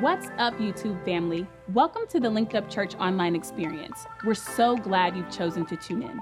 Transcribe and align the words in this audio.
What's 0.00 0.26
up, 0.36 0.52
YouTube 0.58 1.02
family? 1.06 1.46
Welcome 1.72 2.02
to 2.10 2.20
the 2.20 2.28
Linked 2.28 2.54
Up 2.54 2.68
Church 2.68 2.94
online 2.96 3.34
experience. 3.34 4.04
We're 4.22 4.34
so 4.34 4.76
glad 4.76 5.16
you've 5.16 5.30
chosen 5.30 5.64
to 5.64 5.78
tune 5.78 6.02
in. 6.02 6.20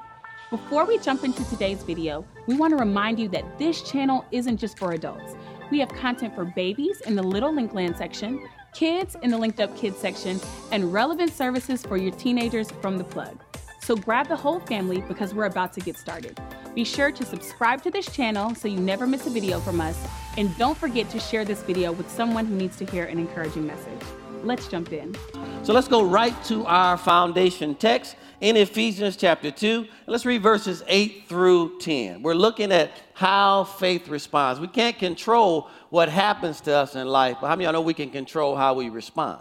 Before 0.50 0.84
we 0.86 0.98
jump 1.00 1.24
into 1.24 1.44
today's 1.50 1.82
video, 1.82 2.24
we 2.46 2.54
want 2.54 2.70
to 2.70 2.76
remind 2.76 3.18
you 3.18 3.26
that 3.30 3.58
this 3.58 3.82
channel 3.82 4.24
isn't 4.30 4.58
just 4.58 4.78
for 4.78 4.92
adults. 4.92 5.34
We 5.72 5.80
have 5.80 5.88
content 5.88 6.36
for 6.36 6.44
babies 6.44 7.00
in 7.00 7.16
the 7.16 7.24
Little 7.24 7.52
Linkland 7.52 7.98
section, 7.98 8.48
kids 8.72 9.16
in 9.22 9.32
the 9.32 9.36
Linked 9.36 9.58
Up 9.58 9.76
Kids 9.76 9.98
section, 9.98 10.38
and 10.70 10.92
relevant 10.92 11.32
services 11.32 11.82
for 11.82 11.96
your 11.96 12.12
teenagers 12.12 12.70
from 12.80 12.96
the 12.98 13.04
plug. 13.04 13.42
So 13.82 13.96
grab 13.96 14.28
the 14.28 14.36
whole 14.36 14.60
family 14.60 15.00
because 15.08 15.34
we're 15.34 15.46
about 15.46 15.72
to 15.72 15.80
get 15.80 15.96
started. 15.96 16.40
Be 16.76 16.84
sure 16.84 17.10
to 17.10 17.24
subscribe 17.24 17.82
to 17.84 17.90
this 17.90 18.04
channel 18.04 18.54
so 18.54 18.68
you 18.68 18.78
never 18.78 19.06
miss 19.06 19.26
a 19.26 19.30
video 19.30 19.60
from 19.60 19.80
us, 19.80 19.98
and 20.36 20.54
don't 20.58 20.76
forget 20.76 21.08
to 21.08 21.18
share 21.18 21.42
this 21.42 21.62
video 21.62 21.90
with 21.90 22.10
someone 22.10 22.44
who 22.44 22.54
needs 22.54 22.76
to 22.76 22.84
hear 22.84 23.06
an 23.06 23.18
encouraging 23.18 23.66
message. 23.66 24.02
Let's 24.42 24.68
jump 24.68 24.92
in. 24.92 25.16
So 25.62 25.72
let's 25.72 25.88
go 25.88 26.04
right 26.04 26.34
to 26.44 26.66
our 26.66 26.98
foundation 26.98 27.76
text 27.76 28.16
in 28.42 28.58
Ephesians 28.58 29.16
chapter 29.16 29.50
2. 29.50 29.86
Let's 30.06 30.26
read 30.26 30.42
verses 30.42 30.82
8 30.86 31.24
through 31.26 31.78
10. 31.78 32.20
We're 32.22 32.34
looking 32.34 32.70
at 32.72 32.90
how 33.14 33.64
faith 33.64 34.08
responds. 34.08 34.60
We 34.60 34.68
can't 34.68 34.98
control 34.98 35.70
what 35.88 36.10
happens 36.10 36.60
to 36.60 36.76
us 36.76 36.94
in 36.94 37.06
life, 37.06 37.38
but 37.40 37.46
how 37.46 37.56
many 37.56 37.64
of 37.64 37.72
y'all 37.72 37.80
know 37.80 37.86
we 37.86 37.94
can 37.94 38.10
control 38.10 38.54
how 38.54 38.74
we 38.74 38.90
respond? 38.90 39.40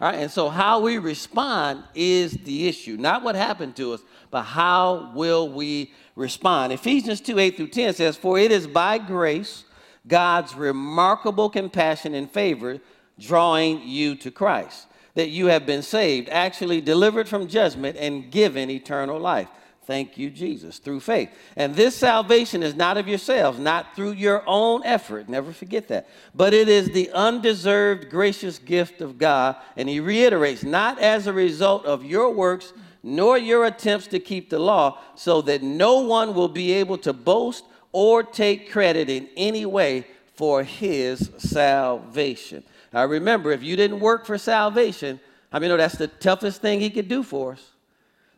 All 0.00 0.08
right, 0.08 0.20
and 0.20 0.30
so 0.30 0.48
how 0.48 0.78
we 0.78 0.98
respond 0.98 1.82
is 1.92 2.32
the 2.44 2.68
issue, 2.68 2.96
not 2.96 3.24
what 3.24 3.34
happened 3.34 3.74
to 3.76 3.94
us, 3.94 4.02
but 4.30 4.42
how 4.42 5.10
will 5.12 5.48
we 5.48 5.92
respond. 6.18 6.72
Ephesians 6.72 7.20
2 7.20 7.38
8 7.38 7.56
through 7.56 7.68
10 7.68 7.94
says, 7.94 8.16
For 8.16 8.38
it 8.38 8.50
is 8.50 8.66
by 8.66 8.98
grace, 8.98 9.64
God's 10.06 10.54
remarkable 10.54 11.48
compassion 11.48 12.14
and 12.14 12.30
favor, 12.30 12.80
drawing 13.18 13.82
you 13.82 14.16
to 14.16 14.30
Christ, 14.30 14.86
that 15.14 15.28
you 15.28 15.46
have 15.46 15.64
been 15.64 15.82
saved, 15.82 16.28
actually 16.28 16.80
delivered 16.80 17.28
from 17.28 17.46
judgment 17.46 17.96
and 17.96 18.30
given 18.30 18.70
eternal 18.70 19.18
life. 19.18 19.48
Thank 19.86 20.18
you, 20.18 20.28
Jesus, 20.28 20.78
through 20.78 21.00
faith. 21.00 21.30
And 21.56 21.74
this 21.74 21.96
salvation 21.96 22.62
is 22.62 22.74
not 22.74 22.98
of 22.98 23.08
yourselves, 23.08 23.58
not 23.58 23.96
through 23.96 24.12
your 24.12 24.42
own 24.46 24.82
effort. 24.84 25.30
Never 25.30 25.50
forget 25.50 25.88
that. 25.88 26.08
But 26.34 26.52
it 26.52 26.68
is 26.68 26.90
the 26.90 27.10
undeserved, 27.12 28.10
gracious 28.10 28.58
gift 28.58 29.00
of 29.00 29.16
God. 29.16 29.56
And 29.78 29.88
he 29.88 30.00
reiterates, 30.00 30.62
not 30.62 30.98
as 30.98 31.26
a 31.26 31.32
result 31.32 31.86
of 31.86 32.04
your 32.04 32.30
works, 32.30 32.74
nor 33.02 33.38
your 33.38 33.64
attempts 33.66 34.06
to 34.08 34.18
keep 34.18 34.50
the 34.50 34.58
law, 34.58 34.98
so 35.14 35.40
that 35.42 35.62
no 35.62 36.00
one 36.00 36.34
will 36.34 36.48
be 36.48 36.72
able 36.72 36.98
to 36.98 37.12
boast 37.12 37.64
or 37.92 38.22
take 38.22 38.70
credit 38.70 39.08
in 39.08 39.28
any 39.36 39.64
way 39.66 40.06
for 40.34 40.62
his 40.62 41.30
salvation. 41.38 42.62
Now 42.92 43.04
remember, 43.06 43.50
if 43.50 43.62
you 43.62 43.76
didn't 43.76 44.00
work 44.00 44.26
for 44.26 44.38
salvation, 44.38 45.20
I 45.52 45.58
mean, 45.58 45.70
know 45.70 45.76
that's 45.76 45.96
the 45.96 46.08
toughest 46.08 46.60
thing 46.60 46.80
he 46.80 46.90
could 46.90 47.08
do 47.08 47.22
for 47.22 47.52
us. 47.52 47.70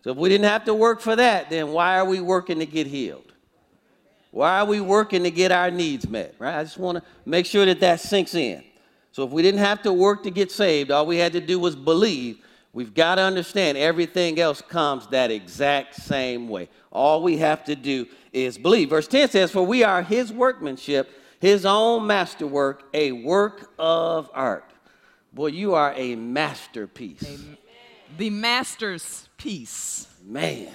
So 0.03 0.11
if 0.11 0.17
we 0.17 0.29
didn't 0.29 0.47
have 0.47 0.65
to 0.65 0.75
work 0.75 1.01
for 1.01 1.17
that, 1.17 1.51
then 1.51 1.73
why 1.73 1.99
are 1.99 2.05
we 2.05 2.21
working 2.21 2.59
to 2.61 2.67
get 2.67 2.87
healed? 2.87 3.33
Why 4.31 4.61
are 4.61 4.65
we 4.65 4.81
working 4.81 5.25
to 5.25 5.31
get 5.31 5.51
our 5.53 5.71
needs 5.71 6.09
met, 6.09 6.35
right? 6.39 6.59
I 6.59 6.63
just 6.63 6.79
want 6.79 6.99
to 6.99 7.05
make 7.27 7.47
sure 7.47 7.67
that 7.67 7.81
that 7.81 8.01
sinks 8.01 8.35
in. 8.35 8.63
So 9.13 9.25
if 9.25 9.31
we 9.31 9.43
didn't 9.43 9.61
have 9.61 9.83
to 9.83 9.93
work 9.93 10.23
to 10.23 10.31
get 10.31 10.53
saved, 10.53 10.91
all 10.91 11.05
we 11.05 11.17
had 11.17 11.33
to 11.33 11.41
do 11.41 11.59
was 11.59 11.75
believe. 11.75 12.39
We've 12.73 12.95
got 12.95 13.17
to 13.17 13.23
understand 13.23 13.77
everything 13.77 14.39
else 14.39 14.63
comes 14.63 15.09
that 15.09 15.31
exact 15.31 15.97
same 15.97 16.49
way. 16.49 16.69
All 16.93 17.23
we 17.23 17.39
have 17.39 17.65
to 17.65 17.75
do 17.75 18.07
is 18.33 18.59
believe. 18.59 18.91
Verse 18.91 19.09
10 19.09 19.31
says, 19.31 19.51
For 19.51 19.67
we 19.67 19.83
are 19.83 20.03
his 20.03 20.33
workmanship, 20.33 21.11
his 21.41 21.67
own 21.67 22.07
masterwork, 22.07 22.85
a 22.95 23.11
work 23.11 23.73
of 23.79 24.31
art. 24.33 24.71
Boy, 25.33 25.49
you 25.49 25.75
are 25.75 25.93
a 25.97 26.15
masterpiece. 26.15 27.25
Amen. 27.25 27.59
The 28.19 28.31
master's 28.31 29.29
piece. 29.37 30.07
Man, 30.25 30.73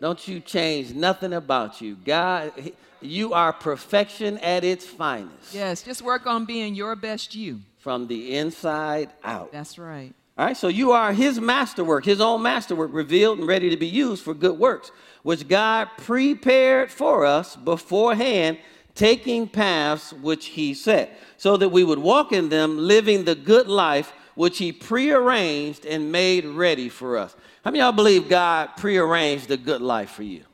don't 0.00 0.26
you 0.26 0.40
change 0.40 0.94
nothing 0.94 1.32
about 1.34 1.80
you. 1.80 1.96
God, 1.96 2.52
you 3.00 3.34
are 3.34 3.52
perfection 3.52 4.38
at 4.38 4.64
its 4.64 4.86
finest. 4.86 5.52
Yes, 5.52 5.82
just 5.82 6.02
work 6.02 6.26
on 6.26 6.44
being 6.44 6.74
your 6.74 6.96
best 6.96 7.34
you. 7.34 7.60
From 7.78 8.06
the 8.06 8.36
inside 8.36 9.10
out. 9.24 9.50
That's 9.52 9.78
right. 9.78 10.14
All 10.38 10.46
right, 10.46 10.56
so 10.56 10.68
you 10.68 10.92
are 10.92 11.12
his 11.12 11.38
masterwork, 11.38 12.06
his 12.06 12.20
own 12.20 12.42
masterwork, 12.42 12.92
revealed 12.94 13.38
and 13.38 13.46
ready 13.46 13.68
to 13.68 13.76
be 13.76 13.86
used 13.86 14.24
for 14.24 14.32
good 14.32 14.58
works, 14.58 14.90
which 15.22 15.46
God 15.46 15.88
prepared 15.98 16.90
for 16.90 17.26
us 17.26 17.54
beforehand, 17.54 18.56
taking 18.94 19.46
paths 19.46 20.12
which 20.14 20.46
he 20.46 20.72
set, 20.72 21.18
so 21.36 21.58
that 21.58 21.68
we 21.68 21.84
would 21.84 21.98
walk 21.98 22.32
in 22.32 22.48
them, 22.48 22.78
living 22.78 23.24
the 23.24 23.34
good 23.34 23.68
life 23.68 24.14
which 24.34 24.56
he 24.56 24.72
prearranged 24.72 25.84
and 25.84 26.10
made 26.10 26.46
ready 26.46 26.88
for 26.88 27.18
us. 27.18 27.36
How 27.62 27.70
many 27.70 27.80
y'all 27.80 27.92
believe 27.92 28.30
God 28.30 28.70
prearranged 28.78 29.50
a 29.50 29.58
good 29.58 29.82
life 29.82 30.10
for 30.10 30.22
you? 30.22 30.44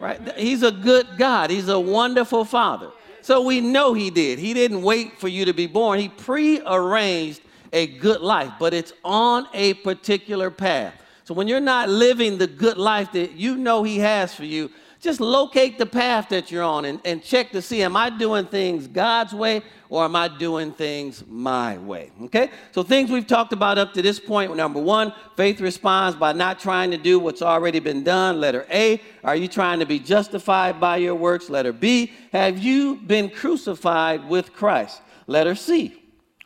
Right? 0.00 0.36
He's 0.38 0.62
a 0.62 0.72
good 0.72 1.06
God. 1.18 1.50
He's 1.50 1.68
a 1.68 1.78
wonderful 1.78 2.46
father. 2.46 2.90
So 3.20 3.42
we 3.42 3.60
know 3.60 3.92
he 3.92 4.10
did. 4.10 4.38
He 4.38 4.54
didn't 4.54 4.82
wait 4.82 5.18
for 5.18 5.28
you 5.28 5.44
to 5.44 5.52
be 5.52 5.66
born. 5.66 5.98
He 5.98 6.08
prearranged 6.08 7.42
a 7.74 7.88
good 7.88 8.22
life, 8.22 8.52
but 8.58 8.72
it's 8.72 8.94
on 9.04 9.46
a 9.52 9.74
particular 9.74 10.50
path. 10.50 10.94
So 11.24 11.34
when 11.34 11.48
you're 11.48 11.60
not 11.60 11.88
living 11.88 12.38
the 12.38 12.46
good 12.46 12.78
life 12.78 13.12
that 13.12 13.32
you 13.32 13.56
know 13.56 13.82
He 13.82 13.98
has 13.98 14.34
for 14.34 14.44
you, 14.44 14.70
just 15.00 15.20
locate 15.20 15.76
the 15.76 15.84
path 15.84 16.30
that 16.30 16.50
you're 16.50 16.62
on 16.62 16.86
and, 16.86 16.98
and 17.04 17.22
check 17.22 17.50
to 17.50 17.60
see 17.60 17.82
am 17.82 17.94
I 17.94 18.08
doing 18.08 18.46
things 18.46 18.86
God's 18.86 19.34
way 19.34 19.60
or 19.90 20.04
am 20.04 20.16
I 20.16 20.28
doing 20.28 20.72
things 20.72 21.22
my 21.28 21.76
way? 21.76 22.10
Okay? 22.22 22.50
So, 22.72 22.82
things 22.82 23.10
we've 23.10 23.26
talked 23.26 23.52
about 23.52 23.76
up 23.76 23.92
to 23.94 24.02
this 24.02 24.18
point 24.18 24.56
number 24.56 24.80
one, 24.80 25.12
faith 25.36 25.60
responds 25.60 26.16
by 26.16 26.32
not 26.32 26.58
trying 26.58 26.90
to 26.92 26.96
do 26.96 27.18
what's 27.18 27.42
already 27.42 27.80
been 27.80 28.02
done. 28.02 28.40
Letter 28.40 28.66
A, 28.70 29.00
are 29.22 29.36
you 29.36 29.48
trying 29.48 29.80
to 29.80 29.86
be 29.86 29.98
justified 29.98 30.80
by 30.80 30.96
your 30.96 31.14
works? 31.14 31.50
Letter 31.50 31.72
B, 31.72 32.12
have 32.32 32.58
you 32.58 32.96
been 32.96 33.28
crucified 33.28 34.26
with 34.28 34.54
Christ? 34.54 35.02
Letter 35.26 35.54
C, 35.54 36.03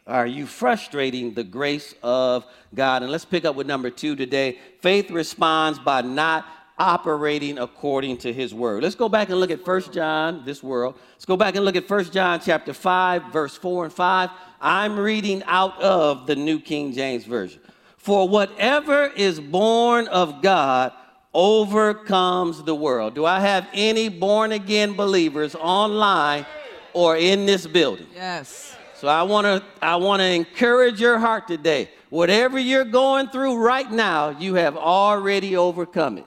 are 0.09 0.27
you 0.27 0.47
frustrating 0.47 1.35
the 1.35 1.45
grace 1.45 1.95
of 2.03 2.47
God? 2.75 3.03
And 3.03 3.13
let's 3.13 3.27
pick 3.27 3.45
up 3.45 3.55
with 3.55 3.67
number 3.67 3.91
two 3.91 4.17
today. 4.17 4.59
Faith 4.81 5.11
responds 5.11 5.79
by 5.79 6.01
not 6.01 6.47
operating 6.79 7.59
according 7.59 8.17
to 8.19 8.33
his 8.33 8.55
word. 8.55 8.83
Let's 8.83 8.95
go 8.95 9.09
back 9.09 9.29
and 9.29 9.39
look 9.39 9.51
at 9.51 9.65
First 9.65 9.93
John, 9.93 10.45
this 10.47 10.63
world. 10.63 10.97
Let's 11.13 11.27
go 11.27 11.37
back 11.37 11.57
and 11.57 11.65
look 11.65 11.77
at 11.77 11.87
First 11.87 12.13
John 12.13 12.41
chapter 12.41 12.73
5, 12.73 13.33
verse 13.33 13.57
4 13.57 13.85
and 13.85 13.93
5. 13.93 14.31
I'm 14.61 14.99
reading 14.99 15.43
out 15.45 15.79
of 15.83 16.27
the 16.27 16.37
New 16.37 16.59
King 16.59 16.93
James 16.93 17.25
Version. 17.25 17.61
For 17.97 18.27
whatever 18.27 19.07
is 19.15 19.39
born 19.41 20.09
of 20.09 20.41
God 20.41 20.93
overcomes 21.35 22.63
the 22.63 22.75
world. 22.75 23.15
Do 23.15 23.27
I 23.27 23.41
have 23.41 23.69
any 23.75 24.09
born 24.09 24.53
again 24.53 24.95
believers 24.95 25.55
online 25.55 26.47
or 26.95 27.17
in 27.17 27.45
this 27.45 27.67
building? 27.67 28.07
Yes. 28.15 28.78
So 28.99 29.07
I 29.07 29.23
want 29.23 29.45
to 29.45 29.63
I 29.81 29.95
want 29.95 30.19
to 30.21 30.27
encourage 30.27 31.01
your 31.01 31.21
heart 31.21 31.47
today. 31.47 31.89
Whatever 32.11 32.59
you're 32.59 32.85
going 32.85 33.29
through 33.29 33.57
right 33.57 33.89
now, 33.89 34.31
you 34.31 34.55
have 34.55 34.77
already 34.77 35.57
overcome 35.57 36.19
it. 36.19 36.27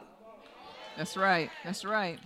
That's 0.95 1.17
right. 1.17 1.49
That's 1.65 1.83
right. 1.83 2.13
It 2.13 2.19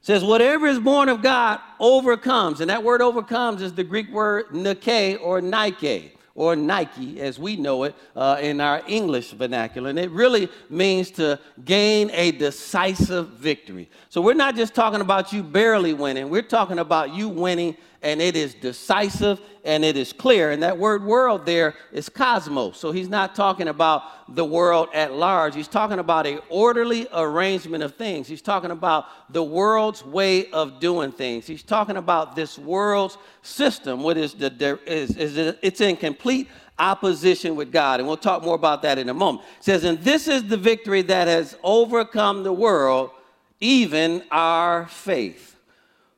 says 0.00 0.24
whatever 0.24 0.66
is 0.66 0.78
born 0.78 1.10
of 1.10 1.20
God 1.20 1.60
overcomes, 1.78 2.62
and 2.62 2.70
that 2.70 2.82
word 2.82 3.02
overcomes 3.02 3.60
is 3.60 3.74
the 3.74 3.84
Greek 3.84 4.10
word 4.10 4.54
nike 4.54 5.16
or 5.16 5.42
nike 5.42 6.12
or 6.34 6.56
Nike 6.56 7.20
as 7.20 7.38
we 7.38 7.56
know 7.56 7.84
it 7.84 7.94
uh, 8.16 8.38
in 8.40 8.60
our 8.60 8.82
English 8.86 9.32
vernacular. 9.32 9.90
And 9.90 9.98
it 9.98 10.10
really 10.10 10.48
means 10.70 11.10
to 11.12 11.38
gain 11.64 12.10
a 12.12 12.32
decisive 12.32 13.28
victory. 13.30 13.90
So 14.08 14.20
we're 14.22 14.34
not 14.34 14.56
just 14.56 14.74
talking 14.74 15.00
about 15.00 15.32
you 15.32 15.42
barely 15.42 15.92
winning, 15.92 16.30
we're 16.30 16.42
talking 16.42 16.78
about 16.78 17.14
you 17.14 17.28
winning 17.28 17.76
and 18.02 18.20
it 18.20 18.36
is 18.36 18.54
decisive 18.54 19.40
and 19.64 19.84
it 19.84 19.96
is 19.96 20.12
clear. 20.12 20.50
And 20.50 20.62
that 20.62 20.76
word 20.76 21.04
world 21.04 21.46
there 21.46 21.74
is 21.92 22.08
cosmos. 22.08 22.76
So 22.76 22.90
he's 22.90 23.08
not 23.08 23.34
talking 23.34 23.68
about 23.68 24.34
the 24.34 24.44
world 24.44 24.88
at 24.92 25.12
large. 25.12 25.54
He's 25.54 25.68
talking 25.68 25.98
about 25.98 26.26
a 26.26 26.38
orderly 26.48 27.06
arrangement 27.12 27.84
of 27.84 27.94
things. 27.94 28.26
He's 28.26 28.42
talking 28.42 28.72
about 28.72 29.32
the 29.32 29.42
world's 29.42 30.04
way 30.04 30.50
of 30.50 30.80
doing 30.80 31.12
things. 31.12 31.46
He's 31.46 31.62
talking 31.62 31.96
about 31.96 32.34
this 32.34 32.58
world's 32.58 33.18
system, 33.42 34.02
what 34.02 34.16
is 34.16 34.34
the 34.34 34.78
is, 34.86 35.16
is 35.16 35.56
it's 35.62 35.80
in 35.80 35.96
complete 35.96 36.48
opposition 36.78 37.54
with 37.54 37.70
God. 37.70 38.00
And 38.00 38.08
we'll 38.08 38.16
talk 38.16 38.42
more 38.42 38.56
about 38.56 38.82
that 38.82 38.98
in 38.98 39.08
a 39.08 39.14
moment. 39.14 39.44
It 39.58 39.64
says, 39.64 39.84
and 39.84 39.98
this 39.98 40.26
is 40.26 40.44
the 40.44 40.56
victory 40.56 41.02
that 41.02 41.28
has 41.28 41.56
overcome 41.62 42.42
the 42.42 42.52
world, 42.52 43.10
even 43.60 44.24
our 44.30 44.86
faith. 44.88 45.51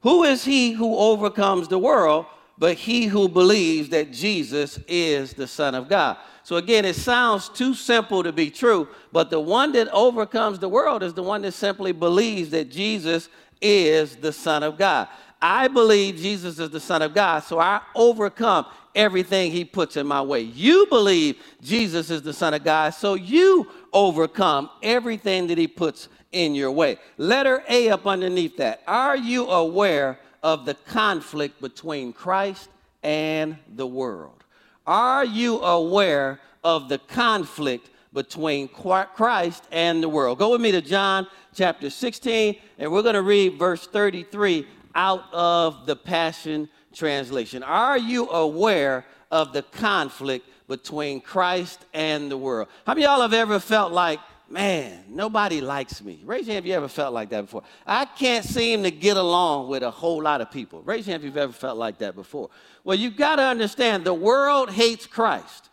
Who 0.04 0.24
is 0.24 0.44
he 0.44 0.72
who 0.72 0.96
overcomes 0.98 1.66
the 1.66 1.78
world 1.78 2.26
but 2.58 2.76
he 2.76 3.06
who 3.06 3.26
believes 3.26 3.88
that 3.88 4.12
Jesus 4.12 4.78
is 4.86 5.32
the 5.32 5.46
Son 5.46 5.74
of 5.74 5.88
God? 5.88 6.18
So 6.42 6.56
again, 6.56 6.84
it 6.84 6.94
sounds 6.94 7.48
too 7.48 7.72
simple 7.72 8.22
to 8.22 8.30
be 8.30 8.50
true, 8.50 8.86
but 9.12 9.30
the 9.30 9.40
one 9.40 9.72
that 9.72 9.88
overcomes 9.88 10.58
the 10.58 10.68
world 10.68 11.02
is 11.02 11.14
the 11.14 11.22
one 11.22 11.40
that 11.42 11.52
simply 11.52 11.92
believes 11.92 12.50
that 12.50 12.70
Jesus 12.70 13.30
is 13.62 14.16
the 14.16 14.30
Son 14.30 14.62
of 14.62 14.76
God. 14.76 15.08
I 15.40 15.68
believe 15.68 16.16
Jesus 16.16 16.58
is 16.58 16.68
the 16.68 16.80
Son 16.80 17.00
of 17.00 17.14
God, 17.14 17.42
so 17.42 17.58
I 17.58 17.80
overcome 17.94 18.66
everything 18.94 19.52
he 19.52 19.64
puts 19.64 19.96
in 19.96 20.06
my 20.06 20.20
way. 20.20 20.40
You 20.40 20.86
believe 20.90 21.42
Jesus 21.62 22.10
is 22.10 22.20
the 22.20 22.34
Son 22.34 22.52
of 22.52 22.62
God, 22.62 22.90
so 22.90 23.14
you 23.14 23.70
overcome 23.90 24.68
everything 24.82 25.46
that 25.46 25.56
he 25.56 25.66
puts 25.66 26.08
in 26.34 26.54
your 26.54 26.70
way. 26.70 26.98
Letter 27.16 27.62
A 27.69 27.88
up 27.88 28.06
underneath 28.06 28.56
that. 28.58 28.82
Are 28.86 29.16
you 29.16 29.46
aware 29.46 30.19
of 30.42 30.66
the 30.66 30.75
conflict 30.75 31.60
between 31.60 32.12
Christ 32.12 32.69
and 33.02 33.56
the 33.75 33.86
world? 33.86 34.44
Are 34.86 35.25
you 35.25 35.60
aware 35.60 36.40
of 36.62 36.88
the 36.88 36.98
conflict 36.98 37.88
between 38.12 38.69
Christ 38.69 39.66
and 39.72 40.02
the 40.02 40.08
world? 40.08 40.38
Go 40.38 40.52
with 40.52 40.60
me 40.60 40.72
to 40.72 40.82
John 40.82 41.26
chapter 41.54 41.88
16, 41.88 42.56
and 42.78 42.92
we're 42.92 43.02
going 43.02 43.14
to 43.14 43.22
read 43.22 43.58
verse 43.58 43.87
33 43.87 44.66
out 44.94 45.25
of 45.32 45.87
the 45.87 45.96
Passion 45.96 46.69
Translation. 46.92 47.62
Are 47.62 47.98
you 47.98 48.28
aware 48.28 49.06
of 49.30 49.52
the 49.52 49.62
conflict 49.62 50.48
between 50.69 51.20
Christ 51.20 51.84
and 51.92 52.30
the 52.30 52.37
world? 52.37 52.69
How 52.87 52.94
many 52.94 53.04
of 53.04 53.10
y'all 53.10 53.22
have 53.22 53.32
ever 53.32 53.58
felt 53.58 53.92
like, 53.92 54.20
man, 54.54 55.04
nobody 55.08 55.60
likes 55.60 56.02
me? 56.02 56.22
Raise 56.24 56.46
your 56.46 56.54
hand 56.54 56.64
if 56.64 56.68
you 56.68 56.74
ever 56.74 56.88
felt 56.88 57.12
like 57.12 57.28
that 57.28 57.42
before. 57.42 57.62
I 57.86 58.06
can't 58.06 58.44
seem 58.44 58.82
to 58.84 58.90
get 58.90 59.18
along 59.18 59.68
with 59.68 59.82
a 59.82 59.90
whole 59.90 60.22
lot 60.22 60.40
of 60.40 60.50
people. 60.50 60.80
Raise 60.82 61.06
your 61.06 61.12
hand 61.12 61.22
if 61.22 61.26
you've 61.26 61.36
ever 61.36 61.52
felt 61.52 61.76
like 61.76 61.98
that 61.98 62.14
before. 62.14 62.48
Well, 62.84 62.96
you've 62.96 63.16
got 63.16 63.36
to 63.36 63.42
understand 63.42 64.04
the 64.04 64.14
world 64.14 64.70
hates 64.70 65.06
Christ. 65.06 65.68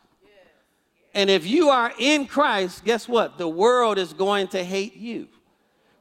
And 1.14 1.30
if 1.30 1.46
you 1.46 1.70
are 1.70 1.94
in 1.98 2.26
Christ, 2.26 2.84
guess 2.84 3.08
what? 3.08 3.38
The 3.38 3.48
world 3.48 3.98
is 3.98 4.12
going 4.12 4.50
to 4.50 4.64
hate 4.64 4.96
you 4.98 5.28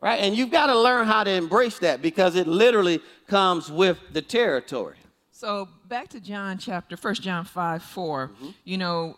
right? 0.00 0.20
And 0.20 0.36
you've 0.36 0.50
got 0.50 0.66
to 0.66 0.78
learn 0.78 1.06
how 1.06 1.24
to 1.24 1.30
embrace 1.30 1.78
that 1.80 2.00
because 2.02 2.34
it 2.34 2.46
literally 2.46 3.00
comes 3.26 3.70
with 3.70 3.98
the 4.12 4.22
territory. 4.22 4.96
So 5.30 5.68
back 5.88 6.08
to 6.08 6.20
John 6.20 6.58
chapter, 6.58 6.96
1 6.96 7.14
John 7.14 7.44
5, 7.44 7.82
4, 7.82 8.28
mm-hmm. 8.28 8.48
you 8.64 8.78
know, 8.78 9.16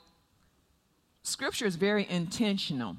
scripture 1.23 1.67
is 1.67 1.77
very 1.77 2.07
intentional. 2.09 2.97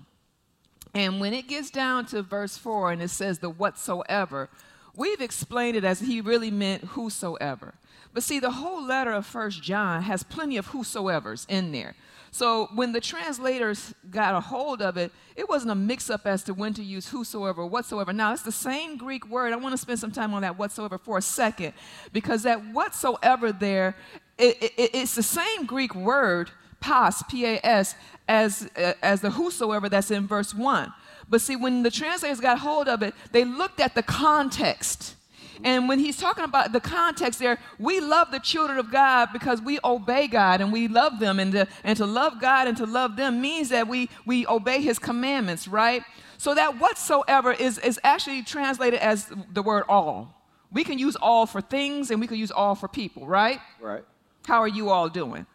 And 0.94 1.20
when 1.20 1.34
it 1.34 1.48
gets 1.48 1.72
down 1.72 2.06
to 2.08 2.22
verse 2.22 2.58
4 2.58 2.92
and 2.92 3.02
it 3.02 3.10
says 3.10 3.40
the 3.40 3.50
whatsoever, 3.50 4.50
we've 4.96 5.22
explained 5.22 5.76
it 5.76 5.84
as 5.84 6.02
he 6.02 6.22
really 6.22 6.52
meant 6.52 6.84
whosoever. 6.84 7.74
But 8.14 8.24
see, 8.24 8.40
the 8.40 8.52
whole 8.52 8.86
letter 8.86 9.12
of 9.12 9.26
First 9.26 9.64
John 9.64 10.04
has 10.04 10.22
plenty 10.22 10.58
of 10.58 10.68
whosoevers 10.68 11.46
in 11.50 11.72
there. 11.72 11.96
So 12.34 12.68
when 12.74 12.94
the 12.94 13.00
translators 13.00 13.94
got 14.10 14.36
a 14.36 14.40
hold 14.40 14.82
of 14.82 14.98
it, 14.98 15.12
it 15.36 15.48
wasn't 15.48 15.72
a 15.72 15.76
mix 15.76 16.10
up 16.10 16.26
as 16.26 16.44
to 16.44 16.54
when 16.54 16.74
to 16.74 16.84
use 16.84 17.10
whosoever, 17.10 17.64
whatsoever. 17.64 18.12
Now, 18.12 18.34
it's 18.34 18.42
the 18.42 18.52
same 18.52 18.98
Greek 18.98 19.28
word. 19.30 19.54
I 19.54 19.56
want 19.56 19.74
to 19.74 19.78
spend 19.78 20.00
some 20.00 20.12
time 20.12 20.34
on 20.34 20.42
that 20.42 20.58
whatsoever 20.58 20.98
for 20.98 21.20
a 21.20 21.22
second, 21.22 21.74
because 22.12 22.42
that 22.44 22.60
whatsoever 22.74 23.52
there, 23.52 23.96
it, 24.40 24.62
it, 24.62 24.92
it's 24.96 25.14
the 25.14 25.22
same 25.22 25.66
Greek 25.66 25.94
word, 25.94 26.50
pas, 26.84 27.24
P 27.30 27.46
A 27.46 27.60
S, 27.64 27.96
as, 28.28 28.70
uh, 28.78 28.94
as 29.02 29.22
the 29.22 29.32
whosoever 29.32 29.90
that's 29.90 30.12
in 30.12 30.28
verse 30.28 30.54
1. 30.54 30.94
But 31.30 31.42
see, 31.42 31.56
when 31.56 31.84
the 31.84 31.92
translators 31.92 32.40
got 32.40 32.60
hold 32.60 32.88
of 32.88 33.02
it, 33.02 33.14
they 33.32 33.46
looked 33.46 33.80
at 33.80 33.96
the 33.96 34.04
context 34.04 35.16
and 35.64 35.88
when 35.88 36.00
he's 36.00 36.18
talking 36.18 36.44
about 36.44 36.74
the 36.74 36.80
context 36.80 37.40
there, 37.40 37.60
we 37.80 38.00
love 38.00 38.32
the 38.32 38.40
children 38.40 38.78
of 38.78 38.92
God 38.92 39.30
because 39.32 39.62
we 39.62 39.80
obey 39.84 40.28
God 40.28 40.62
and 40.62 40.74
we 40.74 40.88
love 40.88 41.20
them. 41.20 41.40
And 41.40 41.52
to, 41.54 41.68
and 41.84 41.96
to 41.98 42.06
love 42.06 42.42
God 42.42 42.68
and 42.68 42.76
to 42.78 42.86
love 42.86 43.16
them 43.16 43.42
means 43.42 43.70
that 43.70 43.88
we, 43.88 44.10
we 44.26 44.46
obey 44.48 44.82
his 44.82 45.00
commandments, 45.00 45.68
right? 45.68 46.04
So 46.38 46.54
that 46.56 46.80
whatsoever 46.80 47.54
is, 47.54 47.78
is 47.78 48.00
actually 48.04 48.44
translated 48.44 49.00
as 49.00 49.32
the 49.54 49.62
word 49.62 49.84
all. 49.88 50.42
We 50.72 50.84
can 50.84 50.98
use 50.98 51.16
all 51.16 51.46
for 51.46 51.62
things 51.62 52.10
and 52.10 52.20
we 52.20 52.28
can 52.28 52.38
use 52.38 52.52
all 52.52 52.76
for 52.76 52.88
people, 52.88 53.28
right? 53.28 53.60
Right. 53.80 54.04
How 54.46 54.60
are 54.60 54.68
you 54.68 54.90
all 54.90 55.08
doing? 55.08 55.46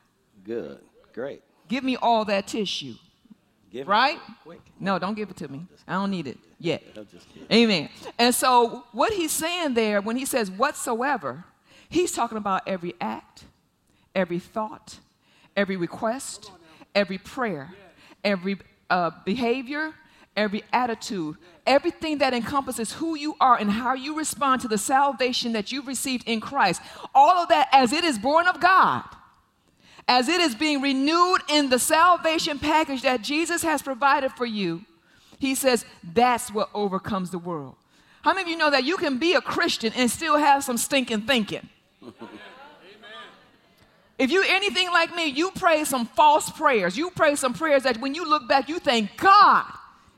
Good. 0.45 0.81
Great. 1.19 1.43
Give 1.67 1.82
me 1.82 1.97
all 1.97 2.25
that 2.26 2.47
tissue. 2.47 2.94
Give 3.73 3.88
right? 3.88 4.20
No, 4.79 5.00
don't 5.00 5.17
give 5.17 5.31
it 5.31 5.37
to 5.38 5.49
me. 5.49 5.67
I 5.88 5.94
don't 5.94 6.12
need 6.12 6.29
it 6.29 6.38
yet. 6.61 6.81
Amen. 7.53 7.88
And 8.20 8.32
so, 8.32 8.85
what 8.93 9.12
he's 9.12 9.32
saying 9.32 9.75
there, 9.75 10.00
when 10.00 10.17
he 10.17 10.25
says 10.25 10.49
whatsoever, 10.49 11.44
he's 11.88 12.12
talking 12.12 12.38
about 12.38 12.69
every 12.69 12.94
act, 13.00 13.43
every 14.15 14.38
thought, 14.38 15.00
every 15.56 15.75
request, 15.76 16.53
every 16.94 17.19
prayer, 17.19 17.69
every 18.23 18.56
uh, 18.88 19.11
behavior, 19.25 19.94
every 20.37 20.62
attitude, 20.73 21.37
everything 21.67 22.19
that 22.19 22.32
encompasses 22.32 22.93
who 22.93 23.17
you 23.17 23.35
are 23.41 23.56
and 23.56 23.73
how 23.73 23.94
you 23.94 24.17
respond 24.17 24.61
to 24.61 24.69
the 24.69 24.79
salvation 24.79 25.53
that 25.55 25.73
you've 25.73 25.88
received 25.88 26.29
in 26.29 26.41
Christ. 26.41 26.81
All 27.12 27.38
of 27.38 27.49
that 27.49 27.69
as 27.73 27.93
it 27.93 28.05
is 28.05 28.20
born 28.20 28.47
of 28.47 28.61
God 28.61 29.03
as 30.08 30.28
it 30.28 30.40
is 30.40 30.55
being 30.55 30.81
renewed 30.81 31.43
in 31.49 31.69
the 31.69 31.78
salvation 31.78 32.58
package 32.58 33.02
that 33.02 33.22
Jesus 33.22 33.62
has 33.62 33.82
provided 33.82 34.32
for 34.32 34.46
you, 34.46 34.84
he 35.38 35.55
says 35.55 35.84
that's 36.02 36.50
what 36.50 36.70
overcomes 36.75 37.31
the 37.31 37.38
world. 37.38 37.76
How 38.22 38.32
many 38.32 38.43
of 38.43 38.49
you 38.49 38.56
know 38.56 38.70
that 38.70 38.84
you 38.84 38.96
can 38.96 39.19
be 39.19 39.34
a 39.34 39.40
Christian 39.40 39.93
and 39.94 40.10
still 40.10 40.37
have 40.37 40.64
some 40.64 40.78
stinking 40.78 41.22
thinking? 41.22 41.69
If 44.19 44.32
you 44.32 44.43
anything 44.49 44.90
like 44.90 45.14
me, 45.14 45.26
you 45.26 45.52
pray 45.52 45.84
some 45.84 46.05
false 46.05 46.50
prayers. 46.50 46.99
You 46.99 47.10
pray 47.10 47.37
some 47.37 47.55
prayers 47.55 47.84
that 47.84 48.00
when 48.00 48.14
you 48.14 48.28
look 48.28 48.49
back, 48.49 48.69
you 48.69 48.81
thank 48.81 49.16
God 49.16 49.64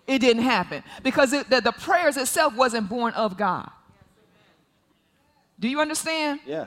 it 0.07 0.21
didn't 0.21 0.43
happen 0.43 0.83
because 1.03 1.35
it, 1.35 1.51
the, 1.51 1.61
the 1.61 1.73
prayers 1.73 2.17
itself 2.17 2.55
wasn't 2.57 2.89
born 2.89 3.13
of 3.13 3.37
God. 3.37 3.71
Do 5.59 5.69
you 5.69 5.81
understand? 5.81 6.41
Yeah. 6.47 6.67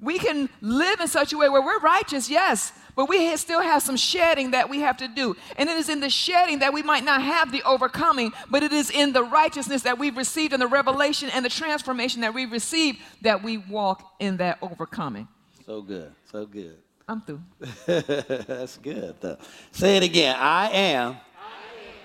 We 0.00 0.18
can 0.18 0.48
live 0.60 1.00
in 1.00 1.08
such 1.08 1.32
a 1.32 1.38
way 1.38 1.48
where 1.48 1.60
we're 1.60 1.78
righteous, 1.80 2.30
yes, 2.30 2.72
but 2.96 3.08
we 3.08 3.36
still 3.36 3.60
have 3.60 3.82
some 3.82 3.96
shedding 3.96 4.52
that 4.52 4.68
we 4.68 4.80
have 4.80 4.96
to 4.98 5.08
do. 5.08 5.36
And 5.56 5.68
it 5.68 5.76
is 5.76 5.88
in 5.88 6.00
the 6.00 6.10
shedding 6.10 6.60
that 6.60 6.72
we 6.72 6.82
might 6.82 7.04
not 7.04 7.22
have 7.22 7.52
the 7.52 7.62
overcoming, 7.62 8.32
but 8.50 8.62
it 8.62 8.72
is 8.72 8.90
in 8.90 9.12
the 9.12 9.22
righteousness 9.22 9.82
that 9.82 9.98
we've 9.98 10.16
received 10.16 10.52
and 10.52 10.62
the 10.62 10.66
revelation 10.66 11.28
and 11.30 11.44
the 11.44 11.50
transformation 11.50 12.22
that 12.22 12.32
we've 12.32 12.50
received 12.50 12.98
that 13.22 13.42
we 13.42 13.58
walk 13.58 14.14
in 14.20 14.38
that 14.38 14.58
overcoming. 14.62 15.28
So 15.66 15.82
good, 15.82 16.12
so 16.30 16.46
good. 16.46 16.76
I'm 17.06 17.20
through. 17.22 17.40
That's 17.86 18.76
good. 18.78 19.16
Though. 19.20 19.36
Say 19.72 19.96
it 19.96 20.02
again. 20.02 20.36
I 20.38 20.70
am, 20.70 21.08
I 21.08 21.12
am 21.12 21.18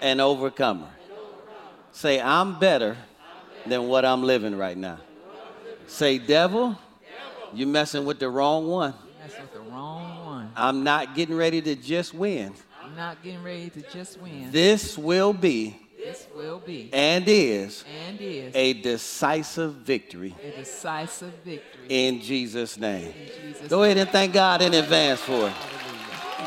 an, 0.02 0.20
overcomer. 0.20 0.88
an 0.88 1.12
overcomer. 1.12 1.60
Say, 1.92 2.20
I'm 2.20 2.60
better, 2.60 2.90
I'm 2.90 2.96
better 2.96 3.70
than 3.70 3.88
what 3.88 4.04
I'm 4.04 4.24
living 4.24 4.58
right 4.58 4.78
now. 4.78 5.00
Say, 5.88 6.18
devil, 6.18 6.78
you're 7.56 7.68
messing 7.68 8.06
with 8.06 8.20
the 8.20 8.30
wrong 8.30 8.68
one. 8.68 8.94
Messing 9.22 9.42
with 9.42 9.54
the 9.54 9.72
wrong 9.72 10.26
one. 10.26 10.52
I'm 10.56 10.84
not 10.84 11.16
getting 11.16 11.36
ready 11.36 11.62
to 11.62 11.76
just 11.76 12.14
win. 12.14 12.54
I'm 12.84 12.96
not 12.96 13.24
getting 13.24 13.44
ready 13.44 13.70
to 13.70 13.82
just 13.82 14.20
win. 14.22 14.52
This 14.52 14.98
will 14.98 15.34
be. 15.34 15.80
This 15.98 16.28
will 16.36 16.60
be. 16.60 16.90
And 16.94 17.26
is. 17.28 17.84
And 18.08 18.20
is. 18.22 18.56
A 18.56 18.74
decisive 18.74 19.74
victory. 19.74 20.36
A 20.44 20.58
decisive 20.58 21.34
victory. 21.44 21.86
In 21.90 22.22
Jesus' 22.22 22.78
name. 22.78 23.08
In 23.08 23.52
Jesus 23.52 23.68
Go 23.68 23.84
ahead 23.84 23.98
and 23.98 24.10
thank 24.10 24.34
God 24.34 24.62
in 24.62 24.74
advance 24.74 25.22
for 25.22 25.48
it. 25.48 25.54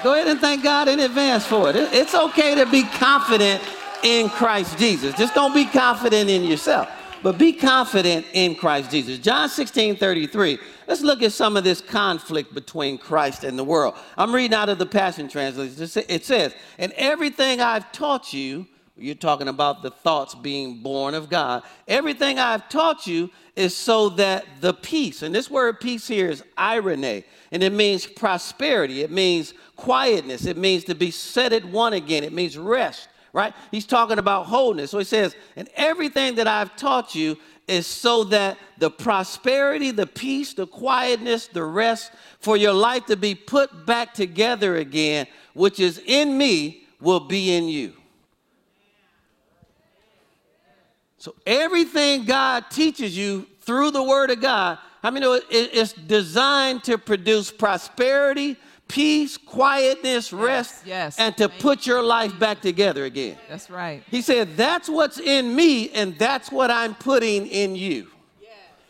Go 0.04 0.14
ahead 0.14 0.28
and 0.28 0.38
thank 0.38 0.62
God 0.62 0.86
in 0.86 1.00
advance 1.00 1.44
for 1.44 1.70
it. 1.70 1.76
It's 1.76 2.14
okay 2.14 2.54
to 2.54 2.66
be 2.70 2.84
confident 2.84 3.62
in 4.04 4.28
Christ 4.28 4.78
Jesus. 4.78 5.16
Just 5.16 5.34
don't 5.34 5.54
be 5.54 5.64
confident 5.64 6.30
in 6.30 6.44
yourself 6.44 6.88
but 7.22 7.38
be 7.38 7.52
confident 7.52 8.26
in 8.32 8.54
Christ 8.54 8.90
Jesus. 8.90 9.18
John 9.18 9.48
16 9.48 9.96
33. 9.96 10.58
Let's 10.88 11.02
look 11.02 11.22
at 11.22 11.32
some 11.32 11.58
of 11.58 11.64
this 11.64 11.82
conflict 11.82 12.54
between 12.54 12.96
Christ 12.96 13.44
and 13.44 13.58
the 13.58 13.62
world. 13.62 13.94
I'm 14.16 14.34
reading 14.34 14.54
out 14.54 14.70
of 14.70 14.78
the 14.78 14.86
Passion 14.86 15.28
Translation. 15.28 16.04
It 16.08 16.24
says, 16.24 16.54
And 16.78 16.92
everything 16.92 17.60
I've 17.60 17.92
taught 17.92 18.32
you, 18.32 18.66
you're 18.96 19.14
talking 19.14 19.48
about 19.48 19.82
the 19.82 19.90
thoughts 19.90 20.34
being 20.34 20.82
born 20.82 21.12
of 21.12 21.28
God. 21.28 21.62
Everything 21.86 22.38
I've 22.38 22.70
taught 22.70 23.06
you 23.06 23.28
is 23.54 23.76
so 23.76 24.08
that 24.10 24.46
the 24.62 24.72
peace, 24.72 25.20
and 25.20 25.34
this 25.34 25.50
word 25.50 25.78
peace 25.78 26.08
here 26.08 26.30
is 26.30 26.42
eirene, 26.56 27.22
and 27.52 27.62
it 27.62 27.72
means 27.74 28.06
prosperity, 28.06 29.02
it 29.02 29.10
means 29.10 29.52
quietness, 29.76 30.46
it 30.46 30.56
means 30.56 30.84
to 30.84 30.94
be 30.94 31.10
set 31.10 31.52
at 31.52 31.66
one 31.66 31.92
again, 31.92 32.24
it 32.24 32.32
means 32.32 32.56
rest 32.56 33.08
right? 33.34 33.52
He's 33.70 33.84
talking 33.84 34.18
about 34.18 34.46
wholeness. 34.46 34.90
So 34.90 34.98
he 34.98 35.04
says, 35.04 35.36
and 35.54 35.68
everything 35.76 36.36
that 36.36 36.48
I've 36.48 36.74
taught 36.76 37.14
you 37.14 37.36
is 37.68 37.86
so 37.86 38.24
that 38.24 38.58
the 38.78 38.90
prosperity, 38.90 39.90
the 39.90 40.06
peace, 40.06 40.54
the 40.54 40.66
quietness, 40.66 41.46
the 41.46 41.64
rest 41.64 42.12
for 42.40 42.56
your 42.56 42.72
life 42.72 43.06
to 43.06 43.16
be 43.16 43.34
put 43.34 43.86
back 43.86 44.14
together 44.14 44.76
again, 44.76 45.26
which 45.54 45.78
is 45.78 46.00
in 46.06 46.36
me, 46.36 46.84
will 47.00 47.20
be 47.20 47.54
in 47.54 47.68
you. 47.68 47.92
So 51.18 51.34
everything 51.46 52.24
God 52.24 52.64
teaches 52.70 53.16
you 53.16 53.46
through 53.60 53.90
the 53.90 54.02
Word 54.02 54.30
of 54.30 54.40
God, 54.40 54.78
I 55.02 55.10
mean, 55.10 55.22
it's 55.50 55.92
designed 55.92 56.84
to 56.84 56.98
produce 56.98 57.50
prosperity, 57.50 58.56
peace, 58.88 59.36
quietness, 59.36 60.32
rest, 60.32 60.86
yes, 60.86 61.18
and 61.18 61.36
to 61.36 61.48
put 61.48 61.86
your 61.86 62.02
life 62.02 62.36
back 62.38 62.60
together 62.60 63.04
again. 63.04 63.36
That's 63.48 63.70
right. 63.70 64.02
He 64.10 64.22
said, 64.22 64.56
That's 64.56 64.88
what's 64.88 65.20
in 65.20 65.54
me, 65.54 65.90
and 65.90 66.18
that's 66.18 66.50
what 66.50 66.70
I'm 66.70 66.94
putting 66.94 67.46
in 67.46 67.76
you. 67.76 68.08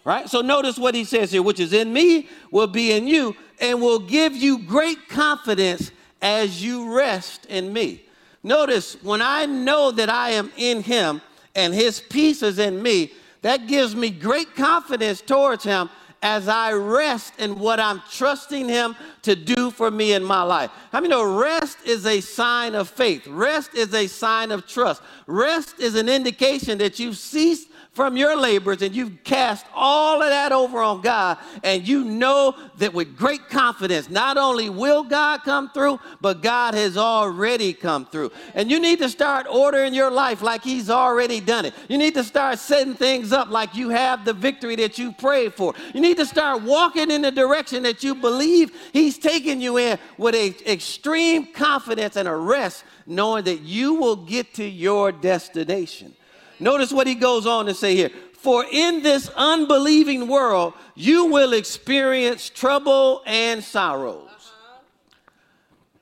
Right? 0.05 0.26
So 0.31 0.40
notice 0.40 0.78
what 0.78 0.95
he 0.95 1.05
says 1.05 1.33
here, 1.33 1.43
which 1.43 1.61
is 1.61 1.75
in 1.75 1.93
me 1.93 2.28
will 2.50 2.67
be 2.67 2.93
in 2.93 3.07
you 3.07 3.37
and 3.61 3.78
will 3.83 3.99
give 3.99 4.35
you 4.35 4.61
great 4.61 5.07
confidence 5.09 5.90
as 6.23 6.64
you 6.64 6.97
rest 6.97 7.45
in 7.47 7.75
me. 7.75 8.05
Notice 8.43 8.97
when 9.02 9.21
I 9.21 9.45
know 9.45 9.90
that 9.90 10.09
I 10.09 10.31
am 10.31 10.50
in 10.57 10.83
him 10.83 11.21
and 11.55 11.75
his 11.75 12.00
peace 12.00 12.43
is 12.43 12.59
in 12.59 12.83
me, 12.83 13.12
that 13.43 13.67
gives 13.67 13.95
me 13.95 14.09
great 14.11 14.55
confidence 14.55 15.21
towards 15.21 15.64
him 15.64 15.90
as 16.23 16.49
I 16.49 16.73
rest 16.73 17.35
in 17.39 17.59
what 17.59 17.79
I'm 17.81 18.03
trusting 18.11 18.69
Him 18.69 18.97
to 19.23 19.37
do 19.37 19.71
for 19.71 19.91
me 19.91 20.13
in 20.13 20.25
my 20.25 20.43
life. 20.43 20.71
I 20.93 21.01
mean, 21.01 21.11
know 21.11 21.39
rest 21.39 21.79
is 21.85 22.07
a 22.07 22.21
sign 22.21 22.75
of 22.75 22.89
faith, 22.89 23.27
rest 23.27 23.75
is 23.75 23.95
a 23.95 24.07
sign 24.07 24.51
of 24.51 24.67
trust, 24.67 25.03
rest 25.27 25.79
is 25.79 25.95
an 25.95 26.09
indication 26.09 26.79
that 26.79 26.99
you've 26.99 27.19
ceased 27.19 27.68
from 27.99 28.17
your 28.17 28.37
labors 28.37 28.81
and 28.81 28.95
you've 28.95 29.25
cast 29.25 29.67
all 29.75 30.23
of 30.23 30.28
that 30.28 30.52
over 30.52 30.81
on 30.81 31.00
God, 31.00 31.37
and 31.64 31.87
you 31.87 32.05
know 32.05 32.55
that 32.76 32.95
with 32.95 33.17
great 33.17 33.49
confidence, 33.49 34.09
not 34.09 34.37
only 34.37 34.71
will 34.71 35.02
God 35.02 35.40
come 35.43 35.69
through, 35.71 35.99
but 36.21 36.40
God 36.40 36.75
has 36.75 36.97
already 36.97 37.73
come 37.73 38.07
through. 38.07 38.31
And 38.55 38.71
you 38.71 38.78
need 38.78 39.00
to 39.00 39.09
start 39.09 39.49
ordering 39.50 39.95
your 39.95 40.12
life 40.12 40.43
like 40.43 40.62
He's 40.62 40.90
already 40.90 41.40
done 41.40 41.64
it. 41.64 41.75
You 41.88 41.99
need 41.99 42.14
to 42.14 42.23
start 42.23 42.61
setting 42.61 42.95
things 42.95 43.33
up 43.33 43.50
like 43.50 43.75
you 43.75 43.88
have 43.88 44.25
the 44.25 44.33
victory 44.33 44.76
that 44.76 44.97
you 44.97 45.11
prayed 45.11 45.55
for. 45.55 45.75
You 45.93 46.00
need 46.00 46.19
to 46.19 46.26
start 46.26 46.62
walking 46.62 47.11
in 47.11 47.23
the 47.23 47.33
direction 47.33 47.83
that 47.83 48.05
you 48.05 48.14
believe 48.14 48.71
He's 48.93 49.19
taking 49.19 49.61
you 49.61 49.76
in 49.76 49.99
with 50.17 50.37
a 50.37 50.55
extreme 50.71 51.52
confidence 51.52 52.14
and 52.14 52.28
a 52.28 52.37
rest, 52.37 52.85
knowing 53.09 53.43
that 53.47 53.62
you 53.62 53.95
will 53.95 54.14
get 54.14 54.55
to 54.55 54.64
your 54.64 55.11
destination. 55.11 56.14
Notice 56.61 56.93
what 56.93 57.07
he 57.07 57.15
goes 57.15 57.47
on 57.47 57.67
to 57.67 57.75
say 57.75 57.95
here. 57.95 58.11
For 58.35 58.65
in 58.71 59.03
this 59.03 59.31
unbelieving 59.35 60.29
world, 60.29 60.75
you 60.95 61.27
will 61.27 61.53
experience 61.53 62.49
trouble 62.49 63.23
and 63.27 63.62
sorrows. 63.62 64.31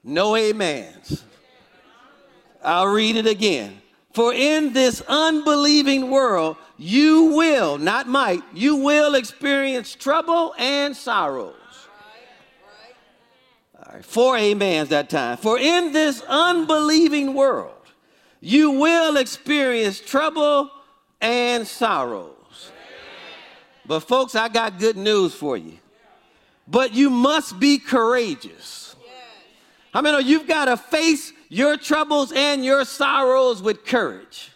No 0.05 0.37
amens. 0.37 1.25
I'll 2.63 2.89
read 2.89 3.17
it 3.17 3.27
again. 3.27 3.81
For 4.13 4.33
in 4.33 4.73
this 4.73 5.03
unbelieving 5.09 6.11
world, 6.11 6.57
you 6.79 7.35
will, 7.37 7.79
not 7.79 8.09
might, 8.09 8.43
you 8.55 8.77
will 8.77 9.15
experience 9.15 9.95
trouble 9.95 10.55
and 10.59 10.97
sorrows. 10.97 11.55
All 13.79 13.93
right, 13.95 14.05
four 14.05 14.37
amens 14.37 14.89
that 14.89 15.11
time. 15.11 15.37
For 15.37 15.59
in 15.59 15.93
this 15.93 16.23
unbelieving 16.29 17.35
world, 17.35 17.75
you 18.47 18.71
will 18.71 19.17
experience 19.17 20.00
trouble 20.00 20.71
and 21.21 21.67
sorrows. 21.67 22.71
But, 23.85 24.00
folks, 24.00 24.37
I 24.37 24.49
got 24.49 24.79
good 24.79 24.97
news 24.97 25.35
for 25.35 25.57
you. 25.57 25.79
But 26.69 26.95
you 26.95 27.11
must 27.11 27.59
be 27.59 27.79
courageous. 27.79 28.95
I 29.93 30.00
mean, 30.00 30.25
you've 30.25 30.47
got 30.47 30.67
to 30.67 30.76
face 30.76 31.33
your 31.49 31.76
troubles 31.76 32.31
and 32.31 32.65
your 32.65 32.85
sorrows 32.85 33.62
with 33.62 33.85
courage, 33.85 34.53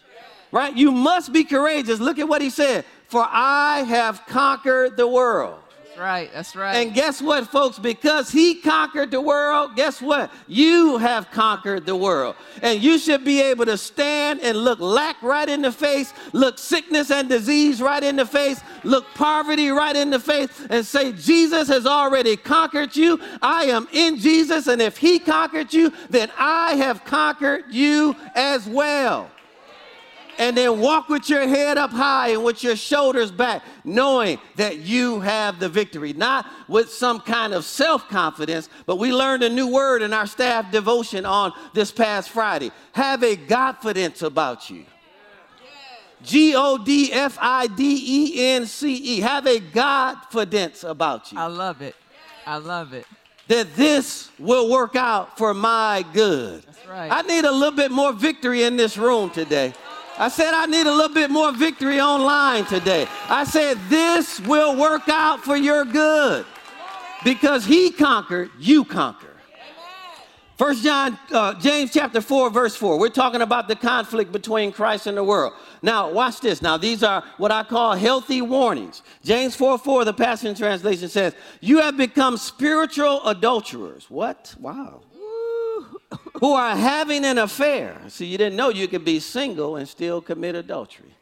right? 0.53 0.73
You 0.75 0.93
must 0.93 1.33
be 1.33 1.43
courageous. 1.43 1.99
Look 1.99 2.17
at 2.17 2.29
what 2.29 2.41
he 2.41 2.49
said 2.49 2.85
For 3.09 3.27
I 3.29 3.83
have 3.89 4.25
conquered 4.25 4.95
the 4.95 5.07
world 5.07 5.60
right. 6.01 6.31
That's 6.33 6.55
right. 6.55 6.75
And 6.75 6.93
guess 6.93 7.21
what, 7.21 7.47
folks? 7.47 7.79
Because 7.79 8.31
he 8.31 8.55
conquered 8.55 9.11
the 9.11 9.21
world, 9.21 9.75
guess 9.75 10.01
what? 10.01 10.31
You 10.47 10.97
have 10.97 11.31
conquered 11.31 11.85
the 11.85 11.95
world. 11.95 12.35
And 12.61 12.81
you 12.81 12.97
should 12.97 13.23
be 13.23 13.41
able 13.41 13.65
to 13.65 13.77
stand 13.77 14.41
and 14.41 14.57
look 14.57 14.79
lack 14.79 15.21
right 15.21 15.47
in 15.47 15.61
the 15.61 15.71
face, 15.71 16.13
look 16.33 16.57
sickness 16.57 17.11
and 17.11 17.29
disease 17.29 17.81
right 17.81 18.03
in 18.03 18.15
the 18.15 18.25
face, 18.25 18.61
look 18.83 19.05
poverty 19.13 19.69
right 19.69 19.95
in 19.95 20.09
the 20.09 20.19
face, 20.19 20.49
and 20.69 20.85
say, 20.85 21.13
Jesus 21.13 21.67
has 21.67 21.85
already 21.85 22.35
conquered 22.35 22.95
you. 22.95 23.19
I 23.41 23.65
am 23.65 23.87
in 23.91 24.17
Jesus. 24.17 24.67
And 24.67 24.81
if 24.81 24.97
he 24.97 25.19
conquered 25.19 25.73
you, 25.73 25.93
then 26.09 26.31
I 26.37 26.73
have 26.75 27.05
conquered 27.05 27.65
you 27.69 28.15
as 28.35 28.67
well 28.67 29.29
and 30.37 30.55
then 30.55 30.79
walk 30.79 31.09
with 31.09 31.29
your 31.29 31.47
head 31.47 31.77
up 31.77 31.91
high 31.91 32.29
and 32.29 32.43
with 32.43 32.63
your 32.63 32.75
shoulders 32.75 33.31
back, 33.31 33.63
knowing 33.83 34.39
that 34.55 34.79
you 34.79 35.19
have 35.19 35.59
the 35.59 35.69
victory. 35.69 36.13
Not 36.13 36.45
with 36.67 36.89
some 36.89 37.19
kind 37.19 37.53
of 37.53 37.65
self 37.65 38.07
confidence, 38.09 38.69
but 38.85 38.97
we 38.97 39.13
learned 39.13 39.43
a 39.43 39.49
new 39.49 39.67
word 39.67 40.01
in 40.01 40.13
our 40.13 40.27
staff 40.27 40.71
devotion 40.71 41.25
on 41.25 41.53
this 41.73 41.91
past 41.91 42.29
Friday. 42.29 42.71
Have 42.93 43.23
a 43.23 43.35
Godfidence 43.35 44.21
about 44.21 44.69
you. 44.69 44.85
G 46.23 46.53
O 46.55 46.77
D 46.77 47.11
F 47.11 47.37
I 47.41 47.67
D 47.67 47.83
E 48.05 48.55
N 48.55 48.65
C 48.65 48.93
E. 48.93 49.19
Have 49.21 49.47
a 49.47 49.59
Godfidence 49.59 50.87
about 50.87 51.31
you. 51.31 51.39
I 51.39 51.47
love 51.47 51.81
it. 51.81 51.95
I 52.45 52.57
love 52.57 52.93
it. 52.93 53.05
That 53.47 53.75
this 53.75 54.29
will 54.39 54.69
work 54.69 54.95
out 54.95 55.37
for 55.37 55.53
my 55.53 56.05
good. 56.13 56.63
That's 56.63 56.87
right. 56.87 57.11
I 57.11 57.21
need 57.23 57.43
a 57.43 57.51
little 57.51 57.75
bit 57.75 57.91
more 57.91 58.13
victory 58.13 58.63
in 58.63 58.77
this 58.77 58.97
room 58.97 59.29
today. 59.29 59.73
I 60.21 60.27
said, 60.27 60.53
I 60.53 60.67
need 60.67 60.85
a 60.85 60.93
little 60.93 61.15
bit 61.15 61.31
more 61.31 61.51
victory 61.51 61.99
online 61.99 62.65
today. 62.65 63.07
I 63.27 63.43
said, 63.43 63.79
this 63.89 64.39
will 64.41 64.75
work 64.75 65.09
out 65.09 65.43
for 65.43 65.57
your 65.57 65.83
good 65.83 66.45
because 67.23 67.65
he 67.65 67.89
conquered, 67.89 68.51
you 68.59 68.85
conquer. 68.85 69.33
First 70.59 70.83
John, 70.83 71.17
uh, 71.31 71.55
James 71.55 71.91
chapter 71.91 72.21
4, 72.21 72.51
verse 72.51 72.75
4. 72.75 72.99
We're 72.99 73.09
talking 73.09 73.41
about 73.41 73.67
the 73.67 73.75
conflict 73.75 74.31
between 74.31 74.71
Christ 74.71 75.07
and 75.07 75.17
the 75.17 75.23
world. 75.23 75.53
Now, 75.81 76.11
watch 76.11 76.39
this. 76.39 76.61
Now, 76.61 76.77
these 76.77 77.01
are 77.01 77.23
what 77.37 77.51
I 77.51 77.63
call 77.63 77.95
healthy 77.95 78.43
warnings. 78.43 79.01
James 79.23 79.55
4 79.55 79.79
4, 79.79 80.05
the 80.05 80.13
Passion 80.13 80.53
Translation 80.53 81.09
says, 81.09 81.33
You 81.61 81.79
have 81.79 81.97
become 81.97 82.37
spiritual 82.37 83.25
adulterers. 83.25 84.05
What? 84.07 84.53
Wow 84.59 85.01
who 86.41 86.53
are 86.53 86.75
having 86.75 87.23
an 87.23 87.37
affair. 87.37 87.95
See, 88.07 88.25
you 88.25 88.37
didn't 88.37 88.55
know 88.55 88.69
you 88.69 88.87
could 88.87 89.05
be 89.05 89.19
single 89.19 89.75
and 89.75 89.87
still 89.87 90.21
commit 90.21 90.55
adultery. 90.55 91.13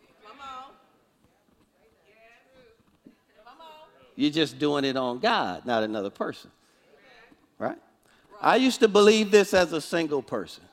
You're 4.15 4.31
just 4.31 4.57
doing 4.57 4.85
it 4.85 4.97
on 4.97 5.19
God, 5.19 5.65
not 5.65 5.83
another 5.83 6.09
person. 6.09 6.51
Right? 7.57 7.77
I 8.41 8.55
used 8.55 8.79
to 8.79 8.87
believe 8.87 9.29
this 9.29 9.53
as 9.53 9.73
a 9.73 9.81
single 9.81 10.21
person. 10.21 10.63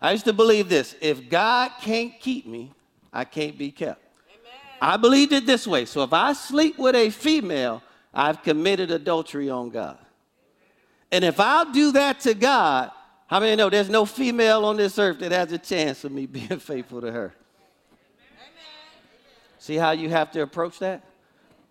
I 0.00 0.12
used 0.12 0.26
to 0.26 0.34
believe 0.34 0.68
this 0.68 0.94
if 1.00 1.30
God 1.30 1.72
can't 1.80 2.20
keep 2.20 2.46
me, 2.46 2.72
I 3.12 3.24
can't 3.24 3.56
be 3.56 3.70
kept. 3.70 4.02
I 4.80 4.98
believed 4.98 5.32
it 5.32 5.46
this 5.46 5.66
way. 5.66 5.86
So 5.86 6.02
if 6.02 6.12
I 6.12 6.34
sleep 6.34 6.78
with 6.78 6.94
a 6.94 7.08
female, 7.08 7.82
I've 8.12 8.42
committed 8.42 8.90
adultery 8.90 9.48
on 9.48 9.70
God. 9.70 9.98
And 11.10 11.24
if 11.24 11.40
I'll 11.40 11.72
do 11.72 11.92
that 11.92 12.20
to 12.20 12.34
God, 12.34 12.90
how 13.26 13.40
many 13.40 13.56
know 13.56 13.68
there's 13.68 13.88
no 13.88 14.04
female 14.04 14.64
on 14.64 14.76
this 14.76 14.98
earth 14.98 15.18
that 15.18 15.32
has 15.32 15.50
a 15.52 15.58
chance 15.58 16.04
of 16.04 16.12
me 16.12 16.26
being 16.26 16.58
faithful 16.58 17.00
to 17.00 17.10
her? 17.10 17.34
See 19.58 19.76
how 19.76 19.90
you 19.90 20.08
have 20.10 20.30
to 20.32 20.42
approach 20.42 20.78
that? 20.78 21.02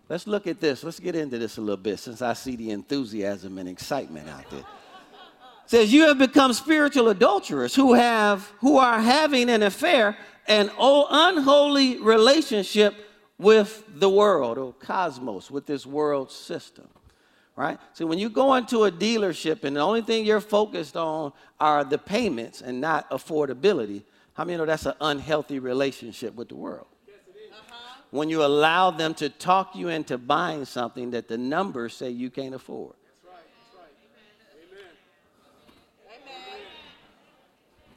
Let's 0.08 0.26
look 0.26 0.46
at 0.46 0.60
this. 0.60 0.84
Let's 0.84 1.00
get 1.00 1.16
into 1.16 1.38
this 1.38 1.56
a 1.56 1.60
little 1.60 1.76
bit 1.76 1.98
since 1.98 2.22
I 2.22 2.34
see 2.34 2.54
the 2.56 2.70
enthusiasm 2.70 3.58
and 3.58 3.68
excitement 3.68 4.28
out 4.28 4.48
there. 4.50 4.60
It 4.60 5.70
says 5.70 5.92
you 5.92 6.02
have 6.02 6.18
become 6.18 6.52
spiritual 6.52 7.08
adulterers 7.08 7.74
who 7.74 7.94
have 7.94 8.42
who 8.60 8.78
are 8.78 9.00
having 9.00 9.50
an 9.50 9.62
affair 9.62 10.16
an 10.46 10.70
unholy 10.78 11.98
relationship 11.98 12.94
with 13.38 13.82
the 13.88 14.08
world 14.08 14.58
or 14.58 14.72
cosmos 14.74 15.50
with 15.50 15.66
this 15.66 15.84
world 15.84 16.30
system 16.30 16.86
right? 17.56 17.78
So 17.94 18.06
when 18.06 18.18
you 18.18 18.28
go 18.28 18.54
into 18.54 18.84
a 18.84 18.92
dealership 18.92 19.64
and 19.64 19.76
the 19.76 19.80
only 19.80 20.02
thing 20.02 20.26
you're 20.26 20.40
focused 20.40 20.96
on 20.96 21.32
are 21.58 21.82
the 21.82 21.98
payments 21.98 22.60
and 22.60 22.80
not 22.80 23.10
affordability, 23.10 24.04
how 24.34 24.44
many 24.44 24.58
know 24.58 24.66
that's 24.66 24.84
an 24.84 24.94
unhealthy 25.00 25.58
relationship 25.58 26.34
with 26.34 26.50
the 26.50 26.56
world? 26.56 26.86
Yes, 27.06 27.16
uh-huh. 27.50 28.02
When 28.10 28.28
you 28.28 28.44
allow 28.44 28.90
them 28.90 29.14
to 29.14 29.30
talk 29.30 29.74
you 29.74 29.88
into 29.88 30.18
buying 30.18 30.66
something 30.66 31.10
that 31.12 31.28
the 31.28 31.38
numbers 31.38 31.94
say 31.94 32.10
you 32.10 32.28
can't 32.28 32.54
afford. 32.54 32.94
That's 33.02 33.24
right. 33.24 33.42
That's 33.64 33.74
right. 33.74 34.84
Amen. 36.06 36.26
Amen. 36.26 36.60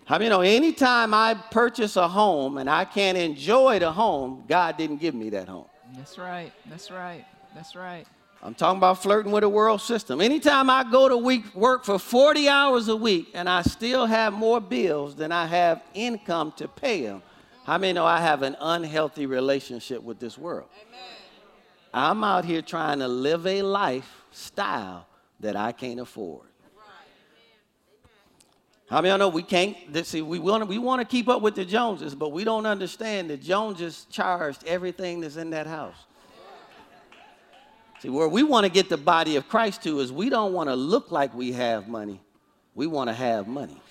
How 0.06 0.18
many 0.18 0.30
know 0.30 0.42
anytime 0.42 1.14
I 1.14 1.34
purchase 1.52 1.98
a 1.98 2.08
home 2.08 2.58
and 2.58 2.70
I 2.70 2.86
can't 2.86 3.18
enjoy 3.18 3.80
the 3.80 3.92
home, 3.92 4.46
God 4.48 4.78
didn't 4.78 4.98
give 4.98 5.14
me 5.14 5.30
that 5.32 5.50
home. 5.50 5.68
That's 5.98 6.18
right. 6.18 6.54
That's 6.68 6.90
right. 6.90 7.26
That's 7.54 7.76
right. 7.76 8.08
I'm 8.42 8.56
talking 8.56 8.78
about 8.78 9.02
flirting 9.02 9.34
with 9.34 9.42
the 9.42 9.50
world 9.50 9.82
system. 9.82 10.22
Anytime 10.22 10.70
I 10.70 10.90
go 10.90 11.10
to 11.10 11.18
week, 11.18 11.54
work 11.54 11.84
for 11.84 12.00
40 12.00 12.48
hours 12.48 12.88
a 12.88 12.96
week 12.96 13.32
and 13.34 13.50
I 13.50 13.64
still 13.64 14.06
have 14.06 14.32
more 14.34 14.62
bills 14.62 15.16
than 15.16 15.32
I 15.32 15.46
have 15.46 15.84
income 15.94 16.54
to 16.58 16.68
pay 16.68 17.02
them, 17.02 17.22
how 17.66 17.78
many 17.78 17.94
know 17.94 18.06
I 18.06 18.22
have 18.22 18.42
an 18.42 18.56
unhealthy 18.62 19.26
relationship 19.26 20.02
with 20.02 20.20
this 20.20 20.38
world? 20.38 20.70
Amen. 20.88 21.02
I'm 21.94 22.24
out 22.24 22.46
here 22.46 22.62
trying 22.62 23.00
to 23.00 23.08
live 23.08 23.46
a 23.46 23.62
lifestyle 23.62 25.06
that 25.42 25.58
I 25.58 25.74
can't 25.74 26.00
afford. 26.00 26.46
How 28.90 29.02
many 29.02 29.12
of 29.12 29.20
know 29.20 29.30
we 29.30 29.44
can't? 29.44 29.78
See, 30.04 30.24
we 30.24 30.40
want 30.40 30.64
to 30.64 30.66
we 30.66 30.80
want 30.80 31.00
to 31.00 31.06
keep 31.06 31.28
up 31.28 31.44
with 31.44 31.54
the 31.54 31.64
Joneses, 31.64 32.16
but 32.16 32.32
we 32.32 32.44
don't 32.44 32.66
understand 32.66 33.30
the 33.30 33.38
Joneses 33.38 34.08
charged 34.10 34.66
everything 34.66 35.22
that's 35.22 35.38
in 35.38 35.52
that 35.52 35.68
house. 35.68 35.96
See, 38.02 38.10
where 38.10 38.30
we 38.30 38.44
want 38.44 38.66
to 38.66 38.72
get 38.72 38.88
the 38.88 38.98
body 38.98 39.36
of 39.36 39.50
Christ 39.50 39.84
to 39.84 40.00
is 40.00 40.12
we 40.12 40.30
don't 40.30 40.54
want 40.54 40.70
to 40.70 40.76
look 40.76 41.12
like 41.12 41.34
we 41.34 41.52
have 41.52 41.88
money. 41.88 42.22
We 42.74 42.88
want 42.88 43.10
to 43.10 43.14
have 43.14 43.48
money. 43.48 43.82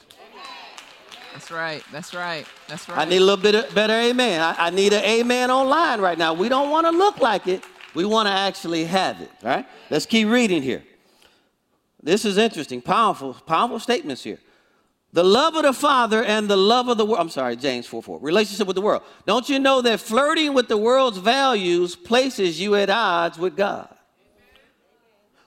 That's 1.34 1.50
right. 1.50 1.84
That's 1.92 2.14
right. 2.14 2.46
That's 2.68 2.88
right. 2.88 2.98
I 2.98 3.04
need 3.04 3.18
a 3.18 3.24
little 3.24 3.42
bit 3.42 3.54
of, 3.54 3.74
better 3.74 3.92
amen. 3.92 4.40
I, 4.40 4.54
I 4.58 4.70
need 4.70 4.92
an 4.92 5.04
amen 5.04 5.50
online 5.50 6.00
right 6.00 6.16
now. 6.16 6.32
We 6.32 6.48
don't 6.48 6.70
want 6.70 6.86
to 6.86 6.90
look 6.90 7.18
like 7.18 7.46
it. 7.46 7.62
We 7.94 8.04
want 8.04 8.28
to 8.28 8.32
actually 8.32 8.84
have 8.84 9.20
it. 9.20 9.30
All 9.42 9.50
right? 9.50 9.66
Let's 9.90 10.06
keep 10.06 10.26
reading 10.28 10.62
here. 10.62 10.82
This 12.02 12.24
is 12.24 12.38
interesting. 12.38 12.80
Powerful, 12.80 13.34
powerful 13.34 13.78
statements 13.78 14.22
here. 14.22 14.38
The 15.12 15.24
love 15.24 15.54
of 15.54 15.62
the 15.62 15.72
Father 15.72 16.22
and 16.22 16.48
the 16.48 16.56
love 16.56 16.88
of 16.88 16.98
the 16.98 17.04
world. 17.04 17.20
I'm 17.20 17.30
sorry, 17.30 17.56
James 17.56 17.86
4 17.86 18.02
4. 18.02 18.20
Relationship 18.20 18.66
with 18.66 18.76
the 18.76 18.82
world. 18.82 19.02
Don't 19.26 19.48
you 19.48 19.58
know 19.58 19.80
that 19.82 20.00
flirting 20.00 20.54
with 20.54 20.68
the 20.68 20.76
world's 20.76 21.18
values 21.18 21.94
places 21.96 22.60
you 22.60 22.74
at 22.74 22.90
odds 22.90 23.38
with 23.38 23.56
God? 23.56 23.94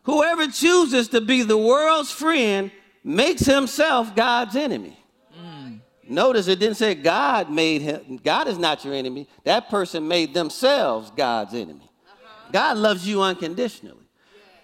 Whoever 0.03 0.47
chooses 0.47 1.07
to 1.09 1.21
be 1.21 1.43
the 1.43 1.57
world's 1.57 2.11
friend 2.11 2.71
makes 3.03 3.45
himself 3.45 4.15
God's 4.15 4.55
enemy. 4.55 4.97
Mm. 5.39 5.79
Notice 6.07 6.47
it 6.47 6.59
didn't 6.59 6.77
say 6.77 6.95
God 6.95 7.51
made 7.51 7.81
him. 7.81 8.19
God 8.23 8.47
is 8.47 8.57
not 8.57 8.83
your 8.83 8.93
enemy. 8.93 9.27
That 9.43 9.69
person 9.69 10.07
made 10.07 10.33
themselves 10.33 11.11
God's 11.11 11.53
enemy. 11.53 11.89
Uh-huh. 12.07 12.49
God 12.51 12.77
loves 12.77 13.07
you 13.07 13.21
unconditionally. 13.21 13.97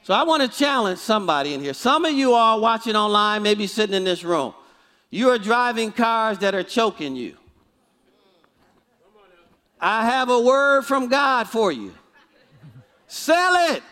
So 0.04 0.14
I 0.14 0.24
want 0.24 0.42
to 0.42 0.48
challenge 0.48 1.00
somebody 1.00 1.54
in 1.54 1.62
here. 1.62 1.74
Some 1.74 2.06
of 2.06 2.14
you 2.14 2.34
are 2.34 2.60
watching 2.60 2.96
online, 2.96 3.44
maybe 3.44 3.68
sitting 3.68 3.96
in 3.96 4.06
this 4.06 4.24
room. 4.24 4.54
You 5.10 5.30
are 5.30 5.38
driving 5.38 5.92
cars 5.92 6.40
that 6.40 6.56
are 6.56 6.64
choking 6.64 7.16
you. 7.16 7.32
Mm. 7.32 7.38
I 9.80 10.06
have 10.06 10.30
a 10.30 10.40
word 10.40 10.84
from 10.84 11.10
God 11.10 11.48
for 11.48 11.72
you. 11.72 11.94
Sell 13.08 13.74
it. 13.76 13.84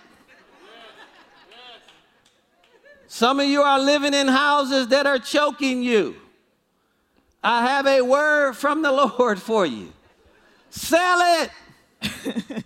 Some 3.15 3.39
of 3.39 3.48
you 3.48 3.62
are 3.62 3.79
living 3.79 4.13
in 4.13 4.27
houses 4.27 4.89
that 4.89 5.07
are 5.07 5.17
choking 5.17 5.81
you. 5.81 6.17
I 7.41 7.65
have 7.65 7.88
a 7.88 8.01
word 8.01 8.57
from 8.57 8.81
the 8.81 8.91
Lord 9.17 9.41
for 9.41 9.65
you. 9.65 9.93
Sell 10.69 11.48
it. 12.01 12.65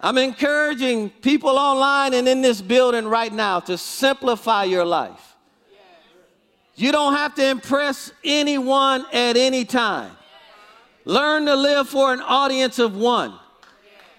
I'm 0.00 0.18
encouraging 0.18 1.10
people 1.10 1.50
online 1.50 2.12
and 2.12 2.26
in 2.26 2.42
this 2.42 2.60
building 2.60 3.06
right 3.06 3.32
now 3.32 3.60
to 3.60 3.78
simplify 3.78 4.64
your 4.64 4.84
life. 4.84 5.36
You 6.74 6.90
don't 6.90 7.14
have 7.14 7.36
to 7.36 7.46
impress 7.46 8.10
anyone 8.24 9.06
at 9.12 9.36
any 9.36 9.64
time. 9.64 10.10
Learn 11.04 11.46
to 11.46 11.54
live 11.54 11.88
for 11.88 12.12
an 12.12 12.20
audience 12.20 12.80
of 12.80 12.96
one. 12.96 13.34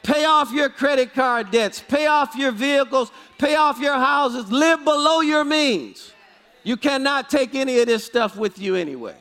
Pay 0.05 0.23
off 0.25 0.51
your 0.51 0.69
credit 0.69 1.15
card 1.15 1.49
debts, 1.49 1.81
pay 1.81 2.05
off 2.05 2.35
your 2.35 2.51
vehicles, 2.51 3.11
pay 3.39 3.55
off 3.55 3.79
your 3.79 3.95
houses, 3.95 4.51
live 4.51 4.83
below 4.83 5.21
your 5.21 5.43
means. 5.43 6.11
You 6.63 6.77
cannot 6.77 7.27
take 7.27 7.55
any 7.55 7.79
of 7.79 7.87
this 7.87 8.05
stuff 8.05 8.37
with 8.37 8.59
you 8.59 8.75
anyway. 8.75 9.15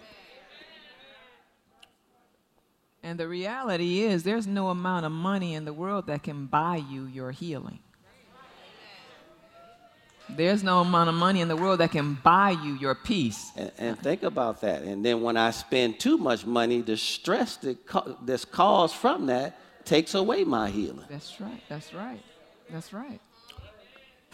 And 3.02 3.18
the 3.18 3.26
reality 3.26 4.00
is, 4.00 4.24
there's 4.24 4.46
no 4.46 4.68
amount 4.68 5.06
of 5.06 5.12
money 5.12 5.54
in 5.54 5.64
the 5.64 5.72
world 5.72 6.06
that 6.08 6.22
can 6.22 6.44
buy 6.46 6.76
you 6.76 7.06
your 7.06 7.30
healing. 7.30 7.78
There's 10.28 10.62
no 10.62 10.80
amount 10.80 11.08
of 11.08 11.14
money 11.14 11.40
in 11.40 11.48
the 11.48 11.56
world 11.56 11.80
that 11.80 11.92
can 11.92 12.14
buy 12.22 12.50
you 12.50 12.74
your 12.74 12.94
peace. 12.94 13.52
And, 13.56 13.72
and 13.78 13.98
think 13.98 14.22
about 14.22 14.60
that. 14.60 14.82
And 14.82 15.02
then 15.02 15.22
when 15.22 15.38
I 15.38 15.50
spend 15.50 15.98
too 15.98 16.18
much 16.18 16.44
money, 16.44 16.82
the 16.82 16.98
stress 16.98 17.56
that 17.58 17.78
that's 18.22 18.44
caused 18.44 18.94
from 18.94 19.26
that 19.26 19.58
takes 19.84 20.14
away 20.14 20.44
my 20.44 20.70
healing. 20.70 21.04
That's 21.10 21.40
right. 21.40 21.62
That's 21.68 21.94
right. 21.94 22.22
That's 22.70 22.92
right. 22.92 23.20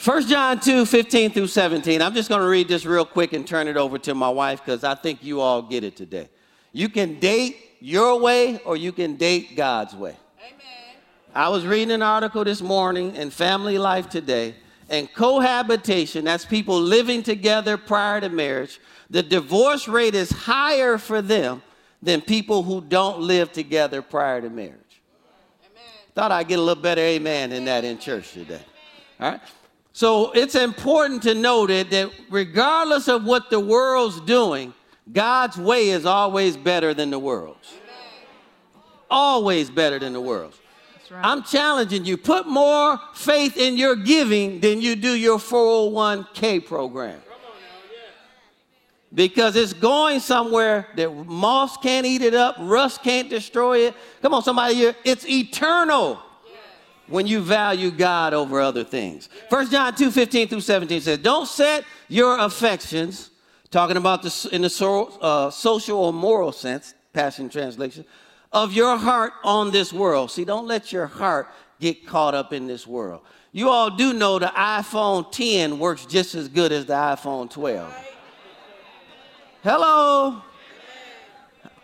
1 0.03 0.29
John 0.29 0.59
2, 0.59 0.87
15 0.87 1.33
through 1.33 1.47
17. 1.47 2.01
I'm 2.01 2.15
just 2.15 2.31
going 2.31 2.41
to 2.41 2.49
read 2.49 2.69
this 2.69 2.87
real 2.87 3.05
quick 3.05 3.35
and 3.35 3.47
turn 3.47 3.69
it 3.69 3.77
over 3.77 3.99
to 3.99 4.15
my 4.15 4.31
wife 4.31 4.65
because 4.65 4.83
I 4.83 4.95
think 4.95 5.23
you 5.23 5.41
all 5.41 5.61
get 5.61 5.85
it 5.85 5.95
today. 5.95 6.31
You 6.73 6.89
can 6.89 7.21
date 7.21 7.59
your 7.81 8.19
way 8.19 8.61
or 8.65 8.79
you 8.79 8.93
can 8.93 9.17
date 9.17 9.57
God's 9.57 9.95
way. 9.95 10.17
Amen. 10.39 10.97
I 11.35 11.51
was 11.51 11.67
reading 11.67 11.91
an 11.91 12.01
article 12.01 12.45
this 12.45 12.63
morning 12.63 13.15
in 13.15 13.29
Family 13.29 13.77
Life 13.77 14.09
Today, 14.09 14.55
and 14.89 15.13
cohabitation, 15.13 16.25
that's 16.25 16.47
people 16.47 16.81
living 16.81 17.23
together 17.23 17.77
prior 17.77 18.21
to 18.23 18.29
marriage, 18.29 18.81
the 19.11 19.23
divorce 19.23 19.87
rate 19.87 20.15
is 20.15 20.31
higher 20.31 20.97
for 20.97 21.21
them 21.21 21.63
than 22.03 22.23
people 22.23 22.63
who 22.63 22.81
don't 22.81 23.21
live 23.21 23.53
together 23.53 24.01
prior 24.01 24.41
to 24.41 24.49
marriage. 24.49 24.80
Thought 26.15 26.33
I'd 26.33 26.49
get 26.49 26.59
a 26.59 26.63
little 26.63 26.83
better 26.83 27.01
amen 27.01 27.53
in 27.53 27.65
that 27.67 27.85
in 27.85 27.99
church 27.99 28.33
today. 28.33 28.61
All 29.21 29.31
right? 29.31 29.41
So 29.93 30.33
it's 30.33 30.55
important 30.55 31.23
to 31.25 31.35
note 31.35 31.69
that 31.69 32.11
regardless 32.31 33.09
of 33.09 33.25
what 33.25 33.51
the 33.51 33.61
world's 33.61 34.21
doing, 34.21 34.73
God's 35.13 35.57
way 35.57 35.91
is 35.91 36.07
always 36.07 36.57
better 36.57 36.95
than 36.95 37.11
the 37.11 37.19
world's. 37.19 37.75
Always 39.11 39.71
better 39.71 39.99
than 39.99 40.13
the 40.13 40.21
world's. 40.21 40.59
Right. 41.11 41.25
I'm 41.25 41.43
challenging 41.43 42.05
you. 42.05 42.17
Put 42.17 42.47
more 42.47 43.01
faith 43.15 43.57
in 43.57 43.77
your 43.77 43.97
giving 43.97 44.61
than 44.61 44.81
you 44.81 44.95
do 44.95 45.13
your 45.13 45.39
401k 45.39 46.65
program. 46.65 47.21
Because 49.13 49.57
it's 49.57 49.73
going 49.73 50.21
somewhere 50.21 50.87
that 50.97 51.27
moss 51.27 51.77
can't 51.77 52.07
eat 52.07 52.23
it 52.23 52.35
up, 52.35 52.57
rust 52.61 53.03
can't 53.03 53.29
destroy 53.29 53.87
it. 53.87 53.95
Come 54.23 54.35
on, 54.35 54.43
somebody 54.43 54.75
here. 54.75 54.95
It's 55.05 55.29
eternal 55.29 56.21
when 57.09 57.27
you 57.27 57.41
value 57.41 57.91
God 57.91 58.33
over 58.33 58.61
other 58.61 58.85
things. 58.85 59.29
1 59.49 59.71
John 59.71 59.95
2 59.95 60.11
15 60.11 60.49
through 60.49 60.61
17 60.61 61.01
says, 61.01 61.19
Don't 61.19 61.47
set 61.47 61.85
your 62.09 62.39
affections, 62.39 63.31
talking 63.71 63.97
about 63.97 64.23
this 64.23 64.47
in 64.47 64.63
the 64.63 64.71
so, 64.71 65.07
uh, 65.21 65.51
social 65.51 65.99
or 65.99 66.13
moral 66.13 66.53
sense, 66.53 66.95
Passion 67.13 67.49
Translation, 67.49 68.05
of 68.53 68.73
your 68.73 68.97
heart 68.97 69.33
on 69.43 69.73
this 69.73 69.93
world. 69.93 70.31
See, 70.31 70.45
don't 70.45 70.67
let 70.67 70.93
your 70.93 71.07
heart 71.07 71.49
get 71.81 72.07
caught 72.07 72.35
up 72.35 72.53
in 72.53 72.69
this 72.69 72.87
world. 72.87 73.23
You 73.53 73.71
all 73.71 73.91
do 73.91 74.13
know 74.13 74.39
the 74.39 74.47
iPhone 74.47 75.31
10 75.33 75.81
works 75.81 76.07
just 76.07 76.37
as 76.37 76.47
good 76.47 76.71
as 76.71 76.87
the 76.87 76.93
iPhone 76.93 77.51
12. 77.51 78.10
Hello? 79.63 80.43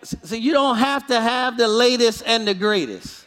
So 0.02 0.34
you 0.34 0.52
don't 0.52 0.78
have 0.78 1.06
to 1.08 1.20
have 1.20 1.56
the 1.56 1.68
latest 1.68 2.22
and 2.24 2.46
the 2.46 2.54
greatest 2.54 3.26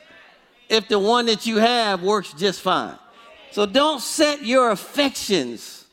if 0.69 0.87
the 0.87 0.97
one 0.97 1.25
that 1.25 1.45
you 1.45 1.57
have 1.57 2.01
works 2.01 2.33
just 2.33 2.61
fine. 2.61 2.97
So 3.51 3.65
don't 3.65 4.01
set 4.01 4.43
your 4.43 4.71
affections, 4.71 5.85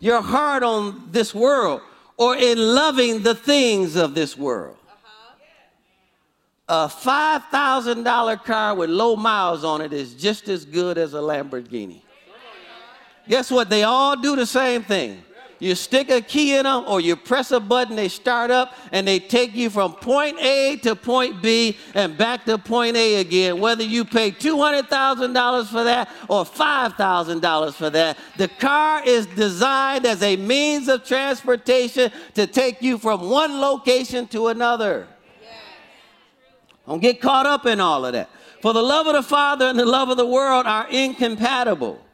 your 0.00 0.20
heart 0.20 0.62
on 0.62 1.08
this 1.10 1.34
world 1.34 1.80
or 2.16 2.36
in 2.36 2.58
loving 2.58 3.22
the 3.22 3.34
things 3.34 3.96
of 3.96 4.14
this 4.14 4.36
world. 4.36 4.76
A 6.68 6.88
$5,000 6.88 8.44
car 8.44 8.74
with 8.74 8.88
low 8.88 9.16
miles 9.16 9.64
on 9.64 9.80
it 9.80 9.92
is 9.92 10.14
just 10.14 10.48
as 10.48 10.64
good 10.64 10.96
as 10.98 11.14
a 11.14 11.18
Lamborghini. 11.18 12.02
Guess 13.28 13.50
what? 13.50 13.68
They 13.68 13.84
all 13.84 14.16
do 14.16 14.36
the 14.36 14.46
same 14.46 14.82
thing. 14.82 15.22
You 15.62 15.76
stick 15.76 16.10
a 16.10 16.20
key 16.20 16.56
in 16.56 16.64
them 16.64 16.82
or 16.88 17.00
you 17.00 17.14
press 17.14 17.52
a 17.52 17.60
button, 17.60 17.94
they 17.94 18.08
start 18.08 18.50
up 18.50 18.74
and 18.90 19.06
they 19.06 19.20
take 19.20 19.54
you 19.54 19.70
from 19.70 19.92
point 19.92 20.40
A 20.40 20.76
to 20.78 20.96
point 20.96 21.40
B 21.40 21.78
and 21.94 22.18
back 22.18 22.44
to 22.46 22.58
point 22.58 22.96
A 22.96 23.20
again. 23.20 23.60
Whether 23.60 23.84
you 23.84 24.04
pay 24.04 24.32
$200,000 24.32 25.66
for 25.68 25.84
that 25.84 26.08
or 26.26 26.44
$5,000 26.44 27.74
for 27.74 27.90
that, 27.90 28.18
the 28.36 28.48
car 28.48 29.04
is 29.06 29.26
designed 29.26 30.04
as 30.04 30.20
a 30.24 30.34
means 30.34 30.88
of 30.88 31.04
transportation 31.04 32.10
to 32.34 32.48
take 32.48 32.82
you 32.82 32.98
from 32.98 33.30
one 33.30 33.60
location 33.60 34.26
to 34.26 34.48
another. 34.48 35.06
Don't 36.88 36.98
get 36.98 37.20
caught 37.20 37.46
up 37.46 37.66
in 37.66 37.78
all 37.78 38.04
of 38.04 38.14
that. 38.14 38.28
For 38.62 38.72
the 38.72 38.82
love 38.82 39.06
of 39.06 39.12
the 39.12 39.22
Father 39.22 39.66
and 39.66 39.78
the 39.78 39.86
love 39.86 40.08
of 40.08 40.16
the 40.16 40.26
world 40.26 40.66
are 40.66 40.88
incompatible. 40.90 42.04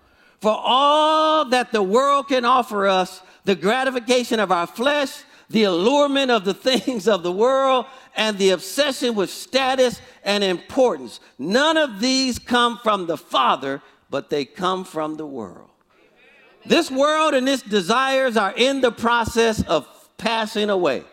For 0.43 0.55
all 0.55 1.47
that 1.47 1.73
the 1.73 1.83
world 1.83 2.29
can 2.29 2.45
offer 2.45 2.87
us 2.87 3.23
the 3.49 3.57
gratification 3.57 4.41
of 4.41 4.53
our 4.53 4.67
flesh, 4.67 5.23
the 5.49 5.63
allurement 5.63 6.31
of 6.31 6.45
the 6.45 6.53
things 6.69 7.09
of 7.09 7.23
the 7.23 7.33
world, 7.33 7.87
and 8.15 8.37
the 8.37 8.51
obsession 8.51 9.15
with 9.15 9.31
status 9.31 10.03
and 10.23 10.45
importance. 10.45 11.19
None 11.39 11.79
of 11.79 11.99
these 11.99 12.39
come 12.39 12.77
from 12.83 13.07
the 13.07 13.17
Father, 13.17 13.81
but 14.11 14.29
they 14.29 14.45
come 14.45 14.85
from 14.85 15.17
the 15.17 15.25
world. 15.25 15.71
This 16.67 16.91
world 16.91 17.33
and 17.33 17.49
its 17.49 17.63
desires 17.63 18.37
are 18.37 18.53
in 18.55 18.83
the 18.83 18.93
process 18.93 19.63
of 19.63 19.89
passing 20.19 20.69
away. 20.69 21.05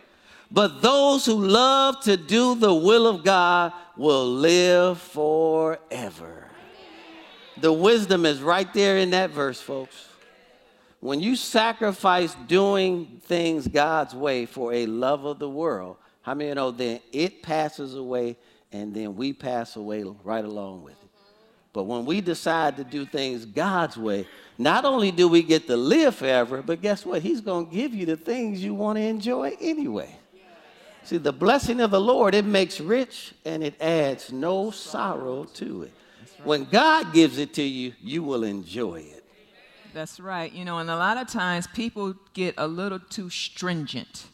But 0.51 0.81
those 0.81 1.25
who 1.25 1.35
love 1.35 2.01
to 2.01 2.17
do 2.17 2.55
the 2.55 2.73
will 2.73 3.07
of 3.07 3.23
God 3.23 3.71
will 3.95 4.27
live 4.27 4.99
forever. 4.99 6.49
The 7.61 7.71
wisdom 7.71 8.25
is 8.25 8.41
right 8.41 8.71
there 8.73 8.97
in 8.97 9.11
that 9.11 9.29
verse, 9.29 9.61
folks. 9.61 10.09
When 11.05 11.19
you 11.19 11.35
sacrifice 11.35 12.35
doing 12.47 13.21
things 13.25 13.67
God's 13.67 14.15
way 14.15 14.47
for 14.47 14.73
a 14.73 14.87
love 14.87 15.23
of 15.25 15.37
the 15.37 15.47
world, 15.47 15.97
how 16.23 16.33
many 16.33 16.51
know 16.55 16.71
then 16.71 16.99
it 17.11 17.43
passes 17.43 17.93
away 17.93 18.37
and 18.71 18.91
then 18.91 19.15
we 19.15 19.31
pass 19.31 19.75
away 19.75 20.03
right 20.23 20.43
along 20.43 20.81
with 20.81 20.93
it? 20.93 21.09
But 21.73 21.83
when 21.83 22.05
we 22.05 22.21
decide 22.21 22.77
to 22.77 22.83
do 22.83 23.05
things 23.05 23.45
God's 23.45 23.97
way, 23.97 24.27
not 24.57 24.83
only 24.83 25.11
do 25.11 25.27
we 25.27 25.43
get 25.43 25.67
to 25.67 25.77
live 25.77 26.15
forever, 26.15 26.63
but 26.63 26.81
guess 26.81 27.05
what? 27.05 27.21
He's 27.21 27.39
going 27.39 27.67
to 27.67 27.71
give 27.71 27.93
you 27.93 28.07
the 28.07 28.17
things 28.17 28.63
you 28.63 28.73
want 28.73 28.97
to 28.97 29.03
enjoy 29.03 29.55
anyway. 29.61 30.09
See, 31.03 31.17
the 31.17 31.31
blessing 31.31 31.81
of 31.81 31.91
the 31.91 32.01
Lord, 32.01 32.33
it 32.33 32.45
makes 32.45 32.81
rich 32.81 33.35
and 33.45 33.63
it 33.63 33.79
adds 33.79 34.31
no 34.31 34.71
sorrow 34.71 35.43
to 35.53 35.83
it. 35.83 35.93
When 36.43 36.63
God 36.63 37.13
gives 37.13 37.37
it 37.37 37.53
to 37.53 37.61
you, 37.61 37.93
you 38.01 38.23
will 38.23 38.43
enjoy 38.43 39.01
it. 39.01 39.24
That's 39.95 40.19
right. 40.19 40.51
You 40.51 40.65
know, 40.65 40.79
and 40.79 40.89
a 40.89 40.97
lot 40.97 41.15
of 41.15 41.29
times 41.29 41.67
people 41.67 42.15
get 42.33 42.55
a 42.57 42.67
little 42.67 42.99
too 42.99 43.29
stringent 43.29 44.25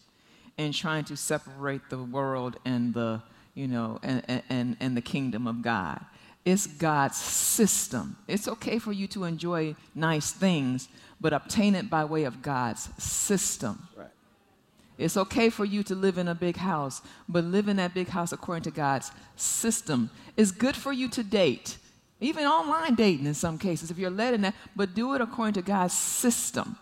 in 0.57 0.71
trying 0.71 1.03
to 1.05 1.15
separate 1.15 1.87
the 1.91 1.99
world 1.99 2.57
and 2.65 2.95
the, 2.95 3.21
you 3.53 3.67
know, 3.67 3.99
and, 4.01 4.41
and, 4.49 4.75
and 4.79 4.97
the 4.97 5.01
kingdom 5.01 5.45
of 5.45 5.61
God. 5.61 6.03
It's 6.45 6.65
God's 6.65 7.17
system. 7.17 8.17
It's 8.27 8.47
okay 8.47 8.79
for 8.79 8.91
you 8.91 9.05
to 9.09 9.25
enjoy 9.25 9.75
nice 9.93 10.31
things, 10.31 10.89
but 11.21 11.31
obtain 11.31 11.75
it 11.75 11.91
by 11.91 12.05
way 12.05 12.23
of 12.23 12.41
God's 12.41 12.89
system. 12.97 13.87
Right. 13.95 14.07
It's 14.97 15.15
okay 15.15 15.51
for 15.51 15.63
you 15.63 15.83
to 15.83 15.93
live 15.93 16.17
in 16.17 16.27
a 16.27 16.33
big 16.33 16.57
house, 16.57 17.03
but 17.29 17.43
live 17.43 17.67
in 17.67 17.77
that 17.77 17.93
big 17.93 18.07
house 18.07 18.31
according 18.31 18.63
to 18.63 18.71
God's 18.71 19.11
system. 19.35 20.09
It's 20.35 20.49
good 20.49 20.75
for 20.75 20.91
you 20.91 21.07
to 21.09 21.23
date, 21.23 21.77
even 22.21 22.45
online 22.45 22.95
dating 22.95 23.25
in 23.25 23.33
some 23.33 23.57
cases, 23.57 23.91
if 23.91 23.97
you're 23.97 24.09
led 24.09 24.33
in 24.33 24.41
that, 24.41 24.55
but 24.75 24.93
do 24.93 25.13
it 25.15 25.21
according 25.21 25.55
to 25.55 25.61
God's 25.61 25.93
system. 25.93 26.77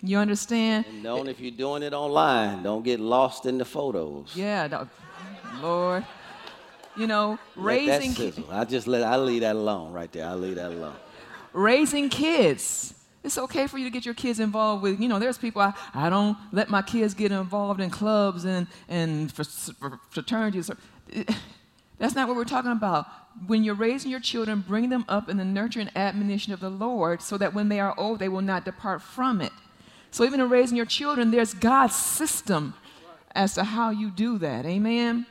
You 0.00 0.16
understand? 0.16 0.86
And 0.86 1.02
don't, 1.02 1.28
if 1.28 1.38
you're 1.40 1.50
doing 1.50 1.82
it 1.82 1.92
online, 1.92 2.62
don't 2.62 2.82
get 2.82 3.00
lost 3.00 3.44
in 3.44 3.58
the 3.58 3.66
photos. 3.66 4.32
Yeah, 4.34 4.66
no, 4.66 4.88
Lord. 5.60 6.06
You 6.96 7.06
know, 7.06 7.38
raising 7.54 8.12
sizzle. 8.12 8.46
I 8.50 8.64
just 8.64 8.86
let 8.86 9.02
I 9.02 9.16
leave 9.16 9.42
that 9.42 9.56
alone 9.56 9.92
right 9.92 10.10
there. 10.10 10.26
I 10.26 10.34
leave 10.34 10.56
that 10.56 10.70
alone. 10.72 10.96
raising 11.52 12.08
kids. 12.08 12.94
It's 13.22 13.36
okay 13.36 13.66
for 13.66 13.76
you 13.76 13.84
to 13.84 13.90
get 13.90 14.06
your 14.06 14.14
kids 14.14 14.40
involved 14.40 14.82
with, 14.82 14.98
you 14.98 15.06
know, 15.06 15.18
there's 15.18 15.36
people, 15.36 15.60
I, 15.60 15.74
I 15.92 16.08
don't 16.08 16.38
let 16.52 16.70
my 16.70 16.80
kids 16.80 17.12
get 17.12 17.32
involved 17.32 17.80
in 17.80 17.90
clubs 17.90 18.46
and, 18.46 18.66
and 18.88 19.30
fraternities. 20.10 20.70
That's 22.00 22.14
not 22.14 22.26
what 22.26 22.36
we're 22.36 22.44
talking 22.44 22.72
about. 22.72 23.06
When 23.46 23.62
you're 23.62 23.74
raising 23.74 24.10
your 24.10 24.20
children, 24.20 24.64
bring 24.66 24.88
them 24.88 25.04
up 25.06 25.28
in 25.28 25.36
the 25.36 25.44
nurture 25.44 25.80
and 25.80 25.94
admonition 25.94 26.52
of 26.54 26.58
the 26.58 26.70
Lord 26.70 27.20
so 27.20 27.36
that 27.36 27.52
when 27.52 27.68
they 27.68 27.78
are 27.78 27.94
old, 27.98 28.18
they 28.18 28.28
will 28.28 28.40
not 28.40 28.64
depart 28.64 29.02
from 29.02 29.42
it. 29.42 29.52
So 30.10 30.24
even 30.24 30.40
in 30.40 30.48
raising 30.48 30.78
your 30.78 30.86
children, 30.86 31.30
there's 31.30 31.52
God's 31.52 31.94
system 31.94 32.74
as 33.34 33.54
to 33.54 33.64
how 33.64 33.90
you 33.90 34.10
do 34.10 34.38
that. 34.38 34.64
Amen? 34.64 35.26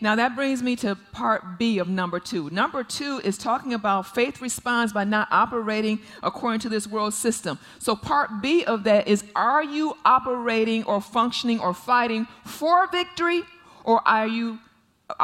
Now 0.00 0.14
that 0.14 0.36
brings 0.36 0.62
me 0.62 0.76
to 0.76 0.96
part 1.12 1.58
B 1.58 1.78
of 1.78 1.88
number 1.88 2.20
two. 2.20 2.48
Number 2.50 2.84
two 2.84 3.20
is 3.24 3.36
talking 3.36 3.74
about 3.74 4.14
faith 4.14 4.40
responds 4.40 4.92
by 4.92 5.04
not 5.04 5.28
operating 5.32 5.98
according 6.22 6.60
to 6.60 6.68
this 6.68 6.86
world 6.86 7.12
system. 7.12 7.58
So 7.80 7.96
part 7.96 8.40
B 8.40 8.64
of 8.64 8.84
that 8.84 9.08
is 9.08 9.24
are 9.34 9.64
you 9.64 9.96
operating 10.04 10.84
or 10.84 11.00
functioning 11.00 11.58
or 11.58 11.74
fighting 11.74 12.26
for 12.44 12.86
victory 12.86 13.42
or 13.82 14.06
are 14.06 14.26
you 14.26 14.58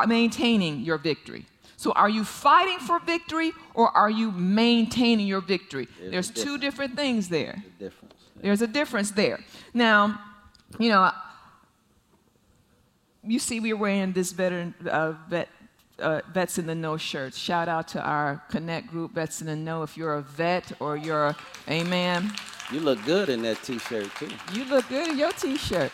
maintaining 0.07 0.81
your 0.81 0.98
victory? 0.98 1.46
So 1.76 1.92
are 1.92 2.11
you 2.11 2.24
fighting 2.24 2.79
for 2.79 3.00
victory 3.00 3.53
or 3.74 3.88
are 3.96 4.11
you 4.11 4.33
maintaining 4.33 5.26
your 5.26 5.40
victory? 5.40 5.88
There's 5.98 6.31
There's, 6.31 6.44
two 6.44 6.59
different 6.59 6.94
things 6.94 7.29
there. 7.29 7.62
The 7.79 7.85
difference. 7.85 8.14
There's 8.40 8.62
a 8.62 8.66
difference 8.66 9.11
there. 9.12 9.40
Now, 9.72 10.20
you 10.79 10.90
know, 10.90 11.11
you 13.24 13.38
see, 13.38 13.61
we're 13.61 13.76
wearing 13.76 14.12
this 14.12 14.33
veteran 14.33 14.74
uh, 14.88 15.14
vet. 15.29 15.48
Uh, 15.98 16.22
vets 16.33 16.57
in 16.57 16.66
the 16.66 16.74
know 16.74 16.96
shirts. 16.96 17.37
Shout 17.37 17.68
out 17.68 17.87
to 17.88 18.00
our 18.00 18.42
connect 18.48 18.87
group, 18.87 19.12
Vets 19.12 19.42
in 19.42 19.48
the 19.48 19.55
Know. 19.55 19.83
If 19.83 19.98
you're 19.98 20.14
a 20.14 20.22
vet 20.22 20.72
or 20.81 20.96
you're, 20.96 21.26
a, 21.26 21.37
amen. 21.68 22.33
You 22.72 22.81
look 22.81 23.05
good 23.05 23.29
in 23.29 23.42
that 23.42 23.62
t-shirt 23.62 24.09
too. 24.16 24.31
You 24.55 24.64
look 24.64 24.88
good 24.88 25.09
in 25.11 25.18
your 25.18 25.33
T-shirt. 25.33 25.92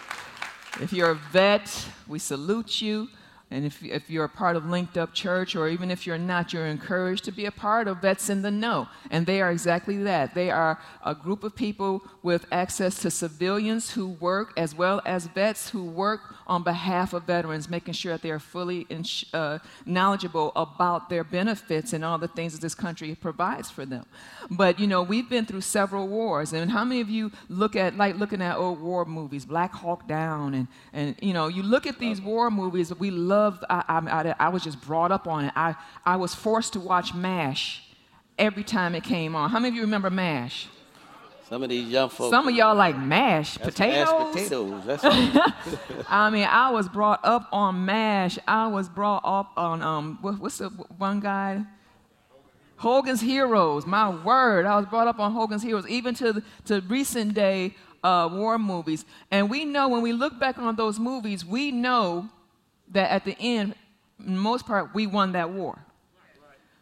If 0.80 0.92
you're 0.92 1.10
a 1.10 1.14
vet, 1.14 1.88
we 2.06 2.20
salute 2.20 2.80
you. 2.80 3.08
And 3.48 3.64
if, 3.64 3.82
if 3.84 4.10
you're 4.10 4.24
a 4.24 4.28
part 4.28 4.56
of 4.56 4.66
Linked 4.66 4.98
Up 4.98 5.14
Church, 5.14 5.54
or 5.54 5.68
even 5.68 5.90
if 5.90 6.04
you're 6.04 6.18
not, 6.18 6.52
you're 6.52 6.66
encouraged 6.66 7.24
to 7.24 7.32
be 7.32 7.46
a 7.46 7.52
part 7.52 7.86
of 7.86 8.02
Vets 8.02 8.28
in 8.28 8.42
the 8.42 8.50
Know. 8.50 8.88
And 9.08 9.24
they 9.24 9.40
are 9.40 9.52
exactly 9.52 9.98
that. 9.98 10.34
They 10.34 10.50
are 10.50 10.80
a 11.04 11.14
group 11.14 11.44
of 11.44 11.54
people 11.54 12.02
with 12.24 12.46
access 12.50 13.00
to 13.02 13.10
civilians 13.10 13.92
who 13.92 14.08
work, 14.08 14.52
as 14.56 14.74
well 14.74 15.00
as 15.06 15.26
vets 15.28 15.70
who 15.70 15.84
work 15.84 16.35
on 16.46 16.62
behalf 16.62 17.12
of 17.12 17.24
veterans, 17.24 17.68
making 17.68 17.94
sure 17.94 18.12
that 18.12 18.22
they 18.22 18.30
are 18.30 18.38
fully 18.38 18.86
ins- 18.88 19.24
uh, 19.34 19.58
knowledgeable 19.84 20.52
about 20.56 21.08
their 21.08 21.24
benefits 21.24 21.92
and 21.92 22.04
all 22.04 22.18
the 22.18 22.28
things 22.28 22.52
that 22.52 22.60
this 22.60 22.74
country 22.74 23.14
provides 23.14 23.70
for 23.70 23.84
them. 23.84 24.06
But 24.50 24.78
you 24.78 24.86
know, 24.86 25.02
we've 25.02 25.28
been 25.28 25.44
through 25.44 25.62
several 25.62 26.08
wars, 26.08 26.52
and 26.52 26.70
how 26.70 26.84
many 26.84 27.00
of 27.00 27.10
you 27.10 27.32
look 27.48 27.76
at 27.76 27.96
like 27.96 28.16
looking 28.16 28.42
at 28.42 28.56
old 28.56 28.80
war 28.80 29.04
movies, 29.04 29.44
Black 29.44 29.72
Hawk 29.72 30.06
Down, 30.06 30.54
and 30.54 30.68
and 30.92 31.16
you 31.20 31.32
know, 31.32 31.48
you 31.48 31.62
look 31.62 31.86
at 31.86 31.98
these 31.98 32.20
war 32.20 32.50
movies. 32.50 32.94
We 32.94 33.10
love. 33.10 33.64
I, 33.68 33.84
I, 33.88 33.98
I, 33.98 34.34
I 34.38 34.48
was 34.48 34.62
just 34.62 34.80
brought 34.80 35.12
up 35.12 35.26
on 35.26 35.46
it. 35.46 35.52
I 35.56 35.74
I 36.04 36.16
was 36.16 36.34
forced 36.34 36.72
to 36.74 36.80
watch 36.80 37.14
MASH 37.14 37.82
every 38.38 38.64
time 38.64 38.94
it 38.94 39.04
came 39.04 39.34
on. 39.34 39.50
How 39.50 39.58
many 39.58 39.70
of 39.70 39.74
you 39.74 39.82
remember 39.82 40.10
MASH? 40.10 40.68
Some 41.48 41.62
of 41.62 41.68
these 41.68 41.88
young 41.88 42.08
folks. 42.08 42.30
Some 42.30 42.48
of 42.48 42.54
y'all 42.54 42.74
like 42.74 42.98
mashed 42.98 43.60
potatoes. 43.60 44.08
Mashed 44.08 44.32
potatoes. 44.32 44.82
That's. 44.84 45.04
I 46.08 46.28
mean, 46.30 46.48
I 46.50 46.70
was 46.70 46.88
brought 46.88 47.20
up 47.22 47.48
on 47.52 47.84
MASH. 47.84 48.38
I 48.48 48.66
was 48.66 48.88
brought 48.88 49.22
up 49.24 49.52
on 49.56 49.80
um, 49.80 50.18
what, 50.22 50.40
what's 50.40 50.58
the 50.58 50.68
one 50.68 51.20
guy? 51.20 51.64
Hogan's 52.78 53.20
Heroes. 53.20 53.86
My 53.86 54.10
word, 54.10 54.66
I 54.66 54.76
was 54.76 54.86
brought 54.86 55.06
up 55.06 55.20
on 55.20 55.32
Hogan's 55.32 55.62
Heroes, 55.62 55.86
even 55.88 56.14
to 56.16 56.32
the, 56.32 56.42
to 56.64 56.80
recent 56.80 57.34
day 57.34 57.76
uh, 58.02 58.28
war 58.30 58.58
movies. 58.58 59.04
And 59.30 59.48
we 59.48 59.64
know 59.64 59.88
when 59.88 60.02
we 60.02 60.12
look 60.12 60.40
back 60.40 60.58
on 60.58 60.74
those 60.74 60.98
movies, 60.98 61.44
we 61.44 61.70
know 61.70 62.28
that 62.90 63.10
at 63.10 63.24
the 63.24 63.36
end, 63.38 63.76
most 64.18 64.66
part, 64.66 64.94
we 64.94 65.06
won 65.06 65.32
that 65.32 65.50
war. 65.50 65.78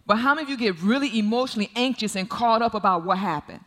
But 0.06 0.16
how 0.16 0.34
many 0.34 0.44
of 0.44 0.50
you 0.50 0.56
get 0.56 0.82
really 0.82 1.18
emotionally 1.18 1.70
anxious 1.76 2.16
and 2.16 2.28
caught 2.28 2.62
up 2.62 2.74
about 2.74 3.04
what 3.04 3.18
happened? 3.18 3.60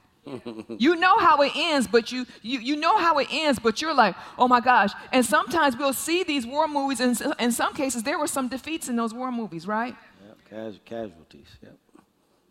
You 0.78 0.96
know 0.96 1.18
how 1.18 1.42
it 1.42 1.52
ends, 1.56 1.88
but 1.88 2.12
you, 2.12 2.26
you 2.42 2.60
you 2.60 2.76
know 2.76 2.98
how 2.98 3.18
it 3.20 3.28
ends, 3.32 3.60
but 3.60 3.82
you're 3.82 3.94
like, 3.94 4.16
oh 4.38 4.48
my 4.48 4.60
gosh. 4.60 4.92
And 5.12 5.26
sometimes 5.26 5.78
we'll 5.78 5.94
see 5.94 6.24
these 6.24 6.46
war 6.46 6.68
movies, 6.68 7.00
and 7.00 7.36
in 7.40 7.52
some 7.52 7.74
cases, 7.74 8.04
there 8.04 8.20
were 8.20 8.28
some 8.28 8.48
defeats 8.48 8.90
in 8.90 8.96
those 8.96 9.14
war 9.14 9.32
movies, 9.32 9.68
right? 9.68 9.96
Yep, 10.26 10.38
cas- 10.50 10.80
casualties. 10.86 11.48
Yep. 11.62 11.78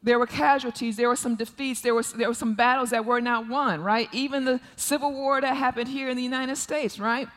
There 0.02 0.18
were 0.18 0.26
casualties, 0.26 0.96
there 0.96 1.08
were 1.08 1.16
some 1.16 1.34
defeats, 1.34 1.80
there, 1.80 1.94
was, 1.94 2.12
there 2.12 2.28
were 2.28 2.34
some 2.34 2.54
battles 2.54 2.90
that 2.90 3.04
were 3.04 3.20
not 3.20 3.48
won, 3.48 3.82
right? 3.82 4.08
Even 4.12 4.44
the 4.44 4.60
Civil 4.76 5.12
War 5.12 5.40
that 5.40 5.56
happened 5.56 5.88
here 5.88 6.08
in 6.08 6.16
the 6.16 6.22
United 6.22 6.56
States, 6.56 7.00
right? 7.00 7.28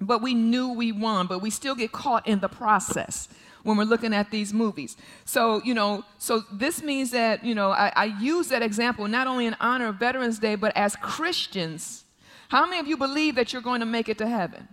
But 0.00 0.20
we 0.20 0.34
knew 0.34 0.72
we 0.72 0.90
won, 0.90 1.28
but 1.28 1.40
we 1.40 1.50
still 1.50 1.76
get 1.76 1.92
caught 1.92 2.26
in 2.26 2.40
the 2.40 2.48
process 2.48 3.28
when 3.68 3.76
we're 3.76 3.84
looking 3.84 4.14
at 4.14 4.30
these 4.30 4.54
movies. 4.54 4.96
So, 5.26 5.62
you 5.62 5.74
know, 5.74 6.02
so 6.16 6.42
this 6.50 6.82
means 6.82 7.10
that, 7.10 7.44
you 7.44 7.54
know, 7.54 7.70
I, 7.70 7.92
I 7.94 8.04
use 8.06 8.48
that 8.48 8.62
example 8.62 9.06
not 9.06 9.26
only 9.26 9.44
in 9.44 9.54
honor 9.60 9.88
of 9.88 9.96
Veterans 9.96 10.38
Day, 10.38 10.54
but 10.54 10.74
as 10.74 10.96
Christians. 10.96 12.04
How 12.48 12.64
many 12.64 12.80
of 12.80 12.86
you 12.86 12.96
believe 12.96 13.34
that 13.34 13.52
you're 13.52 13.60
going 13.60 13.80
to 13.80 13.86
make 13.86 14.08
it 14.08 14.16
to 14.18 14.26
heaven? 14.26 14.66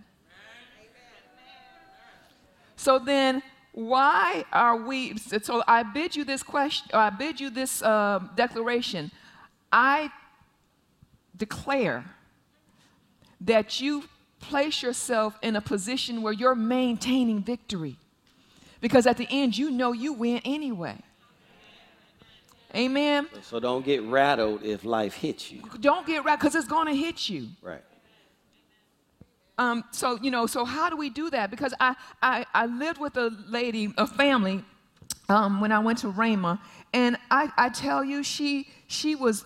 So 2.76 2.98
then, 2.98 3.42
why 3.72 4.46
are 4.50 4.78
we? 4.78 5.18
So 5.18 5.62
I 5.68 5.82
bid 5.82 6.16
you 6.16 6.24
this 6.24 6.42
question. 6.42 6.88
I 6.94 7.10
bid 7.10 7.38
you 7.38 7.50
this 7.50 7.82
uh, 7.82 8.20
declaration. 8.34 9.10
I 9.70 10.10
declare 11.36 12.06
that 13.42 13.78
you 13.78 14.04
place 14.40 14.82
yourself 14.82 15.38
in 15.42 15.54
a 15.54 15.60
position 15.60 16.22
where 16.22 16.32
you're 16.32 16.54
maintaining 16.54 17.42
victory, 17.42 17.98
because 18.86 19.04
at 19.06 19.16
the 19.16 19.26
end 19.30 19.58
you 19.58 19.70
know 19.70 19.90
you 19.90 20.12
win 20.12 20.40
anyway. 20.44 20.96
Amen. 22.74 23.26
So 23.42 23.58
don't 23.58 23.84
get 23.84 24.02
rattled 24.02 24.62
if 24.62 24.84
life 24.84 25.14
hits 25.14 25.50
you. 25.50 25.62
Don't 25.80 26.06
get 26.06 26.24
rattled 26.24 26.40
because 26.40 26.54
it's 26.54 26.68
going 26.68 26.86
to 26.86 26.94
hit 26.94 27.28
you. 27.28 27.48
Right. 27.60 27.82
Um, 29.58 29.82
so 29.90 30.18
you 30.22 30.30
know, 30.30 30.46
so 30.46 30.64
how 30.64 30.88
do 30.88 30.96
we 30.96 31.10
do 31.10 31.30
that? 31.30 31.50
Because 31.50 31.74
I 31.80 31.96
I, 32.22 32.46
I 32.54 32.66
lived 32.66 33.00
with 33.00 33.16
a 33.16 33.30
lady, 33.48 33.92
a 33.96 34.06
family, 34.06 34.62
um, 35.28 35.60
when 35.60 35.72
I 35.72 35.80
went 35.80 35.98
to 36.00 36.12
Rhema, 36.12 36.60
and 36.92 37.16
I, 37.30 37.50
I 37.56 37.70
tell 37.70 38.04
you, 38.04 38.22
she 38.22 38.68
she 38.86 39.16
was 39.16 39.44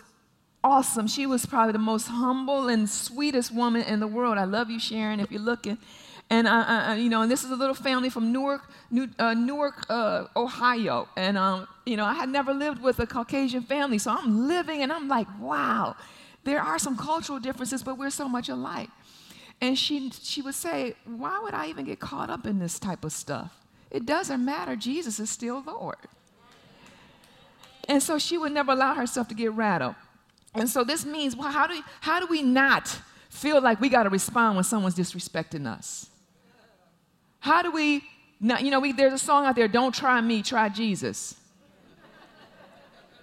awesome. 0.63 1.07
She 1.07 1.27
was 1.27 1.47
probably 1.47 1.73
the 1.73 1.79
most 1.79 2.09
humble 2.09 2.69
and 2.69 2.91
sweetest 2.91 3.55
woman 3.55 3.83
in 3.83 4.01
the 4.01 4.07
world. 4.07 4.37
I 4.37 4.45
love 4.45 4.69
you, 4.69 4.79
Sharon, 4.79 5.21
if 5.21 5.31
you're 5.31 5.41
looking. 5.41 5.79
And 6.31 6.49
I, 6.49 6.93
I 6.93 6.95
you 6.95 7.11
know, 7.11 7.23
and 7.23 7.31
this 7.31 7.43
is 7.43 7.51
a 7.51 7.57
little 7.57 7.75
family 7.75 8.09
from 8.09 8.33
Newark, 8.33 8.71
New, 8.91 9.09
uh, 9.19 9.35
Newark, 9.35 9.85
uh, 9.91 10.27
Ohio. 10.37 11.09
And 11.17 11.37
um, 11.37 11.67
you 11.85 11.97
know, 11.97 12.05
I 12.05 12.15
had 12.15 12.29
never 12.29 12.55
lived 12.55 12.81
with 12.81 13.01
a 13.01 13.07
Caucasian 13.07 13.63
family, 13.63 13.99
so 13.99 14.13
I'm 14.13 14.47
living, 14.47 14.83
and 14.83 14.93
I'm 14.93 15.09
like, 15.09 15.27
wow, 15.41 15.97
there 16.45 16.61
are 16.61 16.79
some 16.79 16.97
cultural 16.97 17.41
differences, 17.41 17.83
but 17.83 17.99
we're 17.99 18.11
so 18.11 18.29
much 18.29 18.49
alike. 18.49 18.91
And 19.61 19.79
she, 19.79 20.11
she 20.11 20.41
would 20.41 20.55
say, 20.55 20.95
Why 21.05 21.39
would 21.43 21.53
I 21.53 21.67
even 21.67 21.85
get 21.85 22.01
caught 22.01 22.31
up 22.31 22.47
in 22.47 22.59
this 22.59 22.79
type 22.79 23.05
of 23.05 23.13
stuff? 23.13 23.53
It 23.91 24.07
doesn't 24.07 24.43
matter. 24.43 24.77
Jesus 24.77 25.21
is 25.21 25.29
still 25.29 25.63
Lord. 25.67 25.97
And 27.89 28.03
so 28.03 28.19
she 28.19 28.39
would 28.39 28.53
never 28.53 28.73
allow 28.73 28.95
herself 28.95 29.29
to 29.29 29.35
get 29.35 29.53
rattled. 29.53 29.97
And 30.55 30.69
so 30.69 30.85
this 30.85 31.05
means, 31.05 31.37
well, 31.37 31.51
how 31.51 31.67
do, 31.67 31.81
how 32.01 32.21
do 32.21 32.27
we 32.27 32.43
not 32.43 33.01
feel 33.29 33.61
like 33.61 33.81
we 33.81 33.89
got 33.89 34.05
to 34.05 34.11
respond 34.11 34.57
when 34.57 34.65
someone's 34.65 34.95
disrespecting 34.95 35.67
us? 35.67 36.10
How 37.41 37.63
do 37.63 37.71
we 37.71 38.05
not, 38.41 38.63
you 38.63 38.71
know, 38.71 38.81
we, 38.81 38.93
there's 38.93 39.13
a 39.13 39.19
song 39.19 39.45
out 39.45 39.57
there, 39.57 39.69
Don't 39.69 39.95
Try 39.95 40.21
Me, 40.21 40.43
Try 40.43 40.69
Jesus. 40.69 41.35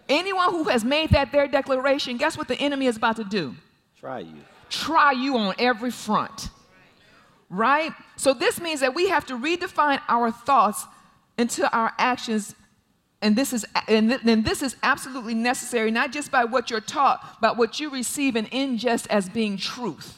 Anyone 0.09 0.51
who 0.51 0.65
has 0.65 0.83
made 0.85 1.09
that 1.11 1.31
their 1.31 1.47
declaration, 1.47 2.17
guess 2.17 2.37
what 2.37 2.47
the 2.47 2.55
enemy 2.55 2.85
is 2.85 2.97
about 2.97 3.17
to 3.17 3.23
do? 3.23 3.55
Try 3.99 4.19
you. 4.19 4.35
Try 4.69 5.11
you 5.13 5.37
on 5.37 5.55
every 5.59 5.91
front. 5.91 6.49
Right? 7.49 7.91
So 8.15 8.33
this 8.33 8.61
means 8.61 8.81
that 8.81 8.93
we 8.93 9.09
have 9.09 9.25
to 9.27 9.37
redefine 9.37 9.99
our 10.07 10.31
thoughts 10.31 10.85
into 11.37 11.69
our 11.75 11.93
actions 11.97 12.55
and 13.21 13.35
this 13.35 13.51
is 13.53 13.65
and, 13.87 14.09
th- 14.09 14.21
and 14.25 14.45
this 14.45 14.61
is 14.61 14.75
absolutely 14.83 15.33
necessary 15.33 15.91
not 15.91 16.11
just 16.11 16.31
by 16.31 16.43
what 16.45 16.69
you're 16.69 16.81
taught 16.81 17.37
but 17.41 17.57
what 17.57 17.79
you 17.79 17.89
receive 17.89 18.35
and 18.35 18.49
ingest 18.51 19.07
as 19.09 19.29
being 19.29 19.57
truth 19.57 20.16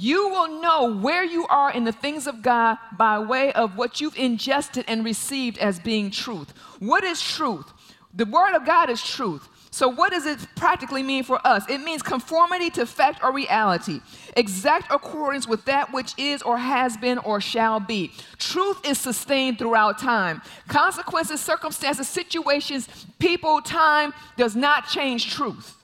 you 0.00 0.28
will 0.28 0.60
know 0.60 0.94
where 0.94 1.24
you 1.24 1.44
are 1.48 1.72
in 1.72 1.82
the 1.82 1.90
things 1.90 2.28
of 2.28 2.40
God 2.40 2.78
by 2.96 3.18
way 3.18 3.52
of 3.54 3.76
what 3.76 4.00
you've 4.00 4.16
ingested 4.16 4.84
and 4.86 5.04
received 5.04 5.58
as 5.58 5.80
being 5.80 6.12
truth. 6.12 6.54
What 6.78 7.02
is 7.02 7.20
truth? 7.20 7.66
The 8.14 8.24
Word 8.24 8.54
of 8.54 8.64
God 8.64 8.90
is 8.90 9.02
truth. 9.02 9.48
So, 9.72 9.88
what 9.88 10.12
does 10.12 10.24
it 10.24 10.38
practically 10.54 11.02
mean 11.02 11.24
for 11.24 11.44
us? 11.44 11.68
It 11.68 11.78
means 11.78 12.00
conformity 12.00 12.70
to 12.70 12.86
fact 12.86 13.24
or 13.24 13.32
reality, 13.32 14.00
exact 14.36 14.92
accordance 14.92 15.48
with 15.48 15.64
that 15.64 15.92
which 15.92 16.14
is 16.16 16.42
or 16.42 16.58
has 16.58 16.96
been 16.96 17.18
or 17.18 17.40
shall 17.40 17.80
be. 17.80 18.12
Truth 18.38 18.86
is 18.86 18.98
sustained 18.98 19.58
throughout 19.58 19.98
time. 19.98 20.42
Consequences, 20.68 21.40
circumstances, 21.40 22.06
situations, 22.06 22.88
people, 23.18 23.60
time 23.62 24.14
does 24.36 24.54
not 24.54 24.86
change 24.86 25.34
truth. 25.34 25.77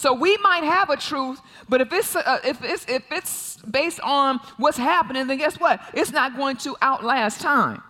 So 0.00 0.14
we 0.14 0.34
might 0.38 0.64
have 0.64 0.88
a 0.88 0.96
truth, 0.96 1.42
but 1.68 1.82
if 1.82 1.92
it's, 1.92 2.16
uh, 2.16 2.38
if 2.42 2.64
it's, 2.64 2.86
if 2.88 3.02
it's 3.12 3.58
based 3.58 4.00
on 4.00 4.40
what's 4.56 4.78
happening, 4.78 5.26
then 5.26 5.36
guess 5.36 5.60
what? 5.60 5.78
It's 5.92 6.10
not 6.10 6.38
going 6.38 6.56
to 6.64 6.74
outlast 6.80 7.42
time. 7.42 7.82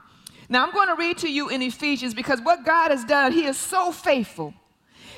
Now 0.48 0.66
I'm 0.66 0.72
going 0.72 0.88
to 0.88 0.96
read 0.96 1.18
to 1.18 1.30
you 1.30 1.50
in 1.50 1.62
Ephesians 1.62 2.12
because 2.12 2.40
what 2.40 2.64
God 2.64 2.90
has 2.90 3.04
done, 3.04 3.30
He 3.30 3.44
is 3.44 3.56
so 3.56 3.92
faithful 3.92 4.54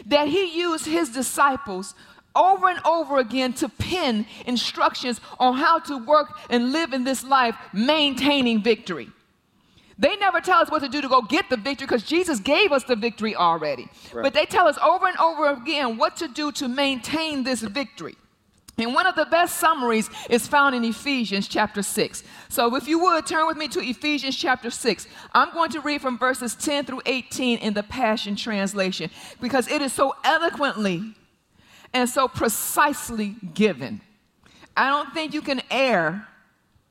that 0.04 0.28
He 0.28 0.54
used 0.54 0.84
His 0.84 1.08
disciples 1.08 1.94
over 2.36 2.68
and 2.68 2.80
over 2.84 3.16
again 3.16 3.54
to 3.54 3.70
pin 3.70 4.26
instructions 4.44 5.18
on 5.40 5.56
how 5.56 5.78
to 5.78 5.96
work 5.96 6.38
and 6.50 6.72
live 6.72 6.92
in 6.92 7.04
this 7.04 7.24
life, 7.24 7.56
maintaining 7.72 8.62
victory. 8.62 9.08
They 10.02 10.16
never 10.16 10.40
tell 10.40 10.58
us 10.58 10.68
what 10.68 10.82
to 10.82 10.88
do 10.88 11.00
to 11.00 11.08
go 11.08 11.22
get 11.22 11.48
the 11.48 11.56
victory 11.56 11.86
because 11.86 12.02
Jesus 12.02 12.40
gave 12.40 12.72
us 12.72 12.82
the 12.82 12.96
victory 12.96 13.36
already. 13.36 13.86
Right. 14.12 14.24
But 14.24 14.34
they 14.34 14.46
tell 14.46 14.66
us 14.66 14.76
over 14.78 15.06
and 15.06 15.16
over 15.18 15.50
again 15.50 15.96
what 15.96 16.16
to 16.16 16.26
do 16.26 16.50
to 16.52 16.66
maintain 16.66 17.44
this 17.44 17.60
victory. 17.62 18.16
And 18.78 18.94
one 18.94 19.06
of 19.06 19.14
the 19.14 19.26
best 19.26 19.60
summaries 19.60 20.10
is 20.28 20.48
found 20.48 20.74
in 20.74 20.82
Ephesians 20.82 21.46
chapter 21.46 21.84
6. 21.84 22.24
So 22.48 22.74
if 22.74 22.88
you 22.88 22.98
would 22.98 23.26
turn 23.26 23.46
with 23.46 23.56
me 23.56 23.68
to 23.68 23.80
Ephesians 23.80 24.36
chapter 24.36 24.70
6, 24.70 25.06
I'm 25.34 25.52
going 25.52 25.70
to 25.70 25.80
read 25.80 26.02
from 26.02 26.18
verses 26.18 26.56
10 26.56 26.84
through 26.86 27.02
18 27.06 27.58
in 27.58 27.72
the 27.72 27.84
Passion 27.84 28.34
Translation 28.34 29.08
because 29.40 29.68
it 29.68 29.82
is 29.82 29.92
so 29.92 30.16
eloquently 30.24 31.14
and 31.94 32.10
so 32.10 32.26
precisely 32.26 33.36
given. 33.54 34.00
I 34.76 34.88
don't 34.88 35.14
think 35.14 35.32
you 35.32 35.42
can 35.42 35.62
err, 35.70 36.26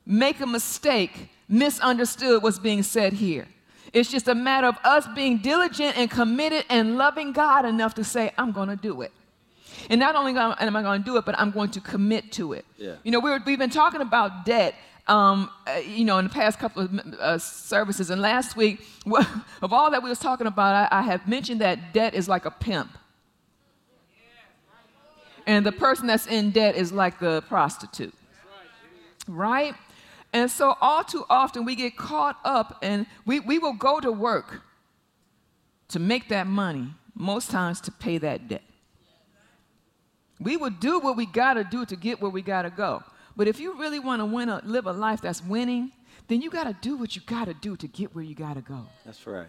make 0.06 0.40
a 0.40 0.46
mistake, 0.46 1.28
misunderstood 1.52 2.42
what's 2.42 2.58
being 2.58 2.82
said 2.82 3.12
here. 3.12 3.46
It's 3.92 4.10
just 4.10 4.26
a 4.26 4.34
matter 4.34 4.66
of 4.66 4.78
us 4.84 5.06
being 5.14 5.38
diligent 5.38 5.98
and 5.98 6.10
committed 6.10 6.64
and 6.70 6.96
loving 6.96 7.32
God 7.32 7.66
enough 7.66 7.94
to 7.94 8.04
say, 8.04 8.32
I'm 8.38 8.50
going 8.52 8.70
to 8.70 8.76
do 8.76 9.02
it. 9.02 9.12
And 9.90 10.00
not 10.00 10.16
only 10.16 10.32
am 10.34 10.76
I 10.76 10.82
going 10.82 11.02
to 11.02 11.04
do 11.04 11.16
it, 11.18 11.26
but 11.26 11.38
I'm 11.38 11.50
going 11.50 11.70
to 11.72 11.80
commit 11.80 12.32
to 12.32 12.54
it. 12.54 12.64
Yeah. 12.78 12.94
You 13.04 13.10
know, 13.10 13.20
we 13.20 13.30
have 13.30 13.44
been 13.44 13.68
talking 13.68 14.00
about 14.00 14.46
debt, 14.46 14.74
um, 15.08 15.50
uh, 15.66 15.72
you 15.76 16.04
know, 16.04 16.18
in 16.18 16.24
the 16.24 16.30
past 16.30 16.58
couple 16.58 16.82
of 16.82 16.98
uh, 17.20 17.38
services. 17.38 18.08
And 18.08 18.22
last 18.22 18.56
week, 18.56 18.86
of 19.62 19.72
all 19.72 19.90
that 19.90 20.02
we 20.02 20.08
was 20.08 20.18
talking 20.18 20.46
about, 20.46 20.90
I, 20.90 21.00
I 21.00 21.02
have 21.02 21.28
mentioned 21.28 21.60
that 21.60 21.92
debt 21.92 22.14
is 22.14 22.28
like 22.28 22.46
a 22.46 22.50
pimp. 22.50 22.96
And 25.46 25.66
the 25.66 25.72
person 25.72 26.06
that's 26.06 26.26
in 26.26 26.50
debt 26.50 26.76
is 26.76 26.92
like 26.92 27.18
the 27.18 27.42
prostitute. 27.42 28.14
Right? 29.28 29.74
And 30.32 30.50
so, 30.50 30.76
all 30.80 31.04
too 31.04 31.24
often, 31.28 31.64
we 31.64 31.74
get 31.74 31.96
caught 31.96 32.38
up 32.44 32.78
and 32.82 33.06
we, 33.26 33.40
we 33.40 33.58
will 33.58 33.74
go 33.74 34.00
to 34.00 34.10
work 34.10 34.62
to 35.88 35.98
make 35.98 36.28
that 36.30 36.46
money, 36.46 36.88
most 37.14 37.50
times 37.50 37.80
to 37.82 37.92
pay 37.92 38.16
that 38.18 38.48
debt. 38.48 38.62
We 40.40 40.56
will 40.56 40.70
do 40.70 40.98
what 40.98 41.16
we 41.16 41.26
got 41.26 41.54
to 41.54 41.64
do 41.64 41.84
to 41.84 41.96
get 41.96 42.20
where 42.20 42.30
we 42.30 42.40
got 42.42 42.62
to 42.62 42.70
go. 42.70 43.02
But 43.36 43.46
if 43.46 43.60
you 43.60 43.78
really 43.78 43.98
want 43.98 44.20
to 44.20 44.26
win 44.26 44.48
a, 44.48 44.60
live 44.64 44.86
a 44.86 44.92
life 44.92 45.20
that's 45.20 45.42
winning, 45.44 45.92
then 46.28 46.40
you 46.40 46.50
got 46.50 46.64
to 46.64 46.76
do 46.80 46.96
what 46.96 47.14
you 47.14 47.22
got 47.26 47.46
to 47.46 47.54
do 47.54 47.76
to 47.76 47.86
get 47.86 48.14
where 48.14 48.24
you 48.24 48.34
got 48.34 48.54
to 48.54 48.62
go. 48.62 48.86
That's 49.04 49.26
right. 49.26 49.48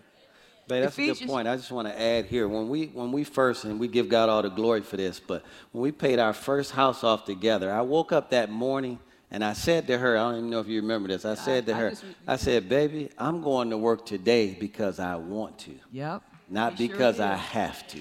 But 0.67 0.81
that's 0.81 0.93
Ephesians. 0.93 1.21
a 1.21 1.23
good 1.23 1.29
point. 1.29 1.47
I 1.47 1.55
just 1.55 1.71
want 1.71 1.87
to 1.87 1.99
add 1.99 2.25
here 2.25 2.47
when 2.47 2.69
we 2.69 2.87
when 2.87 3.11
we 3.11 3.23
first 3.23 3.65
and 3.65 3.79
we 3.79 3.87
give 3.87 4.07
God 4.07 4.29
all 4.29 4.41
the 4.41 4.49
glory 4.49 4.81
for 4.81 4.95
this, 4.95 5.19
but 5.19 5.43
when 5.71 5.81
we 5.81 5.91
paid 5.91 6.19
our 6.19 6.33
first 6.33 6.71
house 6.71 7.03
off 7.03 7.25
together, 7.25 7.71
I 7.71 7.81
woke 7.81 8.11
up 8.13 8.29
that 8.29 8.49
morning 8.49 8.99
and 9.33 9.43
I 9.43 9.53
said 9.53 9.87
to 9.87 9.97
her, 9.97 10.15
I 10.15 10.21
don't 10.21 10.37
even 10.37 10.49
know 10.51 10.59
if 10.59 10.67
you 10.67 10.79
remember 10.79 11.07
this. 11.07 11.25
I 11.25 11.33
said 11.33 11.65
to 11.65 11.73
I, 11.73 11.77
her, 11.79 11.87
I, 11.87 11.89
just, 11.89 12.05
I 12.27 12.35
said, 12.35 12.69
baby, 12.69 13.09
I'm 13.17 13.41
going 13.41 13.71
to 13.71 13.77
work 13.79 14.05
today 14.05 14.55
because 14.59 14.99
I 14.99 15.15
want 15.15 15.57
to. 15.59 15.73
Yep. 15.91 16.21
Not 16.49 16.77
because 16.77 17.15
sure 17.15 17.25
I 17.25 17.35
have 17.35 17.87
to. 17.87 17.99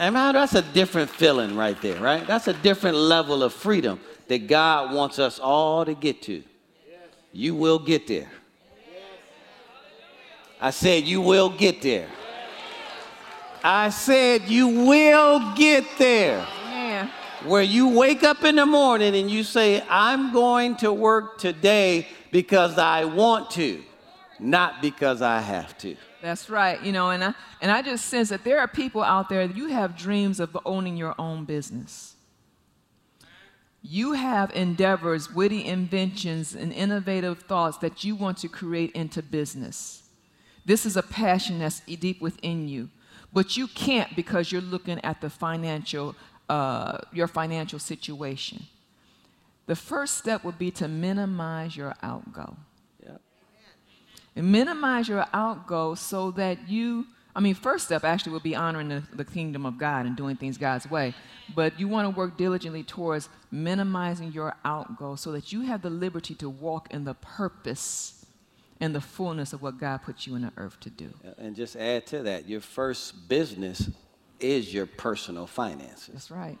And 0.00 0.14
man, 0.14 0.34
that's 0.34 0.56
a 0.56 0.62
different 0.62 1.08
feeling 1.08 1.54
right 1.54 1.80
there, 1.80 2.00
right? 2.00 2.26
That's 2.26 2.48
a 2.48 2.52
different 2.52 2.96
level 2.96 3.44
of 3.44 3.52
freedom 3.52 4.00
that 4.26 4.48
God 4.48 4.92
wants 4.92 5.20
us 5.20 5.38
all 5.38 5.84
to 5.84 5.94
get 5.94 6.20
to. 6.22 6.42
You 7.32 7.54
will 7.54 7.78
get 7.78 8.08
there. 8.08 8.30
I 10.60 10.70
said, 10.70 11.04
You 11.04 11.20
will 11.20 11.48
get 11.48 11.80
there. 11.80 12.08
I 13.62 13.90
said, 13.90 14.48
You 14.48 14.66
will 14.66 15.54
get 15.54 15.84
there 15.96 16.44
where 17.46 17.62
you 17.62 17.88
wake 17.88 18.22
up 18.22 18.44
in 18.44 18.56
the 18.56 18.66
morning 18.66 19.14
and 19.14 19.30
you 19.30 19.44
say, 19.44 19.82
I'm 19.88 20.32
going 20.32 20.76
to 20.76 20.92
work 20.92 21.38
today 21.38 22.06
because 22.30 22.78
I 22.78 23.04
want 23.04 23.50
to, 23.52 23.82
not 24.38 24.82
because 24.82 25.22
I 25.22 25.40
have 25.40 25.76
to. 25.78 25.96
That's 26.22 26.48
right. 26.48 26.80
You 26.82 26.92
know, 26.92 27.10
and 27.10 27.24
I, 27.24 27.34
and 27.60 27.70
I 27.70 27.82
just 27.82 28.06
sense 28.06 28.28
that 28.28 28.44
there 28.44 28.60
are 28.60 28.68
people 28.68 29.02
out 29.02 29.28
there 29.28 29.42
you 29.42 29.68
have 29.68 29.96
dreams 29.96 30.40
of 30.40 30.56
owning 30.64 30.96
your 30.96 31.14
own 31.18 31.44
business. 31.44 32.14
You 33.82 34.12
have 34.12 34.54
endeavors, 34.54 35.32
witty 35.32 35.64
inventions, 35.66 36.54
and 36.54 36.72
innovative 36.72 37.40
thoughts 37.40 37.78
that 37.78 38.04
you 38.04 38.14
want 38.14 38.38
to 38.38 38.48
create 38.48 38.92
into 38.92 39.22
business. 39.22 40.04
This 40.64 40.86
is 40.86 40.96
a 40.96 41.02
passion 41.02 41.58
that's 41.58 41.80
deep 41.80 42.20
within 42.20 42.68
you, 42.68 42.90
but 43.32 43.56
you 43.56 43.66
can't 43.66 44.14
because 44.14 44.52
you're 44.52 44.60
looking 44.60 45.00
at 45.04 45.20
the 45.20 45.28
financial 45.28 46.14
uh, 46.52 46.98
your 47.14 47.26
financial 47.26 47.78
situation. 47.78 48.66
The 49.64 49.74
first 49.74 50.18
step 50.18 50.44
would 50.44 50.58
be 50.58 50.70
to 50.72 50.86
minimize 50.86 51.74
your 51.74 51.94
outgo. 52.02 52.56
Yep. 53.02 53.20
And 54.36 54.52
minimize 54.52 55.08
your 55.08 55.24
outgo 55.32 55.94
so 55.94 56.30
that 56.32 56.68
you, 56.68 57.06
I 57.34 57.40
mean, 57.40 57.54
first 57.54 57.86
step 57.86 58.04
actually 58.04 58.32
would 58.32 58.42
be 58.42 58.54
honoring 58.54 58.88
the, 58.90 59.02
the 59.14 59.24
kingdom 59.24 59.64
of 59.64 59.78
God 59.78 60.04
and 60.04 60.14
doing 60.14 60.36
things 60.36 60.58
God's 60.58 60.90
way. 60.90 61.14
But 61.54 61.80
you 61.80 61.88
want 61.88 62.04
to 62.06 62.14
work 62.14 62.36
diligently 62.36 62.82
towards 62.82 63.30
minimizing 63.50 64.32
your 64.32 64.54
outgo 64.62 65.16
so 65.16 65.32
that 65.32 65.52
you 65.54 65.62
have 65.62 65.80
the 65.80 65.90
liberty 65.90 66.34
to 66.34 66.50
walk 66.50 66.92
in 66.92 67.04
the 67.04 67.14
purpose 67.14 68.26
and 68.78 68.94
the 68.94 69.00
fullness 69.00 69.54
of 69.54 69.62
what 69.62 69.78
God 69.78 70.02
put 70.02 70.26
you 70.26 70.34
in 70.34 70.42
the 70.42 70.52
earth 70.58 70.78
to 70.80 70.90
do. 70.90 71.14
And 71.38 71.56
just 71.56 71.76
add 71.76 72.04
to 72.08 72.22
that, 72.24 72.46
your 72.46 72.60
first 72.60 73.26
business 73.26 73.88
is 74.42 74.72
your 74.72 74.86
personal 74.86 75.46
finances. 75.46 76.10
That's 76.12 76.30
right. 76.30 76.58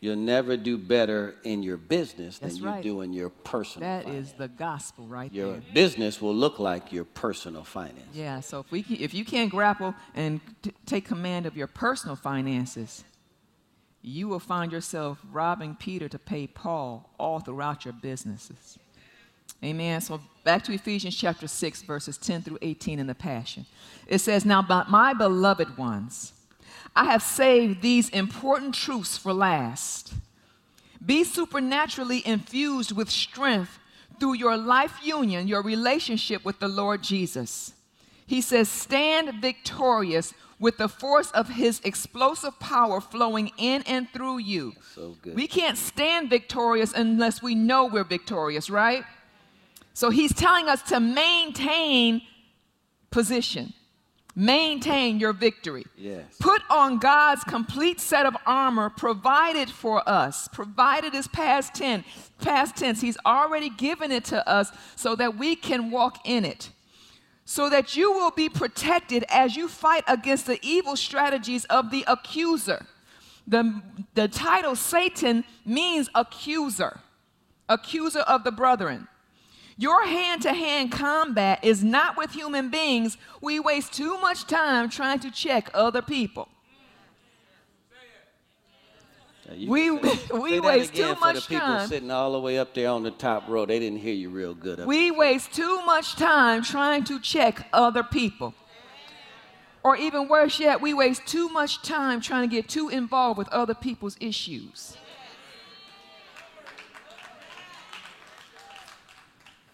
You'll 0.00 0.16
never 0.16 0.56
do 0.56 0.78
better 0.78 1.34
in 1.44 1.62
your 1.62 1.76
business 1.76 2.38
That's 2.38 2.54
than 2.54 2.62
you 2.62 2.68
right. 2.70 2.82
do 2.82 3.02
in 3.02 3.12
your 3.12 3.28
personal 3.28 3.86
That 3.86 4.04
finance. 4.04 4.28
is 4.28 4.32
the 4.32 4.48
gospel 4.48 5.06
right 5.06 5.30
your 5.30 5.46
there. 5.46 5.54
Your 5.56 5.74
business 5.74 6.22
will 6.22 6.34
look 6.34 6.58
like 6.58 6.90
your 6.90 7.04
personal 7.04 7.64
finance. 7.64 8.14
Yeah, 8.14 8.40
so 8.40 8.60
if, 8.60 8.70
we, 8.70 8.80
if 8.88 9.12
you 9.12 9.26
can't 9.26 9.50
grapple 9.50 9.94
and 10.14 10.40
t- 10.62 10.72
take 10.86 11.04
command 11.04 11.44
of 11.44 11.54
your 11.54 11.66
personal 11.66 12.16
finances, 12.16 13.04
you 14.00 14.26
will 14.26 14.40
find 14.40 14.72
yourself 14.72 15.18
robbing 15.30 15.76
Peter 15.78 16.08
to 16.08 16.18
pay 16.18 16.46
Paul 16.46 17.10
all 17.18 17.40
throughout 17.40 17.84
your 17.84 17.92
businesses. 17.92 18.78
Amen. 19.62 20.00
So 20.00 20.18
back 20.44 20.64
to 20.64 20.72
Ephesians 20.72 21.14
chapter 21.14 21.46
6, 21.46 21.82
verses 21.82 22.16
10 22.16 22.40
through 22.40 22.58
18 22.62 22.98
in 22.98 23.06
the 23.06 23.14
Passion. 23.14 23.66
It 24.06 24.20
says, 24.20 24.46
Now, 24.46 24.62
my 24.88 25.12
beloved 25.12 25.76
ones, 25.76 26.32
I 26.94 27.04
have 27.04 27.22
saved 27.22 27.82
these 27.82 28.08
important 28.10 28.74
truths 28.74 29.16
for 29.16 29.32
last. 29.32 30.12
Be 31.04 31.24
supernaturally 31.24 32.22
infused 32.26 32.92
with 32.92 33.10
strength 33.10 33.78
through 34.18 34.34
your 34.34 34.56
life 34.56 34.98
union, 35.02 35.48
your 35.48 35.62
relationship 35.62 36.44
with 36.44 36.58
the 36.58 36.68
Lord 36.68 37.02
Jesus. 37.02 37.72
He 38.26 38.40
says, 38.40 38.68
Stand 38.68 39.40
victorious 39.40 40.34
with 40.58 40.76
the 40.76 40.88
force 40.88 41.30
of 41.30 41.48
his 41.48 41.80
explosive 41.84 42.60
power 42.60 43.00
flowing 43.00 43.50
in 43.56 43.82
and 43.86 44.08
through 44.10 44.38
you. 44.38 44.74
So 44.94 45.16
good. 45.22 45.34
We 45.34 45.46
can't 45.46 45.78
stand 45.78 46.28
victorious 46.28 46.92
unless 46.94 47.42
we 47.42 47.54
know 47.54 47.86
we're 47.86 48.04
victorious, 48.04 48.68
right? 48.68 49.04
So 49.94 50.10
he's 50.10 50.34
telling 50.34 50.68
us 50.68 50.82
to 50.84 51.00
maintain 51.00 52.22
position. 53.10 53.72
Maintain 54.36 55.18
your 55.18 55.32
victory. 55.32 55.84
Yes. 55.96 56.24
Put 56.38 56.62
on 56.70 56.98
God's 56.98 57.42
complete 57.42 58.00
set 58.00 58.26
of 58.26 58.36
armor 58.46 58.88
provided 58.88 59.68
for 59.68 60.08
us. 60.08 60.48
Provided 60.48 61.14
is 61.14 61.26
past 61.28 61.74
tense. 61.74 62.06
Past 62.40 62.76
tense. 62.76 63.00
He's 63.00 63.18
already 63.26 63.70
given 63.70 64.12
it 64.12 64.24
to 64.26 64.48
us 64.48 64.70
so 64.94 65.16
that 65.16 65.36
we 65.36 65.56
can 65.56 65.90
walk 65.90 66.18
in 66.24 66.44
it. 66.44 66.70
So 67.44 67.68
that 67.70 67.96
you 67.96 68.12
will 68.12 68.30
be 68.30 68.48
protected 68.48 69.24
as 69.28 69.56
you 69.56 69.66
fight 69.66 70.04
against 70.06 70.46
the 70.46 70.60
evil 70.62 70.94
strategies 70.94 71.64
of 71.64 71.90
the 71.90 72.04
accuser. 72.06 72.86
The, 73.48 73.82
the 74.14 74.28
title 74.28 74.76
Satan 74.76 75.42
means 75.66 76.08
accuser, 76.14 77.00
accuser 77.68 78.20
of 78.20 78.44
the 78.44 78.52
brethren. 78.52 79.08
Your 79.80 80.06
hand 80.06 80.42
to 80.42 80.52
hand 80.52 80.92
combat 80.92 81.64
is 81.64 81.82
not 81.82 82.18
with 82.18 82.32
human 82.32 82.68
beings. 82.68 83.16
We 83.40 83.58
waste 83.58 83.94
too 83.94 84.20
much 84.20 84.46
time 84.46 84.90
trying 84.90 85.20
to 85.20 85.30
check 85.30 85.70
other 85.72 86.02
people. 86.02 86.48
We, 89.50 89.90
we 90.34 90.60
waste 90.60 90.94
too 90.94 91.08
much 91.08 91.14
for 91.14 91.20
much 91.20 91.34
the 91.36 91.54
people 91.54 91.66
time. 91.66 91.88
sitting 91.88 92.10
all 92.10 92.32
the 92.32 92.40
way 92.40 92.58
up 92.58 92.74
there 92.74 92.90
on 92.90 93.02
the 93.04 93.10
top 93.10 93.48
row. 93.48 93.64
They 93.64 93.78
didn't 93.78 94.00
hear 94.00 94.12
you 94.12 94.28
real 94.28 94.52
good. 94.52 94.84
We 94.84 95.10
waste 95.10 95.54
too 95.54 95.80
much 95.86 96.14
time 96.14 96.62
trying 96.62 97.04
to 97.04 97.18
check 97.18 97.66
other 97.72 98.02
people. 98.02 98.52
Or 99.82 99.96
even 99.96 100.28
worse 100.28 100.60
yet, 100.60 100.82
we 100.82 100.92
waste 100.92 101.24
too 101.24 101.48
much 101.48 101.80
time 101.80 102.20
trying 102.20 102.46
to 102.46 102.54
get 102.54 102.68
too 102.68 102.90
involved 102.90 103.38
with 103.38 103.48
other 103.48 103.72
people's 103.72 104.18
issues. 104.20 104.98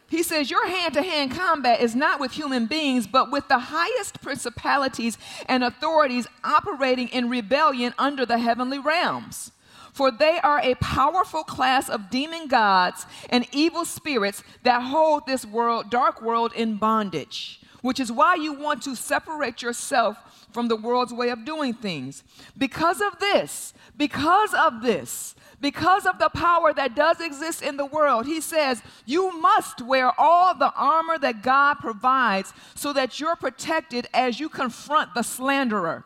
He 0.09 0.23
says, 0.23 0.51
Your 0.51 0.69
hand 0.69 0.95
to 0.95 1.03
hand 1.03 1.33
combat 1.33 1.81
is 1.81 1.97
not 1.97 2.21
with 2.21 2.33
human 2.33 2.66
beings, 2.66 3.07
but 3.07 3.31
with 3.31 3.49
the 3.49 3.59
highest 3.59 4.21
principalities 4.23 5.19
and 5.47 5.64
authorities 5.64 6.27
operating 6.45 7.09
in 7.09 7.29
rebellion 7.29 7.92
under 7.99 8.25
the 8.25 8.38
heavenly 8.38 8.79
realms. 8.79 9.53
For 9.92 10.11
they 10.11 10.38
are 10.42 10.61
a 10.61 10.75
powerful 10.75 11.42
class 11.42 11.88
of 11.88 12.11
demon 12.11 12.49
gods 12.49 13.07
and 13.31 13.47
evil 13.51 13.85
spirits 13.85 14.45
that 14.62 14.83
hold 14.83 15.27
this 15.27 15.47
world, 15.47 15.90
dark 15.90 16.21
world 16.21 16.53
in 16.53 16.77
bondage, 16.77 17.61
which 17.81 17.99
is 17.99 18.12
why 18.12 18.35
you 18.35 18.53
want 18.53 18.83
to 18.83 18.95
separate 18.95 19.62
yourself 19.62 20.36
from 20.52 20.68
the 20.68 20.76
world's 20.76 21.12
way 21.12 21.28
of 21.30 21.44
doing 21.44 21.74
things. 21.74 22.22
Because 22.56 23.00
of 23.00 23.18
this, 23.18 23.74
because 23.96 24.54
of 24.54 24.82
this, 24.82 25.35
because 25.61 26.06
of 26.06 26.18
the 26.18 26.28
power 26.28 26.72
that 26.74 26.94
does 26.94 27.20
exist 27.20 27.62
in 27.62 27.76
the 27.76 27.87
world, 27.87 28.26
he 28.26 28.40
says, 28.40 28.82
you 29.06 29.38
must 29.40 29.80
wear 29.80 30.12
all 30.18 30.54
the 30.54 30.72
armor 30.74 31.18
that 31.18 31.42
God 31.42 31.74
provides 31.74 32.52
so 32.74 32.92
that 32.92 33.20
you're 33.20 33.37
protected 33.37 34.06
as 34.12 34.38
you 34.38 34.48
confront 34.48 35.14
the 35.14 35.22
slanderer. 35.22 36.04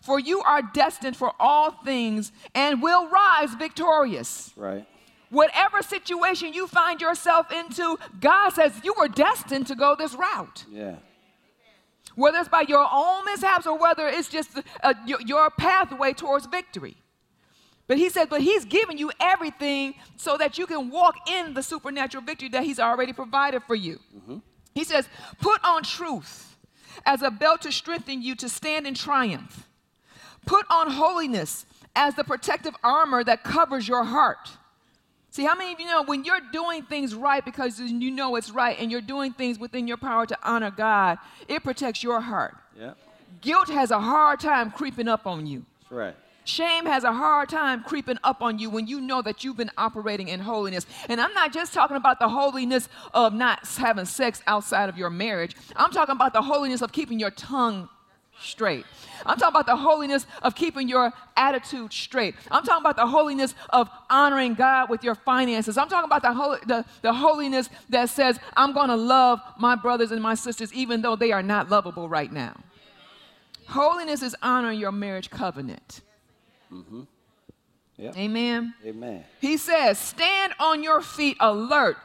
For 0.00 0.18
you 0.18 0.40
are 0.40 0.62
destined 0.62 1.16
for 1.16 1.32
all 1.38 1.70
things 1.84 2.32
and 2.54 2.82
will 2.82 3.08
rise 3.08 3.54
victorious. 3.54 4.52
Right. 4.56 4.86
Whatever 5.30 5.80
situation 5.82 6.52
you 6.52 6.66
find 6.66 7.00
yourself 7.00 7.50
into, 7.50 7.98
God 8.20 8.50
says 8.50 8.72
you 8.84 8.94
were 8.98 9.08
destined 9.08 9.66
to 9.68 9.74
go 9.74 9.94
this 9.96 10.14
route. 10.14 10.64
Yeah. 10.70 10.96
Whether 12.14 12.38
it's 12.38 12.48
by 12.48 12.62
your 12.62 12.86
own 12.92 13.24
mishaps 13.24 13.66
or 13.66 13.78
whether 13.78 14.06
it's 14.06 14.28
just 14.28 14.50
uh, 14.82 14.94
your, 15.06 15.20
your 15.22 15.50
pathway 15.50 16.12
towards 16.12 16.46
victory. 16.46 16.96
But 17.86 17.98
he 17.98 18.08
says, 18.10 18.28
but 18.30 18.40
he's 18.40 18.64
given 18.64 18.96
you 18.96 19.10
everything 19.20 19.94
so 20.16 20.36
that 20.36 20.56
you 20.56 20.66
can 20.66 20.90
walk 20.90 21.28
in 21.28 21.54
the 21.54 21.62
supernatural 21.62 22.24
victory 22.24 22.48
that 22.50 22.62
he's 22.62 22.78
already 22.78 23.12
provided 23.12 23.62
for 23.64 23.74
you. 23.74 23.98
He 24.74 24.84
says, 24.84 25.08
put 25.40 25.62
on 25.64 25.82
truth 25.82 26.56
as 27.04 27.22
a 27.22 27.30
belt 27.30 27.62
to 27.62 27.72
strengthen 27.72 28.22
you 28.22 28.34
to 28.36 28.48
stand 28.48 28.86
in 28.86 28.94
triumph. 28.94 29.68
Put 30.46 30.64
on 30.70 30.90
holiness 30.90 31.66
as 31.94 32.14
the 32.14 32.24
protective 32.24 32.74
armor 32.82 33.22
that 33.24 33.44
covers 33.44 33.86
your 33.86 34.04
heart. 34.04 34.50
See, 35.32 35.44
how 35.44 35.54
many 35.54 35.72
of 35.72 35.80
you 35.80 35.86
know 35.86 36.02
when 36.02 36.24
you're 36.24 36.42
doing 36.52 36.82
things 36.82 37.14
right 37.14 37.42
because 37.42 37.80
you 37.80 38.10
know 38.10 38.36
it's 38.36 38.50
right 38.50 38.78
and 38.78 38.92
you're 38.92 39.00
doing 39.00 39.32
things 39.32 39.58
within 39.58 39.88
your 39.88 39.96
power 39.96 40.26
to 40.26 40.36
honor 40.42 40.70
God, 40.70 41.16
it 41.48 41.64
protects 41.64 42.02
your 42.02 42.20
heart. 42.20 42.54
Yeah. 42.78 42.92
Guilt 43.40 43.70
has 43.70 43.90
a 43.90 43.98
hard 43.98 44.40
time 44.40 44.70
creeping 44.70 45.08
up 45.08 45.26
on 45.26 45.46
you. 45.46 45.64
That's 45.80 45.92
right. 45.92 46.16
Shame 46.44 46.84
has 46.84 47.04
a 47.04 47.14
hard 47.14 47.48
time 47.48 47.82
creeping 47.82 48.18
up 48.22 48.42
on 48.42 48.58
you 48.58 48.68
when 48.68 48.86
you 48.86 49.00
know 49.00 49.22
that 49.22 49.42
you've 49.42 49.56
been 49.56 49.70
operating 49.78 50.28
in 50.28 50.38
holiness. 50.38 50.84
And 51.08 51.18
I'm 51.18 51.32
not 51.32 51.50
just 51.50 51.72
talking 51.72 51.96
about 51.96 52.18
the 52.18 52.28
holiness 52.28 52.90
of 53.14 53.32
not 53.32 53.66
having 53.66 54.04
sex 54.04 54.42
outside 54.46 54.90
of 54.90 54.98
your 54.98 55.08
marriage, 55.08 55.56
I'm 55.76 55.92
talking 55.92 56.14
about 56.14 56.34
the 56.34 56.42
holiness 56.42 56.82
of 56.82 56.92
keeping 56.92 57.18
your 57.18 57.30
tongue 57.30 57.88
straight. 58.40 58.84
I'm 59.24 59.38
talking 59.38 59.54
about 59.54 59.66
the 59.66 59.76
holiness 59.76 60.26
of 60.42 60.54
keeping 60.54 60.88
your 60.88 61.12
attitude 61.36 61.92
straight. 61.92 62.34
I'm 62.50 62.64
talking 62.64 62.82
about 62.82 62.96
the 62.96 63.06
holiness 63.06 63.54
of 63.70 63.88
honoring 64.10 64.54
God 64.54 64.90
with 64.90 65.04
your 65.04 65.14
finances. 65.14 65.78
I'm 65.78 65.88
talking 65.88 66.06
about 66.06 66.22
the, 66.22 66.32
hol- 66.32 66.58
the, 66.66 66.84
the 67.02 67.12
holiness 67.12 67.68
that 67.88 68.08
says, 68.08 68.38
I'm 68.56 68.72
going 68.72 68.88
to 68.88 68.96
love 68.96 69.40
my 69.58 69.76
brothers 69.76 70.10
and 70.12 70.22
my 70.22 70.34
sisters 70.34 70.72
even 70.74 71.02
though 71.02 71.16
they 71.16 71.32
are 71.32 71.42
not 71.42 71.70
lovable 71.70 72.08
right 72.08 72.32
now. 72.32 72.56
Holiness 73.68 74.22
is 74.22 74.34
honoring 74.42 74.78
your 74.78 74.92
marriage 74.92 75.30
covenant. 75.30 76.00
Mm-hmm. 76.72 77.02
Yeah. 77.96 78.12
Amen. 78.16 78.74
Amen. 78.84 79.24
He 79.40 79.56
says, 79.56 79.98
Stand 79.98 80.54
on 80.58 80.82
your 80.82 81.00
feet 81.00 81.36
alert. 81.40 81.96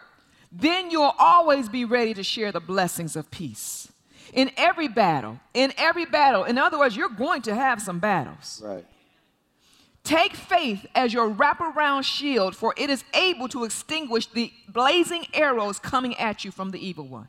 Then 0.52 0.92
you'll 0.92 1.16
always 1.18 1.68
be 1.68 1.86
ready 1.86 2.14
to 2.14 2.24
share 2.24 2.52
the 2.52 2.60
blessings 2.60 3.16
of 3.16 3.30
peace. 3.32 3.92
In 4.34 4.52
every 4.58 4.88
battle, 4.88 5.40
in 5.54 5.74
every 5.78 6.06
battle, 6.06 6.44
in 6.44 6.58
other 6.58 6.78
words, 6.78 6.96
you're 6.96 7.10
going 7.10 7.42
to 7.44 7.56
have 7.56 7.82
some 7.82 8.00
battles. 8.00 8.62
Right. 8.64 8.86
Take 10.04 10.36
faith 10.36 10.86
as 10.96 11.14
your 11.14 11.30
wraparound 11.30 12.04
shield, 12.04 12.56
for 12.56 12.74
it 12.78 12.90
is 12.90 13.04
able 13.14 13.50
to 13.50 13.66
extinguish 13.66 14.28
the 14.28 14.54
blazing 14.70 15.28
arrows 15.34 15.80
coming 15.80 16.16
at 16.16 16.46
you 16.46 16.52
from 16.52 16.72
the 16.72 16.80
evil 16.80 17.06
one. 17.06 17.28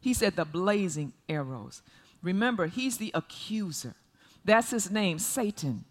He 0.00 0.12
said, 0.12 0.36
The 0.36 0.44
blazing 0.44 1.14
arrows. 1.28 1.82
Remember, 2.22 2.66
he's 2.66 2.98
the 2.98 3.10
accuser. 3.14 3.94
That's 4.44 4.70
his 4.70 4.90
name, 4.90 5.18
Satan, 5.18 5.84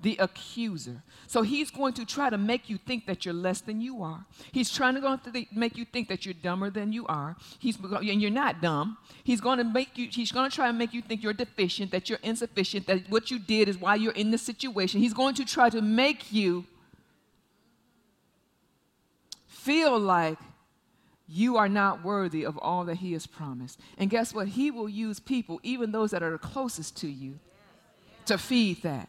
the 0.00 0.16
accuser. 0.18 1.02
So 1.26 1.42
he's 1.42 1.70
going 1.70 1.92
to 1.94 2.06
try 2.06 2.30
to 2.30 2.38
make 2.38 2.70
you 2.70 2.78
think 2.78 3.06
that 3.06 3.24
you're 3.24 3.34
less 3.34 3.60
than 3.60 3.80
you 3.80 4.02
are. 4.02 4.24
He's 4.52 4.72
trying 4.72 4.94
to, 4.94 5.00
go 5.00 5.16
to 5.16 5.32
th- 5.32 5.48
make 5.52 5.76
you 5.76 5.84
think 5.84 6.08
that 6.08 6.24
you're 6.24 6.34
dumber 6.34 6.70
than 6.70 6.92
you 6.92 7.06
are. 7.06 7.36
He's 7.58 7.76
and 7.78 8.22
you're 8.22 8.30
not 8.30 8.60
dumb. 8.60 8.96
He's 9.24 9.40
going 9.40 9.58
to 9.58 9.64
make 9.64 9.98
you. 9.98 10.08
He's 10.10 10.30
going 10.30 10.48
to 10.48 10.54
try 10.54 10.68
to 10.68 10.72
make 10.72 10.94
you 10.94 11.02
think 11.02 11.22
you're 11.22 11.32
deficient, 11.32 11.90
that 11.90 12.08
you're 12.08 12.20
insufficient, 12.22 12.86
that 12.86 13.10
what 13.10 13.30
you 13.30 13.38
did 13.38 13.68
is 13.68 13.78
why 13.78 13.96
you're 13.96 14.12
in 14.12 14.30
this 14.30 14.42
situation. 14.42 15.00
He's 15.00 15.14
going 15.14 15.34
to 15.34 15.44
try 15.44 15.68
to 15.70 15.82
make 15.82 16.32
you 16.32 16.64
feel 19.46 19.98
like 19.98 20.38
you 21.26 21.56
are 21.56 21.68
not 21.68 22.02
worthy 22.02 22.44
of 22.44 22.56
all 22.58 22.84
that 22.84 22.98
he 22.98 23.12
has 23.12 23.26
promised. 23.26 23.78
And 23.98 24.08
guess 24.08 24.32
what? 24.32 24.48
He 24.48 24.70
will 24.70 24.88
use 24.88 25.20
people, 25.20 25.60
even 25.62 25.92
those 25.92 26.12
that 26.12 26.22
are 26.22 26.30
the 26.30 26.38
closest 26.38 26.96
to 26.98 27.08
you, 27.08 27.38
to 28.26 28.38
feed 28.38 28.82
that. 28.82 29.08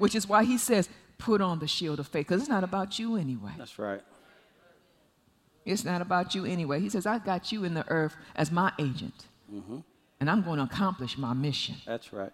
Which 0.00 0.14
is 0.14 0.26
why 0.26 0.44
he 0.44 0.56
says, 0.56 0.88
put 1.18 1.40
on 1.42 1.58
the 1.58 1.68
shield 1.68 2.00
of 2.00 2.08
faith, 2.08 2.26
because 2.26 2.40
it's 2.40 2.48
not 2.48 2.64
about 2.64 2.98
you 2.98 3.16
anyway. 3.16 3.52
That's 3.58 3.78
right. 3.78 4.00
It's 5.66 5.84
not 5.84 6.00
about 6.00 6.34
you 6.34 6.46
anyway. 6.46 6.80
He 6.80 6.88
says, 6.88 7.04
I 7.04 7.18
got 7.18 7.52
you 7.52 7.64
in 7.64 7.74
the 7.74 7.86
earth 7.88 8.16
as 8.34 8.50
my 8.50 8.72
agent, 8.78 9.26
mm-hmm. 9.52 9.80
and 10.18 10.30
I'm 10.30 10.42
going 10.42 10.56
to 10.56 10.64
accomplish 10.64 11.18
my 11.18 11.34
mission. 11.34 11.76
That's 11.86 12.14
right. 12.14 12.32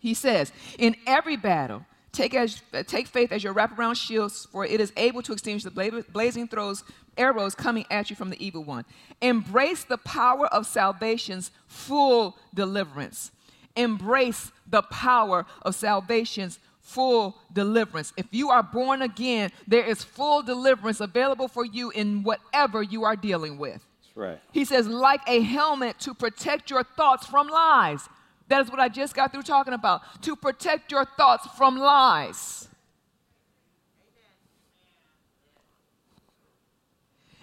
He 0.00 0.12
says, 0.12 0.52
in 0.78 0.94
every 1.06 1.36
battle, 1.36 1.86
take, 2.12 2.34
as, 2.34 2.60
take 2.86 3.06
faith 3.06 3.32
as 3.32 3.42
your 3.42 3.54
wraparound 3.54 3.96
shields, 3.96 4.46
for 4.52 4.66
it 4.66 4.78
is 4.78 4.92
able 4.98 5.22
to 5.22 5.32
extinguish 5.32 5.64
the 5.64 5.70
bla- 5.70 6.04
blazing 6.12 6.46
throws, 6.46 6.84
arrows 7.16 7.54
coming 7.54 7.86
at 7.90 8.10
you 8.10 8.16
from 8.16 8.28
the 8.28 8.44
evil 8.44 8.64
one. 8.64 8.84
Embrace 9.22 9.84
the 9.84 9.98
power 9.98 10.46
of 10.48 10.66
salvation's 10.66 11.50
full 11.66 12.36
deliverance. 12.52 13.30
Embrace 13.76 14.52
the 14.68 14.82
power 14.82 15.46
of 15.62 15.74
salvation's 15.74 16.58
full 16.82 17.38
deliverance. 17.52 18.12
If 18.16 18.26
you 18.30 18.50
are 18.50 18.62
born 18.62 19.02
again, 19.02 19.50
there 19.66 19.84
is 19.84 20.04
full 20.04 20.42
deliverance 20.42 21.00
available 21.00 21.48
for 21.48 21.64
you 21.64 21.90
in 21.90 22.22
whatever 22.22 22.82
you 22.82 23.04
are 23.04 23.16
dealing 23.16 23.56
with. 23.56 23.86
That's 24.02 24.16
right. 24.16 24.40
He 24.52 24.64
says, 24.64 24.86
like 24.86 25.20
a 25.26 25.40
helmet 25.40 25.98
to 26.00 26.12
protect 26.12 26.70
your 26.70 26.82
thoughts 26.82 27.26
from 27.26 27.48
lies. 27.48 28.08
That 28.48 28.60
is 28.60 28.70
what 28.70 28.80
I 28.80 28.88
just 28.88 29.14
got 29.14 29.32
through 29.32 29.44
talking 29.44 29.72
about. 29.72 30.22
To 30.22 30.36
protect 30.36 30.92
your 30.92 31.04
thoughts 31.04 31.46
from 31.56 31.78
lies. 31.78 32.68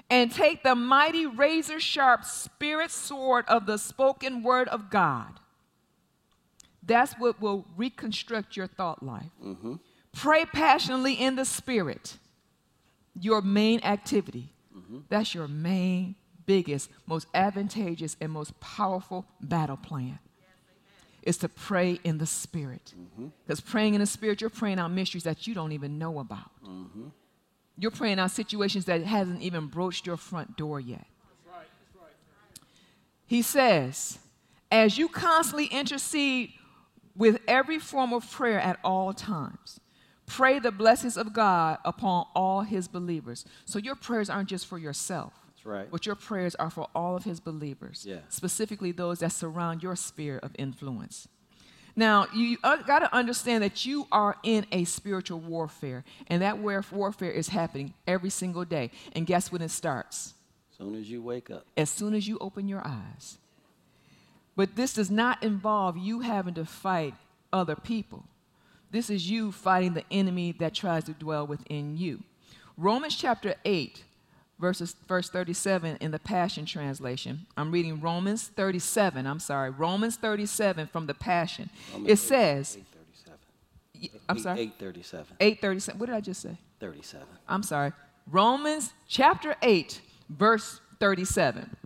and 0.09 0.31
take 0.31 0.63
the 0.63 0.75
mighty 0.75 1.25
razor 1.25 1.79
sharp 1.79 2.25
spirit 2.25 2.91
sword 2.91 3.45
of 3.47 3.65
the 3.65 3.77
spoken 3.77 4.41
word 4.41 4.67
of 4.69 4.89
God. 4.89 5.39
That's 6.83 7.13
what 7.13 7.41
will 7.41 7.65
reconstruct 7.77 8.55
your 8.57 8.67
thought 8.67 9.03
life. 9.03 9.31
Mm-hmm. 9.43 9.75
Pray 10.13 10.45
passionately 10.45 11.13
in 11.13 11.35
the 11.35 11.45
spirit, 11.45 12.17
your 13.19 13.41
main 13.41 13.81
activity. 13.83 14.53
Mm-hmm. 14.75 14.99
That's 15.09 15.35
your 15.35 15.47
main, 15.47 16.15
biggest, 16.45 16.89
most 17.05 17.27
advantageous, 17.33 18.17
and 18.19 18.31
most 18.31 18.59
powerful 18.59 19.25
battle 19.41 19.77
plan. 19.77 20.19
Is 21.21 21.37
to 21.39 21.49
pray 21.49 21.99
in 22.05 22.17
the 22.17 22.25
spirit. 22.25 22.93
Because 23.45 23.59
mm-hmm. 23.59 23.71
praying 23.71 23.93
in 23.93 23.99
the 23.99 24.07
spirit, 24.07 24.39
you're 24.39 24.49
praying 24.49 24.79
out 24.79 24.89
mysteries 24.89 25.23
that 25.23 25.45
you 25.45 25.53
don't 25.53 25.73
even 25.73 25.99
know 25.99 26.19
about. 26.19 26.49
Mm-hmm. 26.65 27.07
You're 27.77 27.91
praying 27.91 28.19
out 28.19 28.31
situations 28.31 28.85
that 28.85 29.03
hasn't 29.03 29.41
even 29.41 29.67
broached 29.67 30.07
your 30.07 30.15
front 30.17 30.55
door 30.57 30.79
yet. 30.79 31.05
That's 31.05 31.55
right, 31.55 31.67
that's 31.93 32.01
right. 32.01 32.67
He 33.27 33.41
says, 33.41 34.17
as 34.71 34.97
you 34.97 35.09
constantly 35.09 35.65
intercede 35.65 36.53
with 37.19 37.39
every 37.47 37.77
form 37.77 38.13
of 38.13 38.31
prayer 38.31 38.59
at 38.59 38.79
all 38.83 39.13
times, 39.13 39.79
pray 40.25 40.57
the 40.57 40.71
blessings 40.71 41.17
of 41.17 41.33
God 41.33 41.77
upon 41.83 42.25
all 42.33 42.61
his 42.61 42.87
believers. 42.87 43.45
So 43.65 43.77
your 43.77 43.95
prayers 43.95 44.29
aren't 44.29 44.49
just 44.49 44.65
for 44.65 44.79
yourself. 44.79 45.33
That's 45.47 45.65
right. 45.65 45.91
But 45.91 46.05
your 46.05 46.15
prayers 46.15 46.55
are 46.55 46.69
for 46.69 46.87
all 46.95 47.17
of 47.17 47.25
his 47.25 47.41
believers, 47.41 48.05
yeah. 48.07 48.19
specifically 48.29 48.93
those 48.93 49.19
that 49.19 49.33
surround 49.33 49.83
your 49.83 49.97
sphere 49.97 50.39
of 50.41 50.51
influence. 50.57 51.27
Now, 51.95 52.27
you 52.33 52.57
uh, 52.63 52.77
got 52.77 52.99
to 52.99 53.13
understand 53.13 53.63
that 53.63 53.85
you 53.85 54.07
are 54.09 54.37
in 54.43 54.65
a 54.71 54.85
spiritual 54.85 55.39
warfare, 55.39 56.05
and 56.27 56.41
that 56.41 56.59
warfare 56.59 57.31
is 57.31 57.49
happening 57.49 57.93
every 58.07 58.29
single 58.29 58.63
day. 58.63 58.91
And 59.11 59.27
guess 59.27 59.51
when 59.51 59.61
it 59.61 59.71
starts? 59.71 60.33
As 60.71 60.77
soon 60.77 60.95
as 60.95 61.11
you 61.11 61.21
wake 61.21 61.49
up. 61.49 61.65
As 61.75 61.89
soon 61.89 62.13
as 62.13 62.25
you 62.25 62.37
open 62.39 62.69
your 62.69 62.81
eyes. 62.85 63.37
But 64.59 64.75
this 64.75 64.91
does 64.91 65.09
not 65.09 65.41
involve 65.41 65.95
you 65.95 66.19
having 66.19 66.53
to 66.55 66.65
fight 66.65 67.13
other 67.53 67.77
people. 67.77 68.25
This 68.91 69.09
is 69.09 69.31
you 69.31 69.53
fighting 69.53 69.93
the 69.93 70.03
enemy 70.11 70.51
that 70.59 70.73
tries 70.73 71.05
to 71.05 71.13
dwell 71.13 71.47
within 71.47 71.95
you. 71.95 72.23
Romans 72.75 73.15
chapter 73.15 73.55
8 73.63 74.03
verses, 74.59 74.97
verse 75.07 75.29
37 75.29 75.95
in 76.01 76.11
the 76.11 76.19
Passion 76.19 76.65
Translation. 76.65 77.45
I'm 77.55 77.71
reading 77.71 78.01
Romans 78.01 78.49
37. 78.49 79.25
I'm 79.25 79.39
sorry, 79.39 79.69
Romans 79.69 80.17
37 80.17 80.87
from 80.87 81.05
the 81.05 81.13
Passion. 81.13 81.69
Romans 81.93 82.11
it 82.11 82.17
says, 82.17 82.77
837. 83.95 84.19
I'm 84.27 84.39
sorry? 84.39 84.59
837. 84.59 85.37
837. 85.39 85.99
What 85.99 86.05
did 86.07 86.15
I 86.15 86.19
just 86.19 86.41
say? 86.41 86.57
37. 86.81 87.25
I'm 87.47 87.63
sorry. 87.63 87.93
Romans 88.29 88.91
chapter 89.07 89.55
8, 89.61 90.01
verse 90.29 90.81
37. 90.99 91.77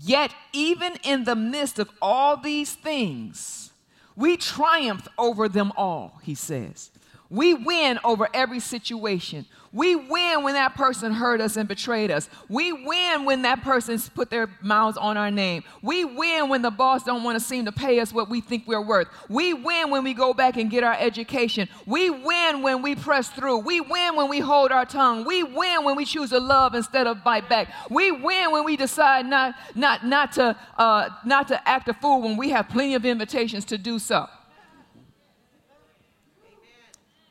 Yet, 0.00 0.32
even 0.52 0.96
in 1.02 1.24
the 1.24 1.36
midst 1.36 1.78
of 1.78 1.90
all 2.02 2.36
these 2.36 2.74
things, 2.74 3.72
we 4.14 4.36
triumph 4.36 5.08
over 5.18 5.48
them 5.48 5.72
all, 5.76 6.20
he 6.22 6.34
says. 6.34 6.90
We 7.28 7.54
win 7.54 7.98
over 8.04 8.28
every 8.32 8.60
situation. 8.60 9.46
We 9.72 9.94
win 9.94 10.42
when 10.42 10.54
that 10.54 10.74
person 10.74 11.12
hurt 11.12 11.40
us 11.40 11.56
and 11.56 11.68
betrayed 11.68 12.10
us. 12.10 12.30
We 12.48 12.72
win 12.72 13.26
when 13.26 13.42
that 13.42 13.62
person's 13.62 14.08
put 14.08 14.30
their 14.30 14.48
mouths 14.62 14.96
on 14.96 15.18
our 15.18 15.30
name. 15.30 15.64
We 15.82 16.04
win 16.04 16.48
when 16.48 16.62
the 16.62 16.70
boss 16.70 17.02
don't 17.02 17.24
want 17.24 17.38
to 17.38 17.44
seem 17.44 17.66
to 17.66 17.72
pay 17.72 18.00
us 18.00 18.10
what 18.10 18.30
we 18.30 18.40
think 18.40 18.66
we're 18.66 18.80
worth. 18.80 19.08
We 19.28 19.52
win 19.52 19.90
when 19.90 20.02
we 20.02 20.14
go 20.14 20.32
back 20.32 20.56
and 20.56 20.70
get 20.70 20.82
our 20.82 20.96
education. 20.98 21.68
We 21.84 22.08
win 22.08 22.62
when 22.62 22.80
we 22.80 22.94
press 22.94 23.28
through. 23.28 23.58
We 23.58 23.82
win 23.82 24.16
when 24.16 24.30
we 24.30 24.38
hold 24.38 24.72
our 24.72 24.86
tongue. 24.86 25.26
We 25.26 25.42
win 25.42 25.84
when 25.84 25.96
we 25.96 26.06
choose 26.06 26.30
to 26.30 26.40
love 26.40 26.74
instead 26.74 27.06
of 27.06 27.22
bite 27.22 27.48
back. 27.48 27.68
We 27.90 28.12
win 28.12 28.52
when 28.52 28.64
we 28.64 28.76
decide 28.76 29.26
not, 29.26 29.56
not, 29.74 30.06
not, 30.06 30.32
to, 30.32 30.56
uh, 30.78 31.10
not 31.24 31.48
to 31.48 31.68
act 31.68 31.88
a 31.88 31.94
fool 31.94 32.22
when 32.22 32.36
we 32.36 32.50
have 32.50 32.68
plenty 32.68 32.94
of 32.94 33.04
invitations 33.04 33.64
to 33.66 33.76
do 33.76 33.98
so. 33.98 34.26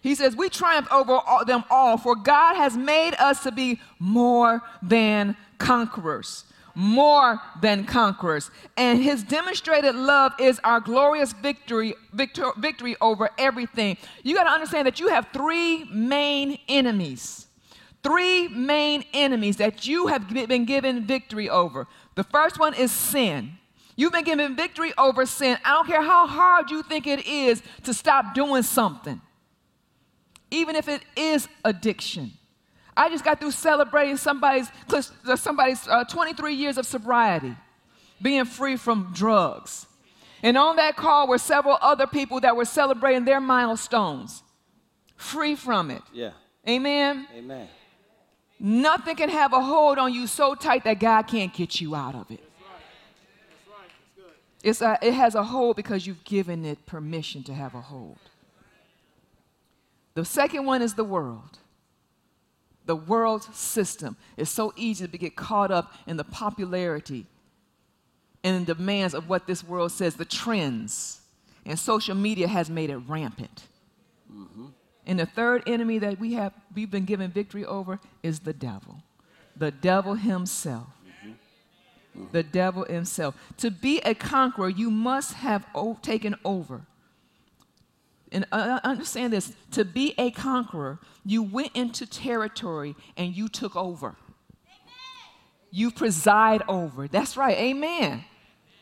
He 0.05 0.13
says, 0.13 0.35
We 0.35 0.49
triumph 0.49 0.87
over 0.91 1.13
all, 1.13 1.43
them 1.45 1.63
all, 1.67 1.97
for 1.97 2.15
God 2.15 2.55
has 2.57 2.77
made 2.77 3.15
us 3.15 3.41
to 3.41 3.51
be 3.51 3.81
more 3.97 4.61
than 4.83 5.35
conquerors. 5.57 6.43
More 6.75 7.41
than 7.59 7.85
conquerors. 7.85 8.51
And 8.77 9.01
his 9.01 9.23
demonstrated 9.23 9.95
love 9.95 10.33
is 10.39 10.59
our 10.63 10.79
glorious 10.79 11.33
victory, 11.33 11.95
victor, 12.13 12.51
victory 12.55 12.95
over 13.01 13.31
everything. 13.39 13.97
You 14.21 14.35
got 14.35 14.43
to 14.43 14.51
understand 14.51 14.85
that 14.85 14.99
you 14.99 15.07
have 15.07 15.29
three 15.33 15.85
main 15.85 16.59
enemies. 16.69 17.47
Three 18.03 18.47
main 18.47 19.05
enemies 19.11 19.57
that 19.57 19.87
you 19.87 20.05
have 20.05 20.29
been 20.29 20.65
given 20.65 21.07
victory 21.07 21.49
over. 21.49 21.87
The 22.13 22.25
first 22.25 22.59
one 22.59 22.75
is 22.75 22.91
sin. 22.91 23.53
You've 23.95 24.13
been 24.13 24.23
given 24.23 24.55
victory 24.55 24.93
over 24.99 25.25
sin. 25.25 25.57
I 25.65 25.71
don't 25.71 25.87
care 25.87 26.03
how 26.03 26.27
hard 26.27 26.69
you 26.69 26.83
think 26.83 27.07
it 27.07 27.25
is 27.25 27.63
to 27.85 27.93
stop 27.95 28.35
doing 28.35 28.61
something 28.61 29.19
even 30.51 30.75
if 30.75 30.87
it 30.87 31.03
is 31.15 31.47
addiction. 31.63 32.31
I 32.97 33.09
just 33.09 33.25
got 33.25 33.39
through 33.39 33.51
celebrating 33.51 34.17
somebody's, 34.17 34.71
somebody's 35.35 35.87
uh, 35.87 36.05
23 36.05 36.53
years 36.53 36.77
of 36.77 36.85
sobriety, 36.85 37.55
being 38.21 38.45
free 38.45 38.77
from 38.77 39.11
drugs. 39.13 39.85
And 40.41 40.57
on 40.57 40.77
that 40.77 40.95
call 40.95 41.27
were 41.27 41.37
several 41.37 41.77
other 41.81 42.07
people 42.07 42.39
that 42.41 42.55
were 42.55 42.65
celebrating 42.65 43.25
their 43.25 43.41
milestones, 43.41 44.43
free 45.17 45.55
from 45.55 45.91
it. 45.91 46.01
Yeah. 46.13 46.31
Amen. 46.67 47.27
Amen. 47.35 47.67
Nothing 48.59 49.15
can 49.17 49.29
have 49.29 49.53
a 49.53 49.61
hold 49.61 49.97
on 49.97 50.13
you 50.13 50.27
so 50.27 50.55
tight 50.55 50.85
that 50.85 50.99
God 50.99 51.23
can't 51.23 51.53
get 51.53 51.81
you 51.81 51.95
out 51.95 52.15
of 52.15 52.31
it. 52.31 52.39
It's 54.63 54.81
a, 54.81 54.97
it 55.01 55.13
has 55.13 55.35
a 55.35 55.43
hold 55.43 55.75
because 55.75 56.07
you've 56.07 56.23
given 56.23 56.65
it 56.65 56.85
permission 56.85 57.43
to 57.43 57.53
have 57.53 57.75
a 57.75 57.81
hold. 57.81 58.17
The 60.15 60.25
second 60.25 60.65
one 60.65 60.81
is 60.81 60.95
the 60.95 61.03
world. 61.03 61.59
The 62.85 62.95
world 62.95 63.43
system. 63.53 64.17
It's 64.37 64.49
so 64.49 64.73
easy 64.75 65.07
to 65.07 65.17
get 65.17 65.35
caught 65.35 65.71
up 65.71 65.93
in 66.07 66.17
the 66.17 66.23
popularity 66.23 67.27
and 68.45 68.65
the 68.65 68.75
demands 68.75 69.15
of 69.15 69.27
what 69.27 69.47
this 69.47 69.63
world 69.63 69.91
says, 69.91 70.15
the 70.15 70.23
trends. 70.23 71.19
And 71.65 71.79
social 71.79 72.13
media 72.13 72.47
has 72.47 72.69
made 72.69 72.91
it 72.91 72.97
rampant. 72.97 73.63
Mm-hmm. 74.31 74.67
And 75.07 75.19
the 75.19 75.25
third 75.25 75.63
enemy 75.65 75.97
that 75.97 76.19
we 76.19 76.33
have 76.33 76.53
we've 76.75 76.91
been 76.91 77.05
given 77.05 77.31
victory 77.31 77.65
over 77.65 77.99
is 78.21 78.41
the 78.41 78.53
devil. 78.53 79.01
The 79.57 79.71
devil 79.71 80.13
himself. 80.13 80.87
Mm-hmm. 81.03 82.21
Mm-hmm. 82.21 82.31
The 82.33 82.43
devil 82.43 82.85
himself. 82.85 83.35
To 83.57 83.71
be 83.71 83.99
a 84.01 84.13
conqueror, 84.13 84.69
you 84.69 84.91
must 84.91 85.33
have 85.33 85.65
o- 85.73 85.97
taken 86.03 86.35
over 86.45 86.81
and 88.35 88.45
uh, 88.51 88.79
uh, 88.83 88.87
understand 88.87 89.31
this 89.33 89.53
to 89.71 89.85
be 89.85 90.13
a 90.17 90.29
conqueror, 90.29 90.99
you 91.25 91.41
went 91.41 91.71
into 91.73 92.05
territory 92.05 92.95
and 93.15 93.35
you 93.35 93.47
took 93.47 93.75
over. 93.75 94.07
Amen. 94.07 94.17
You 95.71 95.89
preside 95.89 96.61
over. 96.67 97.07
That's 97.07 97.37
right. 97.37 97.57
Amen. 97.57 98.25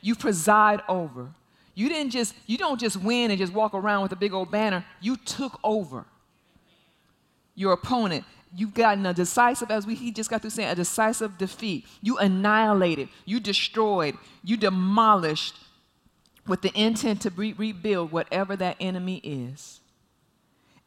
You 0.02 0.16
preside 0.16 0.82
over. 0.90 1.30
You 1.76 1.88
didn't 1.88 2.12
just 2.12 2.34
you 2.48 2.58
don't 2.58 2.80
just 2.80 2.98
win 2.98 3.32
and 3.32 3.38
just 3.38 3.54
walk 3.54 3.74
around 3.74 4.02
with 4.02 4.12
a 4.12 4.16
big 4.16 4.34
old 4.34 4.52
banner. 4.52 4.84
You 5.00 5.18
took 5.18 5.60
over 5.64 6.06
your 7.56 7.74
opponent. 7.74 8.26
You've 8.56 8.74
gotten 8.74 9.06
a 9.06 9.14
decisive, 9.14 9.72
as 9.72 9.88
we 9.88 9.96
he 9.96 10.12
just 10.12 10.30
got 10.30 10.42
through 10.42 10.52
saying, 10.52 10.70
a 10.70 10.76
decisive 10.76 11.38
defeat. 11.40 11.88
You 12.02 12.18
annihilated, 12.18 13.10
you 13.26 13.40
destroyed, 13.40 14.16
you 14.44 14.58
demolished 14.58 15.56
with 16.48 16.62
the 16.62 16.72
intent 16.80 17.22
to 17.22 17.30
re- 17.32 17.54
rebuild 17.54 18.12
whatever 18.12 18.56
that 18.56 18.78
enemy 18.80 19.18
is. 19.24 19.80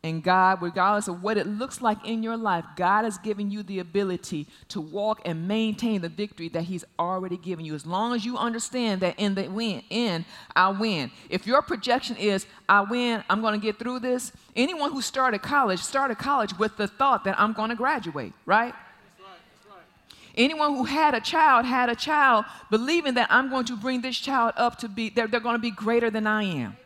And 0.07 0.23
God, 0.23 0.63
regardless 0.63 1.09
of 1.09 1.21
what 1.23 1.37
it 1.37 1.49
looks 1.49 1.81
like 1.81 2.07
in 2.07 2.23
your 2.23 2.37
life, 2.37 2.65
God 2.77 3.05
has 3.05 3.19
given 3.19 3.51
you 3.51 3.65
the 3.65 3.81
ability 3.81 4.47
to 4.69 4.81
walk 4.81 5.21
and 5.25 5.49
maintain 5.49 6.01
the 6.01 6.09
victory 6.09 6.49
that 6.51 6.63
He's 6.63 6.85
already 6.97 7.37
given 7.37 7.65
you. 7.65 7.75
As 7.75 7.85
long 7.85 8.15
as 8.15 8.25
you 8.25 8.37
understand 8.37 9.01
that 9.01 9.19
in 9.19 9.35
the 9.35 9.49
win, 9.49 9.83
end, 9.91 10.25
I 10.55 10.69
win. 10.69 11.11
If 11.29 11.45
your 11.45 11.61
projection 11.61 12.17
is, 12.17 12.47
I 12.69 12.83
win, 12.83 13.25
I'm 13.29 13.41
going 13.41 13.59
to 13.59 13.65
get 13.65 13.81
through 13.81 13.99
this, 13.99 14.31
anyone 14.55 14.93
who 14.93 15.03
started 15.03 15.43
college 15.43 15.81
started 15.81 16.19
college 16.19 16.57
with 16.57 16.77
the 16.77 16.87
thought 16.87 17.25
that 17.25 17.41
I'm 17.41 17.53
going 17.53 17.71
to 17.71 17.77
graduate, 17.77 18.33
right? 18.45 18.75
Anyone 20.37 20.77
who 20.77 20.85
had 20.85 21.15
a 21.15 21.21
child 21.21 21.65
had 21.65 21.89
a 21.89 21.95
child 21.95 22.45
believing 22.71 23.15
that 23.15 23.29
I'm 23.31 23.49
going 23.49 23.65
to 23.67 23.77
bring 23.77 24.03
this 24.03 24.19
child 24.19 24.53
up 24.57 24.77
to 24.79 24.89
be, 24.89 25.09
they're, 25.09 25.27
they're 25.27 25.41
going 25.41 25.57
to 25.57 25.61
be 25.61 25.71
greater 25.71 26.11
than 26.11 26.27
I 26.27 26.43
am. 26.43 26.77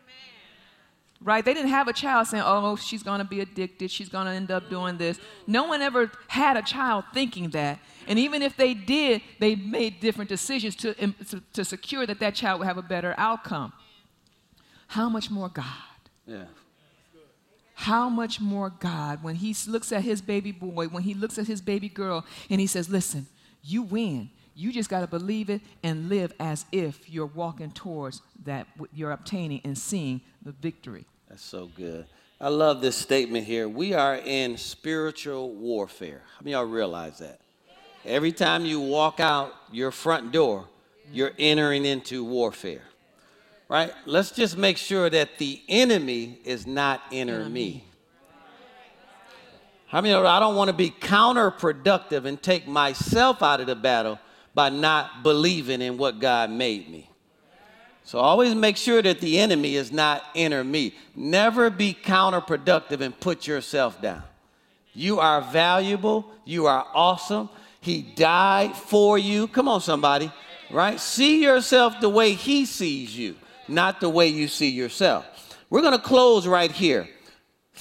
Right? 1.23 1.45
They 1.45 1.53
didn't 1.53 1.71
have 1.71 1.87
a 1.87 1.93
child 1.93 2.29
saying, 2.29 2.45
oh, 2.47 2.71
oh 2.71 2.77
she's 2.77 3.03
going 3.03 3.19
to 3.19 3.27
be 3.27 3.41
addicted. 3.41 3.91
She's 3.91 4.09
going 4.09 4.27
to 4.27 4.33
end 4.33 4.51
up 4.51 4.71
doing 4.71 4.97
this. 4.97 5.19
No 5.47 5.65
one 5.65 5.83
ever 5.83 6.11
had 6.29 6.57
a 6.57 6.63
child 6.63 7.05
thinking 7.13 7.51
that. 7.51 7.79
And 8.07 8.19
even 8.19 8.41
if 8.41 8.57
they 8.57 8.73
did, 8.73 9.21
they 9.39 9.55
made 9.55 10.01
different 10.01 10.31
decisions 10.31 10.75
to, 10.77 10.95
to, 10.95 11.43
to 11.53 11.65
secure 11.65 12.07
that 12.07 12.21
that 12.21 12.35
child 12.35 12.61
would 12.61 12.67
have 12.67 12.79
a 12.79 12.83
better 12.83 13.15
outcome. 13.19 13.73
How 14.87 15.09
much 15.09 15.31
more 15.31 15.49
God? 15.49 15.67
Yeah. 16.27 16.45
how 17.75 18.09
much 18.09 18.41
more 18.41 18.71
God, 18.71 19.23
when 19.23 19.35
He 19.35 19.55
looks 19.67 19.91
at 19.91 20.03
His 20.03 20.23
baby 20.23 20.53
boy, 20.53 20.87
when 20.87 21.03
He 21.03 21.15
looks 21.15 21.39
at 21.39 21.47
His 21.47 21.61
baby 21.61 21.89
girl, 21.89 22.25
and 22.49 22.61
He 22.61 22.67
says, 22.67 22.89
Listen, 22.89 23.27
you 23.63 23.83
win. 23.83 24.31
You 24.55 24.73
just 24.73 24.91
got 24.91 25.01
to 25.01 25.07
believe 25.07 25.49
it 25.49 25.63
and 25.83 26.09
live 26.09 26.33
as 26.39 26.67
if 26.73 27.09
you're 27.09 27.27
walking 27.27 27.71
towards 27.71 28.21
that 28.45 28.67
you're 28.93 29.13
obtaining 29.13 29.61
and 29.65 29.77
seeing 29.77 30.21
the 30.43 30.53
victory. 30.53 31.07
That's 31.29 31.43
so 31.43 31.71
good. 31.77 32.07
I 32.41 32.49
love 32.49 32.81
this 32.81 32.97
statement 32.97 33.47
here. 33.47 33.69
We 33.69 33.95
are 33.95 34.17
in 34.17 34.57
spiritual 34.57 35.53
warfare. 35.53 36.23
How 36.35 36.41
many 36.43 36.53
y'all 36.53 36.65
realize 36.65 37.19
that? 37.19 37.41
Every 38.05 38.33
time 38.33 38.65
you 38.65 38.81
walk 38.81 39.21
out 39.21 39.55
your 39.71 39.91
front 39.91 40.33
door, 40.33 40.67
you're 41.13 41.33
entering 41.39 41.85
into 41.85 42.25
warfare. 42.25 42.83
Right? 43.69 43.93
Let's 44.07 44.31
just 44.31 44.57
make 44.57 44.79
sure 44.79 45.11
that 45.11 45.39
the 45.39 45.61
enemy 45.69 46.41
is 46.45 46.67
not 46.67 47.03
enter 47.13 47.49
me. 47.49 47.85
How 49.91 50.01
mean, 50.01 50.14
I 50.14 50.38
don't 50.38 50.55
want 50.55 50.68
to 50.68 50.72
be 50.72 50.91
counterproductive 50.91 52.24
and 52.24 52.41
take 52.41 52.68
myself 52.68 53.43
out 53.43 53.61
of 53.61 53.66
the 53.66 53.74
battle 53.74 54.20
by 54.55 54.68
not 54.68 55.24
believing 55.24 55.82
in 55.82 55.99
what 55.99 56.20
God 56.20 56.49
made 56.49 56.88
me. 56.88 57.11
So 58.05 58.20
always 58.20 58.55
make 58.55 58.76
sure 58.76 59.03
that 59.03 59.20
the 59.20 59.41
enemy 59.41 59.74
is 59.74 59.91
not 59.91 60.22
enter 60.36 60.62
me. 60.62 60.95
Never 61.16 61.70
be 61.70 61.93
counterproductive 61.93 63.01
and 63.01 63.18
put 63.18 63.49
yourself 63.49 64.01
down. 64.01 64.22
You 64.95 65.18
are 65.18 65.41
valuable. 65.41 66.30
You 66.45 66.66
are 66.66 66.86
awesome. 66.95 67.49
He 67.80 68.03
died 68.03 68.76
for 68.76 69.18
you. 69.18 69.49
Come 69.49 69.66
on, 69.66 69.80
somebody. 69.80 70.30
Right? 70.70 71.01
See 71.01 71.43
yourself 71.43 72.01
the 72.01 72.09
way 72.09 72.34
he 72.34 72.64
sees 72.64 73.16
you, 73.16 73.34
not 73.66 73.99
the 73.99 74.09
way 74.09 74.28
you 74.28 74.47
see 74.47 74.70
yourself. 74.70 75.26
We're 75.68 75.82
going 75.82 75.99
to 75.99 76.05
close 76.05 76.47
right 76.47 76.70
here. 76.70 77.09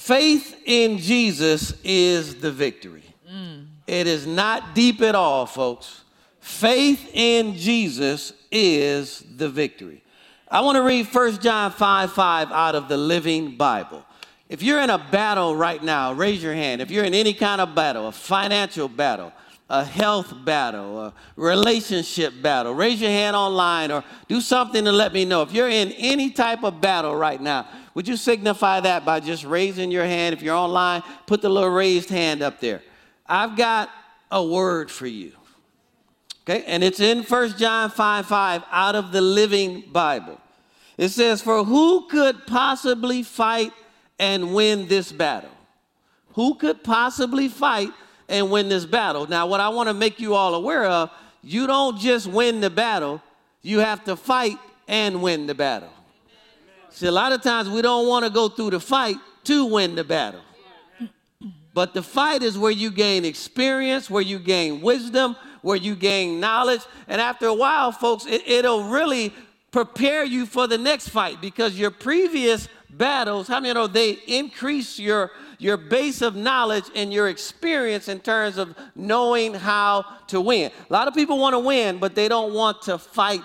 Faith 0.00 0.56
in 0.64 0.96
Jesus 0.96 1.74
is 1.84 2.36
the 2.36 2.50
victory. 2.50 3.04
Mm. 3.30 3.66
It 3.86 4.06
is 4.06 4.26
not 4.26 4.74
deep 4.74 5.02
at 5.02 5.14
all, 5.14 5.44
folks. 5.44 6.04
Faith 6.40 7.10
in 7.12 7.54
Jesus 7.54 8.32
is 8.50 9.22
the 9.36 9.50
victory. 9.50 10.02
I 10.50 10.62
want 10.62 10.76
to 10.76 10.82
read 10.82 11.06
1 11.06 11.40
John 11.40 11.70
5 11.70 12.12
5 12.14 12.50
out 12.50 12.74
of 12.74 12.88
the 12.88 12.96
Living 12.96 13.58
Bible. 13.58 14.02
If 14.48 14.62
you're 14.62 14.80
in 14.80 14.88
a 14.88 14.96
battle 14.96 15.54
right 15.54 15.82
now, 15.82 16.14
raise 16.14 16.42
your 16.42 16.54
hand. 16.54 16.80
If 16.80 16.90
you're 16.90 17.04
in 17.04 17.12
any 17.12 17.34
kind 17.34 17.60
of 17.60 17.74
battle, 17.74 18.08
a 18.08 18.12
financial 18.12 18.88
battle, 18.88 19.34
a 19.70 19.84
health 19.84 20.34
battle, 20.44 21.00
a 21.00 21.14
relationship 21.36 22.34
battle, 22.42 22.74
raise 22.74 23.00
your 23.00 23.10
hand 23.10 23.36
online 23.36 23.92
or 23.92 24.02
do 24.26 24.40
something 24.40 24.84
to 24.84 24.90
let 24.90 25.12
me 25.12 25.24
know. 25.24 25.42
If 25.42 25.52
you're 25.52 25.68
in 25.68 25.92
any 25.92 26.30
type 26.30 26.64
of 26.64 26.80
battle 26.80 27.14
right 27.14 27.40
now, 27.40 27.68
would 27.94 28.08
you 28.08 28.16
signify 28.16 28.80
that 28.80 29.04
by 29.04 29.20
just 29.20 29.44
raising 29.44 29.92
your 29.92 30.04
hand? 30.04 30.32
If 30.34 30.42
you're 30.42 30.56
online, 30.56 31.04
put 31.26 31.40
the 31.40 31.48
little 31.48 31.70
raised 31.70 32.10
hand 32.10 32.42
up 32.42 32.58
there. 32.60 32.82
I've 33.26 33.56
got 33.56 33.90
a 34.28 34.44
word 34.44 34.90
for 34.90 35.06
you. 35.06 35.32
Okay, 36.42 36.64
and 36.66 36.82
it's 36.82 36.98
in 36.98 37.22
1 37.22 37.56
John 37.56 37.90
5 37.90 38.26
5 38.26 38.64
out 38.72 38.96
of 38.96 39.12
the 39.12 39.20
Living 39.20 39.84
Bible. 39.92 40.40
It 40.98 41.10
says, 41.10 41.40
For 41.40 41.62
who 41.62 42.08
could 42.08 42.44
possibly 42.48 43.22
fight 43.22 43.72
and 44.18 44.52
win 44.52 44.88
this 44.88 45.12
battle? 45.12 45.50
Who 46.32 46.56
could 46.56 46.82
possibly 46.82 47.46
fight 47.46 47.90
and 48.30 48.50
win 48.50 48.68
this 48.68 48.86
battle? 48.86 49.26
Now, 49.26 49.46
what 49.46 49.60
I 49.60 49.68
want 49.68 49.88
to 49.88 49.94
make 49.94 50.20
you 50.20 50.34
all 50.34 50.54
aware 50.54 50.86
of, 50.86 51.10
you 51.42 51.66
don't 51.66 51.98
just 51.98 52.26
win 52.26 52.60
the 52.60 52.70
battle, 52.70 53.22
you 53.62 53.80
have 53.80 54.04
to 54.04 54.16
fight 54.16 54.58
and 54.88 55.22
win 55.22 55.46
the 55.46 55.54
battle. 55.54 55.90
See, 56.90 57.06
a 57.06 57.12
lot 57.12 57.32
of 57.32 57.42
times 57.42 57.68
we 57.68 57.82
don't 57.82 58.08
want 58.08 58.24
to 58.24 58.30
go 58.30 58.48
through 58.48 58.70
the 58.70 58.80
fight 58.80 59.16
to 59.44 59.64
win 59.66 59.94
the 59.94 60.04
battle. 60.04 60.40
But 61.72 61.94
the 61.94 62.02
fight 62.02 62.42
is 62.42 62.58
where 62.58 62.72
you 62.72 62.90
gain 62.90 63.24
experience, 63.24 64.10
where 64.10 64.22
you 64.22 64.38
gain 64.38 64.80
wisdom, 64.80 65.36
where 65.62 65.76
you 65.76 65.94
gain 65.94 66.40
knowledge. 66.40 66.80
And 67.06 67.20
after 67.20 67.46
a 67.46 67.54
while, 67.54 67.92
folks, 67.92 68.26
it, 68.26 68.46
it'll 68.46 68.84
really 68.84 69.32
prepare 69.70 70.24
you 70.24 70.46
for 70.46 70.66
the 70.66 70.78
next 70.78 71.10
fight 71.10 71.40
because 71.40 71.78
your 71.78 71.92
previous 71.92 72.68
battles, 72.90 73.46
how 73.46 73.60
many 73.60 73.72
know 73.72 73.86
they 73.86 74.18
increase 74.26 74.98
your, 74.98 75.30
your 75.60 75.76
base 75.76 76.22
of 76.22 76.34
knowledge 76.34 76.84
and 76.94 77.12
your 77.12 77.28
experience 77.28 78.08
in 78.08 78.18
terms 78.20 78.56
of 78.56 78.74
knowing 78.96 79.54
how 79.54 80.04
to 80.28 80.40
win. 80.40 80.70
A 80.88 80.92
lot 80.92 81.06
of 81.06 81.14
people 81.14 81.38
want 81.38 81.54
to 81.54 81.58
win, 81.58 81.98
but 81.98 82.14
they 82.14 82.28
don't 82.28 82.54
want 82.54 82.82
to 82.82 82.98
fight 82.98 83.42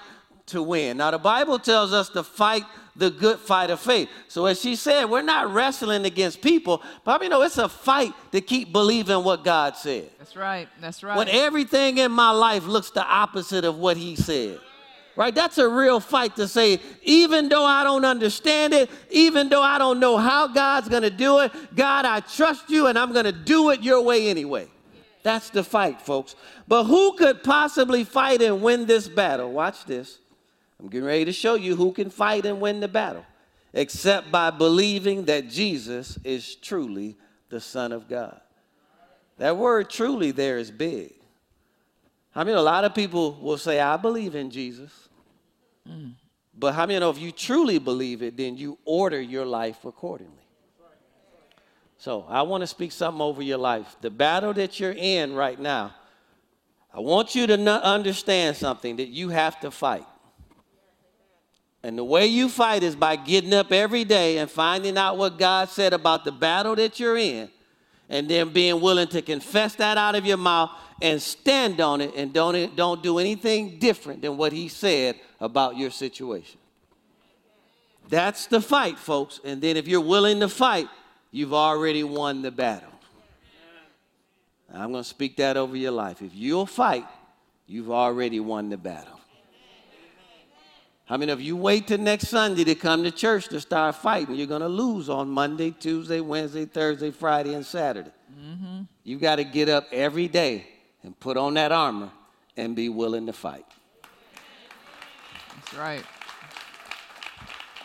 to 0.47 0.61
win. 0.61 0.97
Now, 0.97 1.11
the 1.11 1.17
Bible 1.17 1.59
tells 1.59 1.91
us 1.91 2.09
to 2.09 2.23
fight 2.23 2.63
the 2.95 3.09
good 3.09 3.39
fight 3.39 3.69
of 3.69 3.79
faith. 3.79 4.09
So, 4.27 4.45
as 4.45 4.61
she 4.61 4.75
said, 4.75 5.05
we're 5.05 5.21
not 5.21 5.51
wrestling 5.51 6.05
against 6.05 6.41
people, 6.41 6.81
but 7.03 7.21
you 7.21 7.29
know 7.29 7.41
it's 7.41 7.57
a 7.57 7.67
fight 7.67 8.13
to 8.31 8.39
keep 8.39 8.71
believing 8.71 9.23
what 9.23 9.43
God 9.43 9.75
said. 9.75 10.09
That's 10.17 10.35
right. 10.35 10.69
That's 10.79 11.03
right. 11.03 11.17
When 11.17 11.27
everything 11.27 11.97
in 11.97 12.11
my 12.11 12.31
life 12.31 12.65
looks 12.65 12.91
the 12.91 13.05
opposite 13.05 13.65
of 13.65 13.77
what 13.77 13.97
He 13.97 14.15
said. 14.15 14.59
Right? 15.15 15.33
That's 15.33 15.57
a 15.57 15.67
real 15.67 16.01
fight 16.01 16.35
to 16.35 16.47
say, 16.47 16.81
even 17.03 17.47
though 17.47 17.63
I 17.63 17.83
don't 17.83 18.03
understand 18.03 18.73
it, 18.73 18.89
even 19.09 19.47
though 19.47 19.61
I 19.61 19.77
don't 19.77 19.99
know 19.99 20.17
how 20.17 20.47
God's 20.47 20.89
going 20.89 21.03
to 21.03 21.09
do 21.09 21.39
it, 21.39 21.51
God, 21.73 22.05
I 22.05 22.19
trust 22.19 22.69
you 22.69 22.87
and 22.87 22.99
I'm 22.99 23.13
going 23.13 23.25
to 23.25 23.31
do 23.31 23.69
it 23.69 23.81
your 23.81 24.01
way 24.01 24.27
anyway. 24.27 24.67
That's 25.23 25.49
the 25.49 25.63
fight, 25.63 26.01
folks. 26.01 26.35
But 26.67 26.83
who 26.83 27.13
could 27.13 27.43
possibly 27.43 28.03
fight 28.03 28.41
and 28.41 28.61
win 28.61 28.85
this 28.85 29.07
battle? 29.07 29.51
Watch 29.51 29.85
this. 29.85 30.19
I'm 30.79 30.87
getting 30.89 31.07
ready 31.07 31.25
to 31.25 31.33
show 31.33 31.55
you 31.55 31.75
who 31.75 31.93
can 31.93 32.09
fight 32.09 32.45
and 32.45 32.59
win 32.59 32.81
the 32.81 32.87
battle, 32.87 33.25
except 33.73 34.31
by 34.31 34.51
believing 34.51 35.25
that 35.25 35.49
Jesus 35.49 36.19
is 36.23 36.55
truly 36.55 37.15
the 37.49 37.61
Son 37.61 37.93
of 37.93 38.09
God. 38.09 38.41
That 39.37 39.55
word 39.57 39.89
truly 39.89 40.31
there 40.31 40.57
is 40.57 40.71
big. 40.71 41.13
I 42.35 42.43
mean, 42.43 42.55
a 42.55 42.61
lot 42.61 42.83
of 42.83 42.93
people 42.93 43.39
will 43.41 43.57
say, 43.57 43.79
I 43.79 43.95
believe 43.95 44.35
in 44.35 44.51
Jesus. 44.51 45.04
Mm. 45.89 46.13
But 46.57 46.73
how 46.73 46.85
many 46.85 46.99
know 46.99 47.09
if 47.09 47.19
you 47.19 47.31
truly 47.31 47.79
believe 47.79 48.21
it, 48.21 48.37
then 48.37 48.57
you 48.57 48.77
order 48.85 49.19
your 49.19 49.45
life 49.45 49.83
accordingly? 49.85 50.45
So 51.97 52.25
I 52.29 52.43
want 52.43 52.61
to 52.61 52.67
speak 52.67 52.91
something 52.91 53.21
over 53.21 53.41
your 53.41 53.57
life. 53.57 53.95
The 54.01 54.09
battle 54.09 54.53
that 54.53 54.79
you're 54.79 54.95
in 54.95 55.33
right 55.33 55.59
now, 55.59 55.95
I 56.93 56.99
want 56.99 57.35
you 57.35 57.47
to 57.47 57.83
understand 57.83 58.55
something 58.57 58.97
that 58.97 59.09
you 59.09 59.29
have 59.29 59.59
to 59.61 59.71
fight. 59.71 60.05
And 61.83 61.97
the 61.97 62.03
way 62.03 62.25
you 62.25 62.49
fight 62.49 62.83
is 62.83 62.95
by 62.95 63.15
getting 63.15 63.53
up 63.53 63.71
every 63.71 64.05
day 64.05 64.37
and 64.39 64.49
finding 64.49 64.97
out 64.97 65.17
what 65.17 65.37
God 65.37 65.69
said 65.69 65.93
about 65.93 66.25
the 66.25 66.31
battle 66.31 66.75
that 66.75 66.99
you're 66.99 67.17
in, 67.17 67.49
and 68.09 68.29
then 68.29 68.49
being 68.49 68.81
willing 68.81 69.07
to 69.09 69.21
confess 69.21 69.75
that 69.75 69.97
out 69.97 70.15
of 70.15 70.25
your 70.25 70.37
mouth 70.37 70.71
and 71.01 71.21
stand 71.21 71.81
on 71.81 72.01
it 72.01 72.13
and 72.15 72.31
don't, 72.33 72.75
don't 72.75 73.01
do 73.01 73.19
anything 73.19 73.79
different 73.79 74.21
than 74.21 74.37
what 74.37 74.53
He 74.53 74.67
said 74.67 75.15
about 75.39 75.77
your 75.77 75.91
situation. 75.91 76.59
That's 78.09 78.47
the 78.47 78.61
fight, 78.61 78.99
folks. 78.99 79.39
And 79.43 79.61
then 79.61 79.77
if 79.77 79.87
you're 79.87 80.01
willing 80.01 80.39
to 80.41 80.47
fight, 80.47 80.87
you've 81.31 81.53
already 81.53 82.03
won 82.03 82.41
the 82.41 82.51
battle. 82.51 82.91
I'm 84.73 84.91
going 84.91 85.03
to 85.03 85.09
speak 85.09 85.37
that 85.37 85.57
over 85.57 85.75
your 85.75 85.91
life. 85.91 86.21
If 86.21 86.33
you'll 86.33 86.65
fight, 86.65 87.05
you've 87.65 87.91
already 87.91 88.39
won 88.39 88.69
the 88.69 88.77
battle. 88.77 89.19
I 91.07 91.17
mean, 91.17 91.29
if 91.29 91.39
you 91.39 91.55
wait 91.55 91.87
till 91.87 91.99
next 91.99 92.29
Sunday 92.29 92.63
to 92.63 92.73
come 92.73 93.03
to 93.03 93.11
church 93.11 93.47
to 93.49 93.61
start 93.61 93.95
fighting, 93.95 94.35
you're 94.35 94.47
going 94.47 94.61
to 94.61 94.67
lose 94.67 95.07
on 95.07 95.29
Monday, 95.29 95.69
Tuesday, 95.69 96.19
Wednesday, 96.19 96.65
Thursday, 96.65 97.11
Friday, 97.11 97.53
and 97.53 97.63
Saturday. 97.63 98.09
Mm-hmm. 98.39 98.81
You 99.03 99.19
got 99.19 99.35
to 99.35 99.43
get 99.43 99.69
up 99.69 99.85
every 99.91 100.27
day 100.27 100.67
and 101.03 101.17
put 101.19 101.37
on 101.37 101.53
that 101.53 101.71
armor 101.71 102.09
and 102.57 102.75
be 102.75 102.89
willing 102.89 103.27
to 103.27 103.33
fight. 103.33 103.65
That's 105.53 105.73
right. 105.75 106.03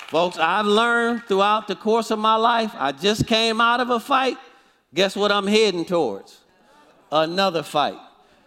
Folks, 0.09 0.39
I've 0.39 0.67
learned 0.67 1.25
throughout 1.25 1.69
the 1.69 1.77
course 1.77 2.11
of 2.11 2.19
my 2.19 2.37
life, 2.37 2.73
I 2.75 2.93
just 2.93 3.27
came 3.27 3.61
out 3.61 3.81
of 3.81 3.91
a 3.91 4.01
fight. 4.01 4.39
Guess 4.95 5.15
what 5.15 5.31
I'm 5.31 5.47
heading 5.47 5.85
towards? 5.85 6.39
Another 7.13 7.63
fight. 7.63 7.99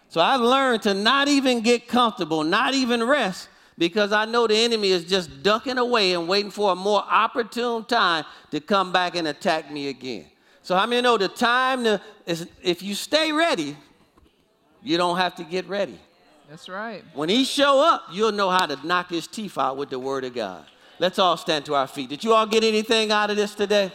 So 0.09 0.19
I've 0.19 0.41
learned 0.41 0.81
to 0.83 0.93
not 0.93 1.27
even 1.27 1.61
get 1.61 1.87
comfortable, 1.87 2.43
not 2.43 2.73
even 2.73 3.03
rest 3.03 3.49
because 3.77 4.11
I 4.11 4.25
know 4.25 4.47
the 4.47 4.55
enemy 4.55 4.89
is 4.89 5.03
just 5.03 5.43
ducking 5.43 5.77
away 5.77 6.13
and 6.13 6.27
waiting 6.27 6.51
for 6.51 6.71
a 6.71 6.75
more 6.75 7.03
opportune 7.09 7.85
time 7.85 8.25
to 8.51 8.59
come 8.59 8.91
back 8.91 9.15
and 9.15 9.27
attack 9.27 9.71
me 9.71 9.89
again. 9.89 10.25
So 10.61 10.75
how 10.75 10.85
many 10.85 11.01
know 11.01 11.17
the 11.17 11.27
time 11.27 11.83
to, 11.83 12.01
is 12.25 12.47
if 12.61 12.81
you 12.81 12.95
stay 12.95 13.31
ready, 13.31 13.75
you 14.81 14.97
don't 14.97 15.17
have 15.17 15.35
to 15.35 15.43
get 15.43 15.67
ready. 15.67 15.99
That's 16.49 16.69
right. 16.69 17.03
When 17.13 17.29
he 17.29 17.43
show 17.43 17.81
up, 17.81 18.03
you'll 18.11 18.31
know 18.31 18.49
how 18.49 18.65
to 18.65 18.77
knock 18.85 19.09
his 19.09 19.27
teeth 19.27 19.57
out 19.57 19.77
with 19.77 19.89
the 19.89 19.99
word 19.99 20.23
of 20.23 20.35
God. 20.35 20.65
Let's 20.99 21.19
all 21.19 21.35
stand 21.35 21.65
to 21.65 21.75
our 21.75 21.87
feet. 21.87 22.09
Did 22.09 22.23
you 22.23 22.33
all 22.33 22.45
get 22.45 22.63
anything 22.63 23.11
out 23.11 23.29
of 23.29 23.35
this 23.35 23.55
today? 23.55 23.91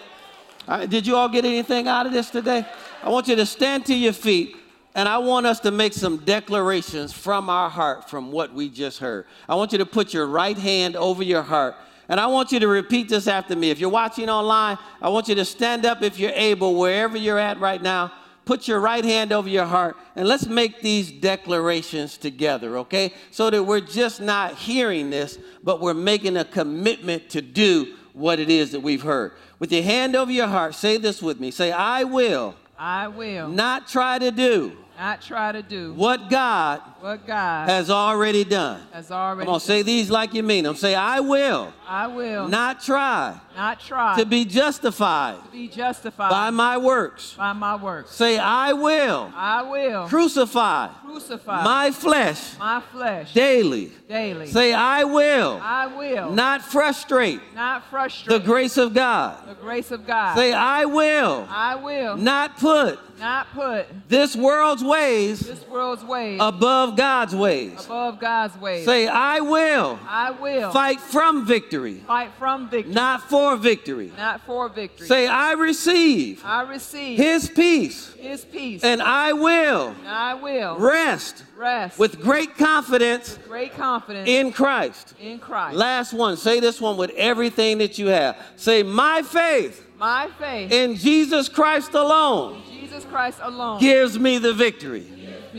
Right, 0.66 0.88
did 0.88 1.06
you 1.06 1.16
all 1.16 1.28
get 1.28 1.46
anything 1.46 1.88
out 1.88 2.04
of 2.04 2.12
this 2.12 2.28
today? 2.28 2.66
I 3.02 3.08
want 3.08 3.28
you 3.28 3.36
to 3.36 3.46
stand 3.46 3.86
to 3.86 3.94
your 3.94 4.12
feet. 4.12 4.56
And 4.98 5.08
I 5.08 5.18
want 5.18 5.46
us 5.46 5.60
to 5.60 5.70
make 5.70 5.92
some 5.92 6.16
declarations 6.16 7.12
from 7.12 7.48
our 7.48 7.70
heart 7.70 8.10
from 8.10 8.32
what 8.32 8.52
we 8.52 8.68
just 8.68 8.98
heard. 8.98 9.26
I 9.48 9.54
want 9.54 9.70
you 9.70 9.78
to 9.78 9.86
put 9.86 10.12
your 10.12 10.26
right 10.26 10.58
hand 10.58 10.96
over 10.96 11.22
your 11.22 11.42
heart 11.42 11.76
And 12.08 12.18
I 12.18 12.26
want 12.26 12.50
you 12.50 12.58
to 12.58 12.66
repeat 12.66 13.08
this 13.08 13.28
after 13.28 13.54
me. 13.54 13.70
If 13.70 13.78
you're 13.78 13.90
watching 13.90 14.28
online, 14.28 14.76
I 15.00 15.08
want 15.10 15.28
you 15.28 15.36
to 15.36 15.44
stand 15.44 15.86
up 15.86 16.02
if 16.02 16.18
you're 16.18 16.32
able, 16.34 16.74
wherever 16.74 17.16
you're 17.16 17.38
at 17.38 17.60
right 17.60 17.80
now. 17.80 18.12
Put 18.44 18.66
your 18.66 18.80
right 18.80 19.04
hand 19.04 19.30
over 19.30 19.48
your 19.48 19.66
heart 19.66 19.96
and 20.16 20.26
let's 20.26 20.46
make 20.46 20.80
these 20.80 21.12
declarations 21.12 22.16
together, 22.16 22.78
okay? 22.78 23.14
So 23.30 23.50
that 23.50 23.62
we're 23.62 23.80
just 23.80 24.20
not 24.20 24.56
hearing 24.56 25.10
this, 25.10 25.38
but 25.62 25.80
we're 25.80 25.94
making 25.94 26.36
a 26.38 26.44
commitment 26.44 27.30
to 27.30 27.40
do 27.40 27.94
what 28.14 28.40
it 28.40 28.50
is 28.50 28.72
that 28.72 28.80
we've 28.80 29.02
heard. 29.02 29.30
With 29.60 29.70
your 29.70 29.84
hand 29.84 30.16
over 30.16 30.32
your 30.32 30.48
heart, 30.48 30.74
say 30.74 30.96
this 30.96 31.22
with 31.22 31.38
me. 31.38 31.52
Say, 31.52 31.70
I 31.70 32.02
will 32.02 32.56
I 32.78 33.08
will 33.08 33.48
not 33.48 33.88
try 33.88 34.18
to 34.18 34.30
do 34.30 34.76
not 34.98 35.22
try 35.22 35.52
to 35.52 35.62
do 35.62 35.92
what 35.94 36.28
God 36.28 36.82
what 37.00 37.26
God 37.26 37.68
has 37.68 37.90
already 37.90 38.44
done. 38.44 38.80
has 38.92 39.10
already 39.10 39.46
Come 39.46 39.54
on, 39.54 39.60
say 39.60 39.82
these 39.82 40.10
like 40.10 40.34
you 40.34 40.42
mean 40.42 40.64
them. 40.64 40.74
Say, 40.76 40.94
I 40.94 41.20
will 41.20 41.72
I 41.86 42.06
will 42.06 42.48
not 42.48 42.82
try 42.82 43.40
not 43.56 43.80
try 43.80 44.16
to 44.18 44.26
be 44.26 44.44
justified 44.44 45.36
to 45.44 45.50
be 45.50 45.68
justified 45.68 46.30
by 46.30 46.50
my 46.50 46.76
works. 46.78 47.34
by 47.34 47.52
my 47.52 47.76
works. 47.76 48.10
Say, 48.12 48.38
I 48.38 48.72
will 48.72 49.32
I 49.34 49.62
will 49.62 50.06
crucify 50.08 50.88
crucify 51.04 51.64
my 51.64 51.90
flesh 51.90 52.58
my 52.58 52.80
flesh 52.92 53.32
daily. 53.32 53.92
daily. 54.08 54.46
Say, 54.48 54.72
I 54.72 55.04
will 55.04 55.60
I 55.62 55.86
will 55.86 56.30
not 56.32 56.62
frustrate 56.62 57.40
not 57.54 57.84
frustrate. 57.90 58.38
the 58.40 58.44
grace 58.44 58.76
of 58.76 58.94
God. 58.94 59.48
the 59.48 59.54
grace 59.54 59.90
of 59.90 60.06
God. 60.06 60.36
Say, 60.36 60.52
I 60.52 60.84
will 60.84 61.46
I 61.50 61.74
will 61.76 62.16
not 62.16 62.58
put 62.58 62.98
not 63.18 63.48
put 63.52 63.86
this 64.08 64.36
world's 64.36 64.84
ways 64.84 65.40
this 65.40 65.66
world's 65.66 66.04
ways 66.04 66.38
above 66.40 66.87
God's 66.96 67.34
ways. 67.34 67.84
above 67.84 68.20
God's 68.20 68.56
ways. 68.58 68.84
Say, 68.84 69.06
I 69.08 69.40
will 69.40 69.98
I 70.06 70.30
will 70.30 70.70
fight 70.72 71.00
from 71.00 71.46
victory, 71.46 72.02
fight 72.06 72.30
from 72.38 72.68
victory, 72.68 72.94
not 72.94 73.22
for 73.28 73.56
victory. 73.56 74.12
not 74.16 74.40
for 74.42 74.68
victory. 74.68 75.06
Say, 75.06 75.26
I 75.26 75.52
receive 75.52 76.42
I 76.44 76.62
receive 76.62 77.18
his 77.18 77.48
peace, 77.48 78.12
his 78.14 78.44
peace, 78.44 78.84
and 78.84 79.02
I 79.02 79.32
will 79.32 79.88
and 79.88 80.08
I 80.08 80.34
will 80.34 80.78
rest 80.78 81.44
rest 81.56 81.98
with 81.98 82.20
great 82.20 82.56
confidence 82.56 83.38
great 83.46 83.74
confidence 83.74 84.28
in 84.28 84.52
Christ. 84.52 85.14
in 85.20 85.38
Christ. 85.38 85.76
Last 85.76 86.12
one, 86.12 86.36
say 86.36 86.60
this 86.60 86.80
one 86.80 86.96
with 86.96 87.10
everything 87.16 87.78
that 87.78 87.98
you 87.98 88.08
have. 88.08 88.36
Say, 88.56 88.82
My 88.82 89.22
faith 89.22 89.86
My 89.98 90.28
faith 90.38 90.70
in 90.72 90.96
Jesus 90.96 91.48
Christ 91.48 91.94
alone 91.94 92.62
in 92.70 92.80
Jesus 92.80 93.04
Christ 93.04 93.38
alone 93.42 93.80
gives 93.80 94.18
me 94.18 94.38
the 94.38 94.52
victory. 94.52 95.06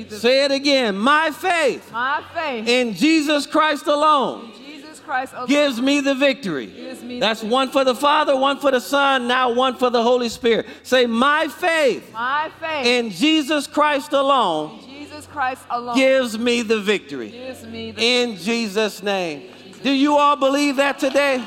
Gives 0.04 0.12
me 0.12 0.16
the- 0.16 0.20
Say 0.22 0.44
it 0.46 0.52
again. 0.52 0.98
My 0.98 1.32
faith 1.32 1.92
my 1.92 2.24
faith 2.34 2.68
in 2.68 2.94
Jesus 2.94 3.46
Christ 3.46 3.88
alone 3.88 4.52
Jesus 4.58 5.00
Christ 5.00 5.34
alone 5.34 5.48
gives 5.48 5.82
me 5.82 6.00
the 6.02 6.16
victory. 6.16 6.68
me 7.04 7.20
That's 7.20 7.42
the 7.42 7.48
one 7.48 7.70
for 7.70 7.84
the 7.84 7.96
Father, 7.96 8.36
one 8.36 8.60
for 8.60 8.72
the 8.72 8.82
Son, 8.82 9.28
now 9.28 9.52
one 9.52 9.76
for 9.76 9.90
the 9.90 10.02
Holy 10.04 10.30
Spirit. 10.30 10.68
Say, 10.84 11.06
My 11.06 11.48
faith 11.48 12.12
my 12.14 12.50
faith 12.60 12.86
in 12.86 13.10
Jesus 13.10 13.68
Christ 13.68 14.14
alone 14.14 14.80
in 14.80 14.90
Jesus 14.90 15.26
Christ 15.28 15.64
alone 15.70 15.96
gives 15.96 16.38
me 16.38 16.62
the 16.62 16.80
victory. 16.80 17.30
gives 17.30 17.66
me 17.66 17.92
the 17.92 18.02
In 18.02 18.36
Jesus' 18.38 19.04
name. 19.04 19.52
Do 19.84 19.92
you 19.92 20.18
all 20.18 20.36
believe 20.36 20.76
that 20.78 21.00
today? 21.00 21.44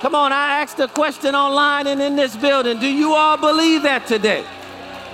Come 0.00 0.14
on, 0.14 0.32
I 0.32 0.60
asked 0.60 0.80
a 0.80 0.88
question 0.88 1.34
online 1.34 1.86
and 1.86 2.00
in 2.02 2.14
this 2.14 2.36
building. 2.36 2.78
Do 2.78 2.86
you 2.86 3.14
all 3.14 3.38
believe 3.38 3.82
that 3.82 4.06
today? 4.06 4.44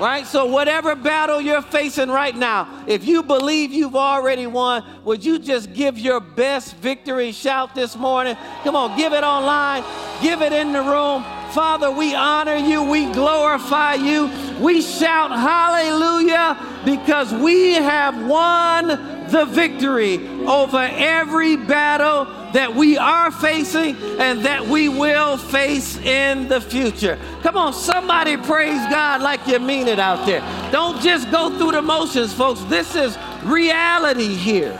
Right? 0.01 0.27
So, 0.27 0.47
whatever 0.47 0.97
battle 0.97 1.43
you're 1.43 1.61
facing 1.61 2.09
right 2.09 2.35
now, 2.35 2.85
if 2.87 3.05
you 3.05 3.23
believe 3.23 3.71
you've 3.71 3.95
already 3.95 4.47
won, 4.47 4.83
would 5.05 5.23
you 5.23 5.39
just 5.39 5.75
give 5.75 5.99
your 5.99 6.21
best 6.21 6.75
victory 6.77 7.33
shout 7.33 7.75
this 7.75 7.97
morning? 7.97 8.35
Come 8.65 8.77
on, 8.77 8.97
give 8.97 9.13
it 9.13 9.23
online, 9.23 9.85
give 10.23 10.41
it 10.41 10.55
in 10.55 10.73
the 10.73 10.81
room. 10.81 11.23
Father, 11.53 11.91
we 11.91 12.15
honor 12.15 12.57
you, 12.57 12.83
we 12.83 13.13
glorify 13.13 13.95
you, 13.95 14.31
we 14.59 14.81
shout 14.81 15.33
hallelujah 15.33 16.57
because 16.87 17.35
we 17.35 17.75
have 17.75 18.27
won 18.27 18.87
the 19.31 19.45
victory 19.45 20.27
over 20.47 20.79
every 20.79 21.57
battle 21.57 22.25
that 22.53 22.75
we 22.75 22.99
are 22.99 23.31
facing 23.31 23.97
and 24.19 24.45
that 24.45 24.67
we 24.67 24.89
will 24.89 25.37
face 25.37 25.97
in 25.99 26.49
the 26.49 26.61
future. 26.61 27.19
Come 27.43 27.57
on, 27.57 27.73
somebody 27.73 28.37
praise 28.37 28.79
God 28.91 29.23
like 29.23 29.47
you 29.47 29.59
mean 29.59 29.89
it 29.89 29.99
out 29.99 30.27
there. 30.27 30.41
Don't 30.73 31.01
just 31.01 31.31
go 31.31 31.57
through 31.57 31.73
the 31.73 31.83
motions, 31.83 32.33
folks. 32.33 32.61
This 32.65 32.95
is 32.97 33.17
reality 33.45 34.35
here. 34.35 34.79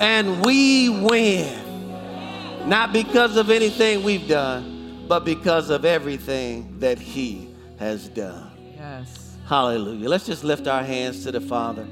And 0.00 0.44
we 0.44 0.88
win. 0.90 2.68
Not 2.68 2.92
because 2.92 3.36
of 3.36 3.50
anything 3.50 4.02
we've 4.02 4.26
done, 4.28 5.04
but 5.08 5.24
because 5.24 5.70
of 5.70 5.84
everything 5.84 6.80
that 6.80 6.98
He 6.98 7.48
has 7.78 8.08
done. 8.08 8.50
yes. 8.76 9.22
Hallelujah. 9.46 10.08
Let's 10.08 10.26
just 10.26 10.42
lift 10.42 10.66
our 10.66 10.82
hands 10.82 11.22
to 11.22 11.30
the 11.30 11.40
Father. 11.40 11.86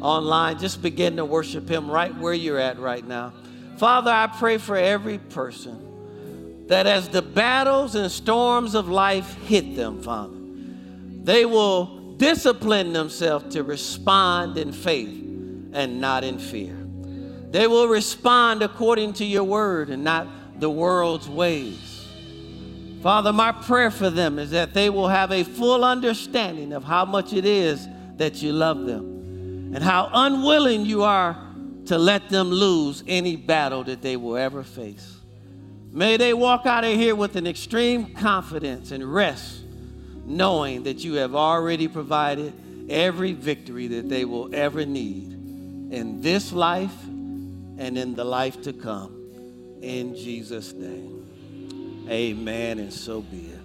Online, 0.00 0.56
just 0.58 0.80
begin 0.80 1.16
to 1.16 1.24
worship 1.24 1.68
Him 1.68 1.90
right 1.90 2.16
where 2.16 2.32
you're 2.32 2.58
at 2.60 2.78
right 2.78 3.04
now. 3.04 3.32
Father, 3.80 4.10
I 4.10 4.26
pray 4.26 4.58
for 4.58 4.76
every 4.76 5.16
person 5.16 6.66
that 6.66 6.86
as 6.86 7.08
the 7.08 7.22
battles 7.22 7.94
and 7.94 8.12
storms 8.12 8.74
of 8.74 8.90
life 8.90 9.42
hit 9.44 9.74
them, 9.74 10.02
Father, 10.02 10.36
they 10.36 11.46
will 11.46 12.12
discipline 12.18 12.92
themselves 12.92 13.54
to 13.54 13.62
respond 13.62 14.58
in 14.58 14.70
faith 14.70 15.08
and 15.72 15.98
not 15.98 16.24
in 16.24 16.38
fear. 16.38 16.76
They 17.52 17.66
will 17.66 17.88
respond 17.88 18.62
according 18.62 19.14
to 19.14 19.24
your 19.24 19.44
word 19.44 19.88
and 19.88 20.04
not 20.04 20.28
the 20.60 20.68
world's 20.68 21.30
ways. 21.30 22.06
Father, 23.02 23.32
my 23.32 23.50
prayer 23.50 23.90
for 23.90 24.10
them 24.10 24.38
is 24.38 24.50
that 24.50 24.74
they 24.74 24.90
will 24.90 25.08
have 25.08 25.32
a 25.32 25.42
full 25.42 25.86
understanding 25.86 26.74
of 26.74 26.84
how 26.84 27.06
much 27.06 27.32
it 27.32 27.46
is 27.46 27.88
that 28.18 28.42
you 28.42 28.52
love 28.52 28.84
them 28.84 29.72
and 29.74 29.82
how 29.82 30.10
unwilling 30.12 30.84
you 30.84 31.02
are 31.02 31.49
to 31.90 31.98
let 31.98 32.28
them 32.28 32.52
lose 32.52 33.02
any 33.08 33.34
battle 33.34 33.82
that 33.82 34.00
they 34.00 34.16
will 34.16 34.36
ever 34.36 34.62
face. 34.62 35.16
May 35.90 36.16
they 36.16 36.32
walk 36.32 36.64
out 36.64 36.84
of 36.84 36.94
here 36.94 37.16
with 37.16 37.34
an 37.34 37.48
extreme 37.48 38.14
confidence 38.14 38.92
and 38.92 39.12
rest, 39.12 39.62
knowing 40.24 40.84
that 40.84 41.02
you 41.02 41.14
have 41.14 41.34
already 41.34 41.88
provided 41.88 42.52
every 42.88 43.32
victory 43.32 43.88
that 43.88 44.08
they 44.08 44.24
will 44.24 44.54
ever 44.54 44.86
need 44.86 45.32
in 45.90 46.20
this 46.20 46.52
life 46.52 46.94
and 47.02 47.98
in 47.98 48.14
the 48.14 48.22
life 48.22 48.62
to 48.62 48.72
come. 48.72 49.80
In 49.82 50.14
Jesus' 50.14 50.72
name. 50.72 52.06
Amen, 52.08 52.78
and 52.78 52.92
so 52.92 53.20
be 53.20 53.38
it. 53.38 53.60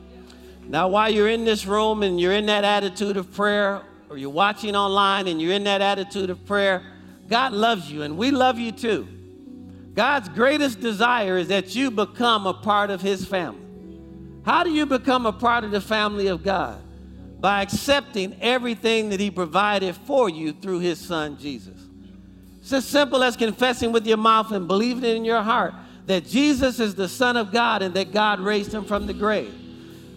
Now, 0.67 0.87
while 0.87 1.11
you're 1.11 1.29
in 1.29 1.45
this 1.45 1.67
room 1.67 2.01
and 2.01 2.19
you're 2.19 2.33
in 2.33 2.47
that 2.47 2.63
attitude 2.63 3.17
of 3.17 3.31
prayer, 3.35 3.83
or 4.09 4.17
you're 4.17 4.31
watching 4.31 4.75
online 4.75 5.27
and 5.27 5.39
you're 5.39 5.53
in 5.53 5.65
that 5.65 5.81
attitude 5.83 6.31
of 6.31 6.43
prayer, 6.47 6.81
God 7.27 7.53
loves 7.53 7.91
you, 7.91 8.03
and 8.03 8.17
we 8.17 8.31
love 8.31 8.59
you 8.59 8.71
too. 8.71 9.07
God's 9.93 10.29
greatest 10.29 10.81
desire 10.81 11.37
is 11.37 11.47
that 11.47 11.75
you 11.75 11.89
become 11.89 12.45
a 12.45 12.53
part 12.53 12.89
of 12.89 13.01
His 13.01 13.25
family. 13.25 13.61
How 14.45 14.63
do 14.63 14.69
you 14.69 14.85
become 14.85 15.25
a 15.25 15.31
part 15.31 15.63
of 15.63 15.71
the 15.71 15.81
family 15.81 16.27
of 16.27 16.43
God? 16.43 16.81
By 17.39 17.61
accepting 17.61 18.35
everything 18.41 19.09
that 19.09 19.19
He 19.19 19.31
provided 19.31 19.95
for 19.95 20.29
you 20.29 20.53
through 20.53 20.79
His 20.79 20.99
Son, 20.99 21.37
Jesus. 21.37 21.79
It's 22.59 22.73
as 22.73 22.85
simple 22.85 23.23
as 23.23 23.37
confessing 23.37 23.91
with 23.91 24.05
your 24.05 24.17
mouth 24.17 24.51
and 24.51 24.67
believing 24.67 25.03
in 25.03 25.25
your 25.25 25.41
heart 25.41 25.73
that 26.07 26.25
Jesus 26.25 26.79
is 26.79 26.95
the 26.95 27.07
Son 27.07 27.37
of 27.37 27.51
God 27.51 27.81
and 27.81 27.93
that 27.95 28.11
God 28.11 28.39
raised 28.39 28.73
Him 28.73 28.85
from 28.85 29.07
the 29.07 29.13
grave. 29.13 29.53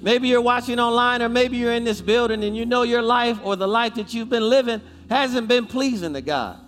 Maybe 0.02 0.28
you're 0.28 0.40
watching 0.40 0.78
online, 0.78 1.22
or 1.22 1.28
maybe 1.28 1.56
you're 1.56 1.72
in 1.72 1.84
this 1.84 2.00
building 2.00 2.44
and 2.44 2.56
you 2.56 2.66
know 2.66 2.82
your 2.82 3.02
life 3.02 3.38
or 3.42 3.56
the 3.56 3.66
life 3.66 3.94
that 3.94 4.14
you've 4.14 4.28
been 4.28 4.48
living 4.48 4.80
hasn't 5.11 5.48
been 5.48 5.66
pleasing 5.66 6.12
to 6.14 6.20
God. 6.20 6.59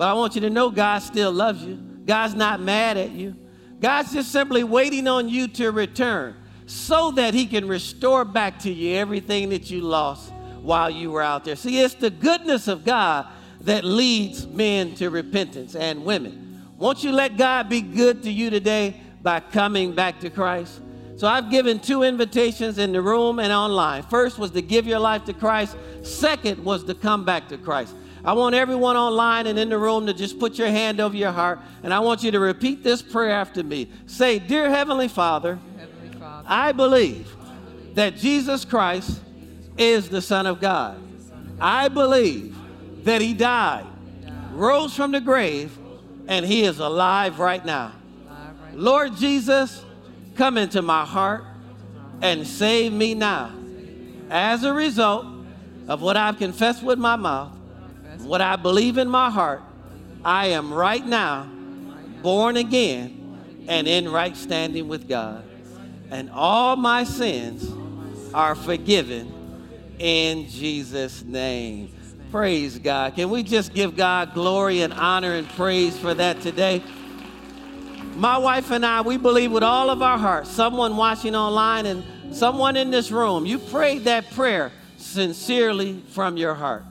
But 0.00 0.08
I 0.08 0.14
want 0.14 0.34
you 0.34 0.40
to 0.40 0.48
know 0.48 0.70
God 0.70 1.00
still 1.00 1.30
loves 1.30 1.62
you. 1.62 1.76
God's 2.06 2.34
not 2.34 2.58
mad 2.58 2.96
at 2.96 3.10
you. 3.10 3.36
God's 3.80 4.14
just 4.14 4.32
simply 4.32 4.64
waiting 4.64 5.06
on 5.06 5.28
you 5.28 5.46
to 5.48 5.72
return 5.72 6.36
so 6.64 7.10
that 7.10 7.34
He 7.34 7.44
can 7.44 7.68
restore 7.68 8.24
back 8.24 8.60
to 8.60 8.72
you 8.72 8.96
everything 8.96 9.50
that 9.50 9.70
you 9.70 9.82
lost 9.82 10.32
while 10.62 10.88
you 10.88 11.10
were 11.10 11.20
out 11.20 11.44
there. 11.44 11.54
See, 11.54 11.82
it's 11.82 11.92
the 11.92 12.08
goodness 12.08 12.66
of 12.66 12.82
God 12.82 13.26
that 13.60 13.84
leads 13.84 14.46
men 14.46 14.94
to 14.94 15.10
repentance 15.10 15.76
and 15.76 16.02
women. 16.02 16.64
Won't 16.78 17.04
you 17.04 17.12
let 17.12 17.36
God 17.36 17.68
be 17.68 17.82
good 17.82 18.22
to 18.22 18.32
you 18.32 18.48
today 18.48 18.98
by 19.22 19.40
coming 19.40 19.92
back 19.92 20.18
to 20.20 20.30
Christ? 20.30 20.80
So 21.16 21.28
I've 21.28 21.50
given 21.50 21.78
two 21.78 22.04
invitations 22.04 22.78
in 22.78 22.92
the 22.92 23.02
room 23.02 23.38
and 23.38 23.52
online. 23.52 24.04
First 24.04 24.38
was 24.38 24.50
to 24.52 24.62
give 24.62 24.86
your 24.86 24.98
life 24.98 25.26
to 25.26 25.34
Christ. 25.34 25.76
Second 26.02 26.64
was 26.64 26.84
to 26.84 26.94
come 26.94 27.26
back 27.26 27.50
to 27.50 27.58
Christ. 27.58 27.94
I 28.24 28.34
want 28.34 28.54
everyone 28.54 28.96
online 28.96 29.46
and 29.46 29.58
in 29.58 29.70
the 29.70 29.78
room 29.78 30.06
to 30.06 30.12
just 30.12 30.38
put 30.38 30.58
your 30.58 30.68
hand 30.68 31.00
over 31.00 31.16
your 31.16 31.32
heart, 31.32 31.60
and 31.82 31.92
I 31.94 32.00
want 32.00 32.22
you 32.22 32.30
to 32.30 32.40
repeat 32.40 32.82
this 32.82 33.00
prayer 33.00 33.30
after 33.30 33.62
me. 33.62 33.90
Say, 34.06 34.38
Dear 34.38 34.68
Heavenly 34.68 35.08
Father, 35.08 35.58
Heavenly 35.78 36.18
Father, 36.18 36.46
I 36.48 36.72
believe 36.72 37.34
that 37.94 38.16
Jesus 38.16 38.64
Christ 38.64 39.20
is 39.78 40.08
the 40.08 40.20
Son 40.20 40.46
of 40.46 40.60
God. 40.60 41.00
I 41.58 41.88
believe 41.88 42.56
that 43.04 43.22
He 43.22 43.32
died, 43.32 43.86
rose 44.52 44.94
from 44.94 45.12
the 45.12 45.20
grave, 45.20 45.76
and 46.28 46.44
He 46.44 46.64
is 46.64 46.78
alive 46.78 47.38
right 47.38 47.64
now. 47.64 47.92
Lord 48.74 49.16
Jesus, 49.16 49.84
come 50.36 50.58
into 50.58 50.82
my 50.82 51.04
heart 51.04 51.44
and 52.22 52.46
save 52.46 52.92
me 52.92 53.14
now. 53.14 53.52
As 54.28 54.62
a 54.62 54.72
result 54.72 55.26
of 55.88 56.02
what 56.02 56.16
I've 56.16 56.38
confessed 56.38 56.82
with 56.82 56.98
my 56.98 57.16
mouth, 57.16 57.52
what 58.24 58.40
I 58.40 58.56
believe 58.56 58.98
in 58.98 59.08
my 59.08 59.30
heart, 59.30 59.62
I 60.24 60.48
am 60.48 60.72
right 60.72 61.04
now 61.04 61.48
born 62.22 62.56
again 62.56 63.64
and 63.68 63.86
in 63.88 64.08
right 64.08 64.36
standing 64.36 64.88
with 64.88 65.08
God. 65.08 65.44
And 66.10 66.30
all 66.30 66.76
my 66.76 67.04
sins 67.04 67.70
are 68.34 68.54
forgiven 68.54 69.32
in 69.98 70.48
Jesus' 70.48 71.22
name. 71.22 71.94
Praise 72.30 72.78
God. 72.78 73.14
Can 73.14 73.30
we 73.30 73.42
just 73.42 73.74
give 73.74 73.96
God 73.96 74.34
glory 74.34 74.82
and 74.82 74.92
honor 74.92 75.34
and 75.34 75.48
praise 75.50 75.98
for 75.98 76.14
that 76.14 76.40
today? 76.40 76.82
My 78.14 78.38
wife 78.38 78.70
and 78.70 78.84
I, 78.84 79.00
we 79.00 79.16
believe 79.16 79.52
with 79.52 79.62
all 79.62 79.90
of 79.90 80.02
our 80.02 80.18
hearts, 80.18 80.50
someone 80.50 80.96
watching 80.96 81.34
online 81.34 81.86
and 81.86 82.04
someone 82.34 82.76
in 82.76 82.90
this 82.90 83.10
room, 83.10 83.46
you 83.46 83.58
prayed 83.58 84.04
that 84.04 84.30
prayer 84.32 84.72
sincerely 84.96 86.02
from 86.10 86.36
your 86.36 86.54
heart. 86.54 86.84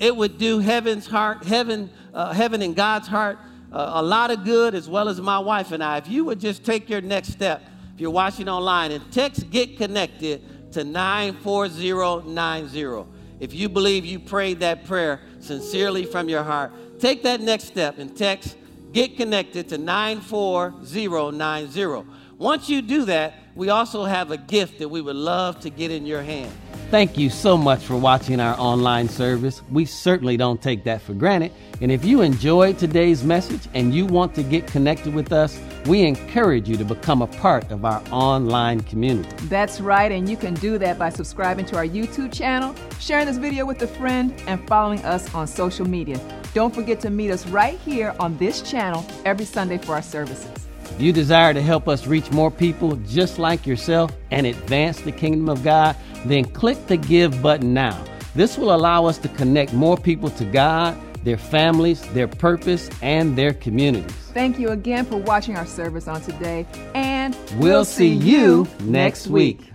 It 0.00 0.16
would 0.16 0.38
do 0.38 0.58
heaven's 0.58 1.06
heart, 1.06 1.44
heaven, 1.44 1.90
uh, 2.12 2.32
heaven 2.32 2.62
and 2.62 2.74
God's 2.74 3.06
heart 3.06 3.38
uh, 3.72 3.92
a 3.94 4.02
lot 4.02 4.30
of 4.30 4.44
good, 4.44 4.74
as 4.74 4.86
well 4.88 5.08
as 5.08 5.20
my 5.20 5.38
wife 5.38 5.70
and 5.72 5.84
I. 5.84 5.96
If 5.98 6.08
you 6.08 6.24
would 6.24 6.40
just 6.40 6.64
take 6.64 6.88
your 6.90 7.00
next 7.00 7.28
step, 7.28 7.62
if 7.94 8.00
you're 8.00 8.10
watching 8.10 8.48
online, 8.48 8.90
and 8.92 9.12
text 9.12 9.50
"Get 9.50 9.76
Connected" 9.76 10.72
to 10.72 10.82
94090. 10.84 13.04
If 13.38 13.54
you 13.54 13.68
believe 13.68 14.04
you 14.04 14.18
prayed 14.18 14.58
that 14.60 14.84
prayer 14.84 15.20
sincerely 15.38 16.04
from 16.04 16.28
your 16.28 16.42
heart, 16.42 16.72
take 16.98 17.22
that 17.22 17.40
next 17.40 17.64
step 17.64 17.98
and 17.98 18.16
text 18.16 18.56
"Get 18.92 19.16
Connected" 19.16 19.68
to 19.68 19.78
94090. 19.78 22.04
Once 22.38 22.68
you 22.68 22.82
do 22.82 23.04
that, 23.04 23.34
we 23.54 23.68
also 23.68 24.04
have 24.04 24.32
a 24.32 24.36
gift 24.36 24.78
that 24.78 24.88
we 24.88 25.00
would 25.00 25.16
love 25.16 25.58
to 25.60 25.70
get 25.70 25.90
in 25.90 26.06
your 26.06 26.22
hand. 26.22 26.52
Thank 26.90 27.16
you 27.16 27.30
so 27.30 27.56
much 27.56 27.84
for 27.84 27.94
watching 27.94 28.40
our 28.40 28.58
online 28.58 29.08
service. 29.08 29.62
We 29.70 29.84
certainly 29.84 30.36
don't 30.36 30.60
take 30.60 30.82
that 30.84 31.00
for 31.00 31.14
granted. 31.14 31.52
And 31.80 31.92
if 31.92 32.04
you 32.04 32.22
enjoyed 32.22 32.78
today's 32.78 33.22
message 33.22 33.60
and 33.74 33.94
you 33.94 34.06
want 34.06 34.34
to 34.34 34.42
get 34.42 34.66
connected 34.66 35.14
with 35.14 35.32
us, 35.32 35.60
we 35.86 36.02
encourage 36.02 36.68
you 36.68 36.76
to 36.76 36.84
become 36.84 37.22
a 37.22 37.28
part 37.28 37.70
of 37.70 37.84
our 37.84 38.02
online 38.10 38.80
community. 38.80 39.30
That's 39.46 39.80
right, 39.80 40.10
and 40.10 40.28
you 40.28 40.36
can 40.36 40.54
do 40.54 40.78
that 40.78 40.98
by 40.98 41.10
subscribing 41.10 41.64
to 41.66 41.76
our 41.76 41.86
YouTube 41.86 42.34
channel, 42.34 42.74
sharing 42.98 43.26
this 43.26 43.38
video 43.38 43.64
with 43.64 43.80
a 43.82 43.86
friend, 43.86 44.34
and 44.48 44.66
following 44.66 44.98
us 45.04 45.32
on 45.32 45.46
social 45.46 45.86
media. 45.86 46.18
Don't 46.54 46.74
forget 46.74 46.98
to 47.02 47.10
meet 47.10 47.30
us 47.30 47.46
right 47.46 47.78
here 47.78 48.16
on 48.18 48.36
this 48.38 48.68
channel 48.68 49.06
every 49.24 49.44
Sunday 49.44 49.78
for 49.78 49.92
our 49.92 50.02
services. 50.02 50.69
If 51.00 51.06
you 51.06 51.14
desire 51.14 51.54
to 51.54 51.62
help 51.62 51.88
us 51.88 52.06
reach 52.06 52.30
more 52.30 52.50
people 52.50 52.96
just 53.08 53.38
like 53.38 53.66
yourself 53.66 54.14
and 54.30 54.46
advance 54.46 55.00
the 55.00 55.12
kingdom 55.12 55.48
of 55.48 55.64
God, 55.64 55.96
then 56.26 56.44
click 56.44 56.88
the 56.88 56.98
Give 56.98 57.40
button 57.40 57.72
now. 57.72 58.04
This 58.34 58.58
will 58.58 58.74
allow 58.74 59.06
us 59.06 59.16
to 59.20 59.28
connect 59.30 59.72
more 59.72 59.96
people 59.96 60.28
to 60.28 60.44
God, 60.44 60.94
their 61.24 61.38
families, 61.38 62.02
their 62.12 62.28
purpose, 62.28 62.90
and 63.00 63.34
their 63.34 63.54
communities. 63.54 64.12
Thank 64.34 64.58
you 64.58 64.68
again 64.68 65.06
for 65.06 65.16
watching 65.16 65.56
our 65.56 65.64
service 65.64 66.06
on 66.06 66.20
today, 66.20 66.66
and 66.94 67.34
We'll, 67.56 67.86
see 67.86 68.12
you 68.12 68.68
next 68.80 69.26
week. 69.26 69.69